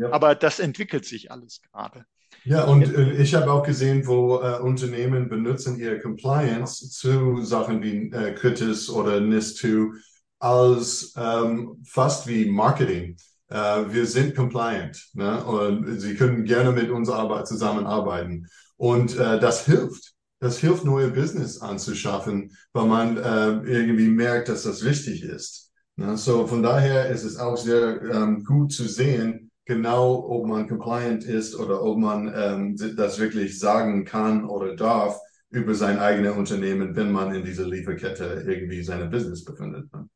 Ja. 0.00 0.12
Aber 0.12 0.34
das 0.34 0.60
entwickelt 0.60 1.04
sich 1.04 1.30
alles 1.30 1.60
gerade. 1.62 2.04
Ja, 2.44 2.64
und 2.64 2.94
äh, 2.94 3.22
ich 3.22 3.34
habe 3.34 3.50
auch 3.50 3.62
gesehen, 3.62 4.06
wo 4.06 4.40
äh, 4.40 4.58
Unternehmen 4.58 5.28
benutzen 5.28 5.78
ihre 5.78 5.98
Compliance 5.98 6.90
zu 6.90 7.42
Sachen 7.42 7.82
wie 7.82 8.10
äh, 8.10 8.34
Kritis 8.34 8.90
oder 8.90 9.18
NIS2 9.18 9.92
als 10.40 11.14
ähm, 11.16 11.82
fast 11.86 12.26
wie 12.26 12.46
Marketing. 12.46 13.16
Äh, 13.54 13.94
wir 13.94 14.04
sind 14.06 14.34
compliant 14.34 15.10
ne? 15.12 15.44
und 15.44 16.00
sie 16.00 16.16
können 16.16 16.44
gerne 16.44 16.72
mit 16.72 16.90
uns 16.90 17.08
Arbeit, 17.08 17.46
zusammenarbeiten. 17.46 18.48
Und 18.76 19.16
äh, 19.16 19.38
das 19.38 19.64
hilft. 19.64 20.12
Das 20.40 20.58
hilft, 20.58 20.84
neue 20.84 21.08
Business 21.08 21.60
anzuschaffen, 21.60 22.50
weil 22.72 22.86
man 22.86 23.16
äh, 23.16 23.50
irgendwie 23.70 24.08
merkt, 24.08 24.48
dass 24.48 24.64
das 24.64 24.84
wichtig 24.84 25.22
ist. 25.22 25.70
Ne? 25.94 26.16
So 26.16 26.48
von 26.48 26.64
daher 26.64 27.08
ist 27.10 27.22
es 27.22 27.36
auch 27.36 27.56
sehr 27.56 28.02
ähm, 28.02 28.42
gut 28.42 28.72
zu 28.72 28.88
sehen, 28.88 29.52
genau, 29.64 30.26
ob 30.28 30.46
man 30.46 30.68
compliant 30.68 31.22
ist 31.22 31.54
oder 31.54 31.80
ob 31.80 31.96
man 31.98 32.32
ähm, 32.34 32.96
das 32.96 33.20
wirklich 33.20 33.60
sagen 33.60 34.04
kann 34.04 34.44
oder 34.44 34.74
darf 34.74 35.16
über 35.50 35.76
sein 35.76 36.00
eigenes 36.00 36.36
Unternehmen, 36.36 36.96
wenn 36.96 37.12
man 37.12 37.32
in 37.32 37.44
dieser 37.44 37.66
Lieferkette 37.66 38.44
irgendwie 38.48 38.82
seine 38.82 39.06
Business 39.06 39.44
befindet. 39.44 39.90
Ne? 39.92 40.08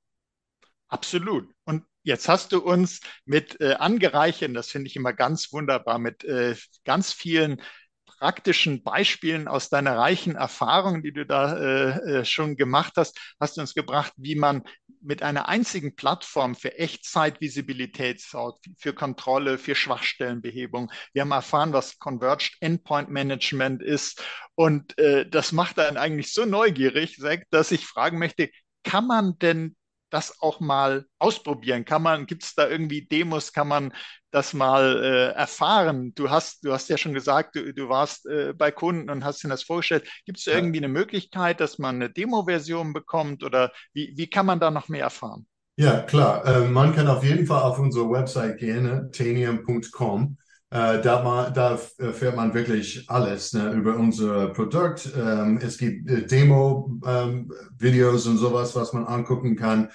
Absolut. 0.88 1.48
Und 1.64 1.84
jetzt 2.08 2.28
hast 2.28 2.52
du 2.52 2.60
uns 2.60 3.00
mit 3.26 3.60
äh, 3.60 3.74
angereichert, 3.74 4.56
das 4.56 4.70
finde 4.70 4.88
ich 4.88 4.96
immer 4.96 5.12
ganz 5.12 5.52
wunderbar, 5.52 5.98
mit 5.98 6.24
äh, 6.24 6.56
ganz 6.84 7.12
vielen 7.12 7.62
praktischen 8.06 8.82
Beispielen 8.82 9.46
aus 9.46 9.68
deiner 9.68 9.96
reichen 9.96 10.34
Erfahrung, 10.34 11.02
die 11.02 11.12
du 11.12 11.26
da 11.26 11.56
äh, 11.56 12.20
äh, 12.20 12.24
schon 12.24 12.56
gemacht 12.56 12.94
hast, 12.96 13.16
hast 13.38 13.56
du 13.56 13.60
uns 13.60 13.74
gebracht, 13.74 14.12
wie 14.16 14.34
man 14.34 14.64
mit 15.02 15.22
einer 15.22 15.48
einzigen 15.48 15.94
Plattform 15.94 16.56
für 16.56 16.76
Echtzeitvisibilität 16.78 18.20
sorgt, 18.20 18.66
für 18.78 18.94
Kontrolle, 18.94 19.58
für 19.58 19.74
Schwachstellenbehebung. 19.74 20.90
Wir 21.12 21.22
haben 21.22 21.30
erfahren, 21.30 21.74
was 21.74 21.98
Converged 21.98 22.56
Endpoint 22.60 23.10
Management 23.10 23.82
ist. 23.82 24.24
Und 24.56 24.98
äh, 24.98 25.28
das 25.28 25.52
macht 25.52 25.78
einen 25.78 25.98
eigentlich 25.98 26.32
so 26.32 26.46
neugierig, 26.46 27.22
dass 27.50 27.70
ich 27.70 27.86
fragen 27.86 28.18
möchte, 28.18 28.50
kann 28.82 29.06
man 29.06 29.38
denn 29.38 29.76
das 30.10 30.40
auch 30.40 30.60
mal 30.60 31.06
ausprobieren? 31.18 31.84
Kann 31.84 32.02
man, 32.02 32.26
gibt 32.26 32.44
es 32.44 32.54
da 32.54 32.68
irgendwie 32.68 33.06
Demos, 33.06 33.52
kann 33.52 33.68
man 33.68 33.92
das 34.30 34.54
mal 34.54 35.02
äh, 35.02 35.32
erfahren? 35.38 36.12
Du 36.14 36.30
hast, 36.30 36.64
du 36.64 36.72
hast 36.72 36.88
ja 36.88 36.98
schon 36.98 37.14
gesagt, 37.14 37.56
du, 37.56 37.72
du 37.72 37.88
warst 37.88 38.26
äh, 38.26 38.52
bei 38.52 38.70
Kunden 38.70 39.10
und 39.10 39.24
hast 39.24 39.44
ihnen 39.44 39.50
das 39.50 39.62
vorgestellt. 39.62 40.08
Gibt 40.24 40.38
es 40.38 40.44
ja. 40.44 40.54
irgendwie 40.54 40.78
eine 40.78 40.88
Möglichkeit, 40.88 41.60
dass 41.60 41.78
man 41.78 41.96
eine 41.96 42.10
Demo-Version 42.10 42.92
bekommt 42.92 43.44
oder 43.44 43.72
wie, 43.92 44.12
wie 44.16 44.28
kann 44.28 44.46
man 44.46 44.60
da 44.60 44.70
noch 44.70 44.88
mehr 44.88 45.02
erfahren? 45.02 45.46
Ja, 45.76 46.00
klar. 46.00 46.44
Äh, 46.44 46.68
man 46.68 46.94
kann 46.94 47.06
auf 47.06 47.22
jeden 47.22 47.46
Fall 47.46 47.62
auf 47.62 47.78
unsere 47.78 48.10
Website 48.10 48.58
gehen, 48.58 48.82
ne? 48.82 49.10
tanium.com. 49.12 50.36
Äh, 50.70 51.00
da, 51.00 51.22
man, 51.22 51.54
da 51.54 51.78
erfährt 51.98 52.36
man 52.36 52.52
wirklich 52.52 53.08
alles 53.08 53.54
ne, 53.54 53.72
über 53.72 53.96
unser 53.96 54.48
Produkt. 54.48 55.10
Ähm, 55.16 55.58
es 55.62 55.78
gibt 55.78 56.10
äh, 56.10 56.26
Demo-Videos 56.26 58.26
ähm, 58.26 58.32
und 58.32 58.38
sowas, 58.38 58.76
was 58.76 58.92
man 58.92 59.06
angucken 59.06 59.56
kann. 59.56 59.88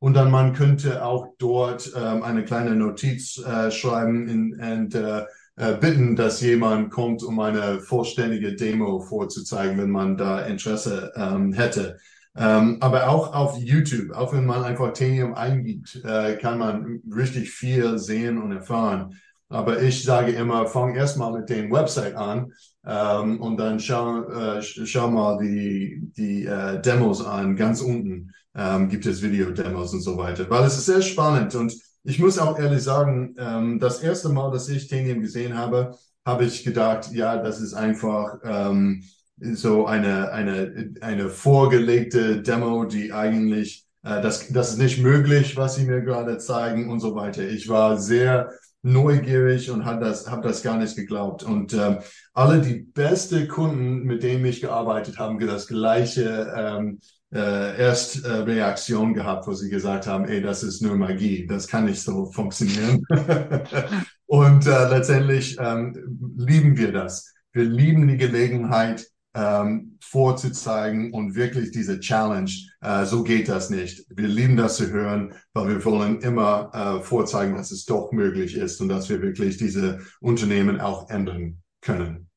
Und 0.00 0.14
dann 0.14 0.30
man 0.30 0.52
könnte 0.52 1.04
auch 1.04 1.34
dort 1.38 1.92
ähm, 1.96 2.22
eine 2.22 2.44
kleine 2.44 2.76
Notiz 2.76 3.38
äh, 3.38 3.70
schreiben 3.70 4.54
und 4.60 4.94
äh, 4.94 5.24
äh, 5.56 5.74
bitten, 5.74 6.14
dass 6.14 6.40
jemand 6.40 6.90
kommt, 6.90 7.24
um 7.24 7.40
eine 7.40 7.80
vollständige 7.80 8.54
Demo 8.54 9.00
vorzuzeigen, 9.00 9.76
wenn 9.78 9.90
man 9.90 10.16
da 10.16 10.42
Interesse 10.42 11.12
ähm, 11.16 11.52
hätte. 11.52 11.98
Ähm, 12.36 12.76
aber 12.78 13.08
auch 13.08 13.34
auf 13.34 13.58
YouTube, 13.58 14.12
auch 14.12 14.32
wenn 14.32 14.46
man 14.46 14.62
einfach 14.62 14.92
Tanium 14.92 15.34
eingibt, 15.34 16.00
äh, 16.04 16.36
kann 16.36 16.58
man 16.58 17.00
richtig 17.12 17.50
viel 17.50 17.98
sehen 17.98 18.40
und 18.40 18.52
erfahren. 18.52 19.16
Aber 19.50 19.82
ich 19.82 20.04
sage 20.04 20.32
immer, 20.32 20.66
fang 20.66 20.94
erstmal 20.94 21.32
mit 21.32 21.48
dem 21.48 21.70
Website 21.72 22.14
an 22.14 22.52
ähm, 22.86 23.40
und 23.40 23.56
dann 23.56 23.80
schau, 23.80 24.24
äh, 24.24 24.62
schau 24.62 25.10
mal 25.10 25.38
die, 25.38 26.02
die 26.16 26.44
äh, 26.44 26.80
Demos 26.82 27.24
an. 27.24 27.56
Ganz 27.56 27.80
unten 27.80 28.32
ähm, 28.54 28.88
gibt 28.88 29.06
es 29.06 29.22
Videodemos 29.22 29.94
und 29.94 30.02
so 30.02 30.16
weiter, 30.18 30.48
weil 30.50 30.64
es 30.64 30.76
ist 30.76 30.86
sehr 30.86 31.02
spannend 31.02 31.54
und 31.54 31.72
ich 32.04 32.18
muss 32.18 32.38
auch 32.38 32.58
ehrlich 32.58 32.82
sagen, 32.82 33.34
ähm, 33.38 33.78
das 33.78 34.02
erste 34.02 34.28
Mal, 34.30 34.50
dass 34.50 34.68
ich 34.68 34.88
Tenium 34.88 35.20
gesehen 35.20 35.56
habe, 35.56 35.96
habe 36.24 36.44
ich 36.44 36.64
gedacht, 36.64 37.10
ja, 37.12 37.36
das 37.36 37.60
ist 37.60 37.74
einfach 37.74 38.38
ähm, 38.44 39.02
so 39.40 39.86
eine, 39.86 40.30
eine, 40.32 40.94
eine 41.00 41.28
vorgelegte 41.28 42.42
Demo, 42.42 42.84
die 42.84 43.12
eigentlich, 43.12 43.86
äh, 44.02 44.20
das, 44.22 44.48
das 44.48 44.70
ist 44.70 44.78
nicht 44.78 45.02
möglich, 45.02 45.56
was 45.56 45.76
sie 45.76 45.84
mir 45.84 46.02
gerade 46.02 46.38
zeigen 46.38 46.90
und 46.90 47.00
so 47.00 47.14
weiter. 47.14 47.42
Ich 47.42 47.68
war 47.68 47.98
sehr 47.98 48.50
neugierig 48.82 49.70
und 49.70 49.84
habe 49.84 50.04
das, 50.04 50.30
hab 50.30 50.42
das 50.42 50.62
gar 50.62 50.78
nicht 50.78 50.96
geglaubt. 50.96 51.42
Und 51.42 51.74
ähm, 51.74 51.98
alle 52.32 52.60
die 52.60 52.80
beste 52.80 53.48
Kunden, 53.48 54.04
mit 54.04 54.22
denen 54.22 54.44
ich 54.44 54.60
gearbeitet 54.60 55.18
habe, 55.18 55.44
das 55.46 55.66
gleiche 55.66 56.52
ähm, 56.56 57.00
äh, 57.32 57.78
erst 57.78 58.24
äh, 58.24 58.30
Reaktion 58.30 59.14
gehabt, 59.14 59.46
wo 59.46 59.52
sie 59.52 59.68
gesagt 59.68 60.06
haben, 60.06 60.24
ey, 60.26 60.40
das 60.40 60.62
ist 60.62 60.80
nur 60.80 60.96
Magie, 60.96 61.46
das 61.46 61.68
kann 61.68 61.84
nicht 61.84 62.00
so 62.00 62.26
funktionieren. 62.26 63.04
und 64.26 64.66
äh, 64.66 64.88
letztendlich 64.88 65.56
ähm, 65.60 65.94
lieben 66.36 66.76
wir 66.76 66.92
das. 66.92 67.34
Wir 67.52 67.64
lieben 67.64 68.06
die 68.08 68.16
Gelegenheit, 68.16 69.06
ähm, 69.34 69.98
vorzuzeigen 70.00 71.12
und 71.12 71.34
wirklich 71.34 71.70
diese 71.70 72.00
Challenge, 72.00 72.50
äh, 72.80 73.04
so 73.04 73.22
geht 73.22 73.48
das 73.48 73.70
nicht. 73.70 74.04
Wir 74.08 74.28
lieben 74.28 74.56
das 74.56 74.76
zu 74.76 74.90
hören, 74.90 75.34
weil 75.52 75.68
wir 75.68 75.84
wollen 75.84 76.20
immer 76.20 76.70
äh, 76.72 77.02
vorzeigen, 77.02 77.56
dass 77.56 77.70
es 77.70 77.84
doch 77.84 78.12
möglich 78.12 78.56
ist 78.56 78.80
und 78.80 78.88
dass 78.88 79.08
wir 79.08 79.22
wirklich 79.22 79.56
diese 79.56 80.00
Unternehmen 80.20 80.80
auch 80.80 81.10
ändern 81.10 81.62
können. 81.80 82.27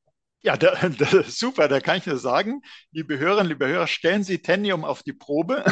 Ja, 0.43 0.57
da, 0.57 0.73
da, 0.89 1.23
super, 1.23 1.67
da 1.67 1.79
kann 1.79 1.97
ich 1.97 2.07
nur 2.07 2.17
sagen, 2.17 2.61
liebe 2.91 3.19
Hörerinnen, 3.19 3.49
liebe 3.49 3.67
Hörer, 3.67 3.85
stellen 3.85 4.23
Sie 4.23 4.41
Tenium 4.41 4.83
auf 4.83 5.03
die 5.03 5.13
Probe, 5.13 5.63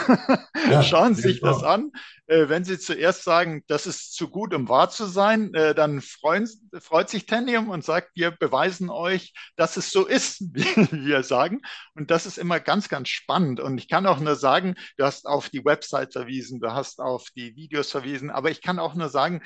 ja, 0.70 0.84
schauen 0.84 1.15
Sie 1.15 1.24
sich 1.24 1.41
das 1.41 1.63
an. 1.63 1.91
Äh, 2.28 2.49
wenn 2.49 2.63
Sie 2.63 2.78
zuerst 2.78 3.24
sagen, 3.24 3.63
das 3.67 3.88
ist 3.88 4.13
zu 4.13 4.30
gut, 4.30 4.53
um 4.53 4.70
wahr 4.70 4.91
zu 4.91 5.05
sein, 5.05 5.51
äh, 5.55 5.74
dann 5.74 6.01
freuen, 6.01 6.47
freut 6.80 7.09
sich 7.09 7.26
Tenium 7.26 7.70
und 7.70 7.84
sagt, 7.84 8.11
wir 8.13 8.30
beweisen 8.30 8.91
euch, 8.91 9.34
dass 9.55 9.76
es 9.76 9.89
so 9.89 10.05
ist, 10.05 10.41
wie 10.53 11.05
wir 11.05 11.24
sagen. 11.24 11.61
Und 11.95 12.11
das 12.11 12.28
ist 12.28 12.38
immer 12.38 12.59
ganz, 12.59 12.89
ganz 12.89 13.09
spannend. 13.09 13.59
Und 13.59 13.80
ich 13.80 13.88
kann 13.88 14.05
auch 14.05 14.20
nur 14.20 14.36
sagen, 14.36 14.76
du 14.97 15.03
hast 15.03 15.26
auf 15.26 15.49
die 15.49 15.65
Website 15.65 16.13
verwiesen, 16.13 16.59
du 16.59 16.72
hast 16.72 17.01
auf 17.01 17.30
die 17.36 17.55
Videos 17.55 17.89
verwiesen, 17.89 18.30
aber 18.30 18.51
ich 18.51 18.61
kann 18.61 18.78
auch 18.78 18.93
nur 18.93 19.09
sagen, 19.09 19.41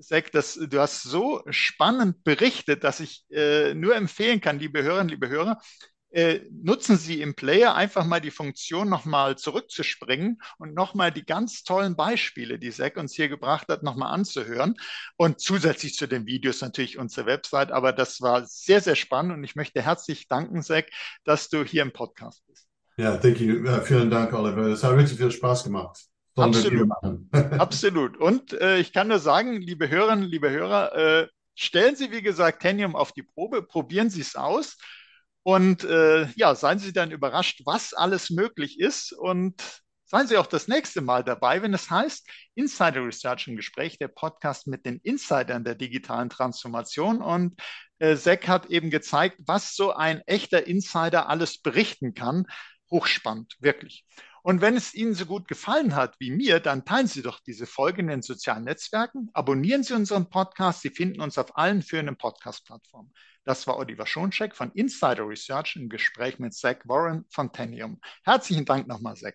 Zack, 0.00 0.32
das, 0.32 0.54
du 0.54 0.80
hast 0.80 1.02
so 1.02 1.42
spannend 1.50 2.22
berichtet, 2.24 2.84
dass 2.84 3.00
ich 3.00 3.24
äh, 3.30 3.74
nur 3.74 3.94
empfehlen 3.96 4.40
kann, 4.40 4.58
liebe 4.58 4.82
Hörerinnen, 4.82 5.08
liebe 5.08 5.28
Hörer, 5.28 5.60
äh, 6.10 6.40
nutzen 6.50 6.96
Sie 6.96 7.20
im 7.20 7.34
Player 7.34 7.74
einfach 7.74 8.06
mal 8.06 8.20
die 8.20 8.30
Funktion, 8.30 8.88
nochmal 8.88 9.36
zurückzuspringen 9.36 10.38
und 10.58 10.72
nochmal 10.72 11.12
die 11.12 11.26
ganz 11.26 11.62
tollen 11.62 11.94
Beispiele, 11.94 12.58
die 12.58 12.70
Zack 12.70 12.96
uns 12.96 13.14
hier 13.14 13.28
gebracht 13.28 13.68
hat, 13.68 13.82
nochmal 13.82 14.14
anzuhören. 14.14 14.76
Und 15.16 15.40
zusätzlich 15.40 15.94
zu 15.94 16.06
den 16.06 16.26
Videos 16.26 16.62
natürlich 16.62 16.96
unsere 16.96 17.26
Website. 17.26 17.70
Aber 17.70 17.92
das 17.92 18.20
war 18.20 18.46
sehr, 18.46 18.80
sehr 18.80 18.96
spannend 18.96 19.34
und 19.34 19.44
ich 19.44 19.56
möchte 19.56 19.82
herzlich 19.82 20.26
danken, 20.28 20.62
Zack, 20.62 20.88
dass 21.24 21.48
du 21.48 21.64
hier 21.64 21.82
im 21.82 21.92
Podcast 21.92 22.42
bist. 22.46 22.66
Ja, 22.96 23.18
thank 23.18 23.40
you. 23.40 23.68
Uh, 23.68 23.82
vielen 23.82 24.08
Dank, 24.08 24.32
Oliver. 24.32 24.68
Es 24.68 24.82
hat 24.82 24.96
richtig 24.96 25.18
viel 25.18 25.30
Spaß 25.30 25.64
gemacht. 25.64 26.06
Absolut. 26.36 26.90
Absolut. 27.32 28.16
Und 28.16 28.52
äh, 28.52 28.78
ich 28.78 28.92
kann 28.92 29.08
nur 29.08 29.18
sagen, 29.18 29.60
liebe 29.60 29.88
Hörerinnen, 29.88 30.24
liebe 30.24 30.50
Hörer, 30.50 30.94
äh, 30.94 31.28
stellen 31.54 31.96
Sie, 31.96 32.10
wie 32.12 32.22
gesagt, 32.22 32.62
Tenium 32.62 32.94
auf 32.94 33.12
die 33.12 33.22
Probe, 33.22 33.62
probieren 33.62 34.10
Sie 34.10 34.20
es 34.20 34.36
aus 34.36 34.76
und 35.42 35.84
äh, 35.84 36.26
ja, 36.36 36.54
seien 36.54 36.78
Sie 36.78 36.92
dann 36.92 37.10
überrascht, 37.10 37.62
was 37.64 37.94
alles 37.94 38.30
möglich 38.30 38.78
ist 38.78 39.12
und 39.12 39.62
seien 40.04 40.26
Sie 40.26 40.36
auch 40.36 40.46
das 40.46 40.68
nächste 40.68 41.00
Mal 41.00 41.24
dabei, 41.24 41.62
wenn 41.62 41.72
es 41.72 41.90
heißt 41.90 42.28
Insider 42.54 43.04
Research 43.04 43.48
im 43.48 43.56
Gespräch, 43.56 43.98
der 43.98 44.08
Podcast 44.08 44.66
mit 44.66 44.84
den 44.84 44.98
Insidern 45.04 45.64
der 45.64 45.74
digitalen 45.74 46.30
Transformation. 46.30 47.22
Und 47.22 47.60
äh, 47.98 48.16
Zack 48.16 48.48
hat 48.48 48.66
eben 48.66 48.90
gezeigt, 48.90 49.40
was 49.46 49.74
so 49.74 49.92
ein 49.92 50.20
echter 50.26 50.66
Insider 50.66 51.28
alles 51.28 51.60
berichten 51.62 52.14
kann. 52.14 52.46
Hochspannend, 52.90 53.56
wirklich. 53.60 54.04
Und 54.46 54.60
wenn 54.60 54.76
es 54.76 54.94
Ihnen 54.94 55.14
so 55.14 55.26
gut 55.26 55.48
gefallen 55.48 55.96
hat 55.96 56.20
wie 56.20 56.30
mir, 56.30 56.60
dann 56.60 56.84
teilen 56.84 57.08
Sie 57.08 57.20
doch 57.20 57.40
diese 57.40 57.66
Folge 57.66 58.00
in 58.00 58.06
den 58.06 58.22
sozialen 58.22 58.62
Netzwerken, 58.62 59.28
abonnieren 59.32 59.82
Sie 59.82 59.92
unseren 59.92 60.30
Podcast. 60.30 60.82
Sie 60.82 60.90
finden 60.90 61.20
uns 61.20 61.36
auf 61.36 61.58
allen 61.58 61.82
führenden 61.82 62.16
Podcast-Plattformen. 62.16 63.12
Das 63.42 63.66
war 63.66 63.76
Oliver 63.76 64.06
Schoncheck 64.06 64.54
von 64.54 64.70
Insider 64.70 65.26
Research 65.26 65.74
im 65.74 65.88
Gespräch 65.88 66.38
mit 66.38 66.54
Zach 66.54 66.76
Warren 66.84 67.24
von 67.28 67.52
Tenium. 67.52 68.00
Herzlichen 68.22 68.64
Dank 68.64 68.86
nochmal, 68.86 69.16
Zach. 69.16 69.34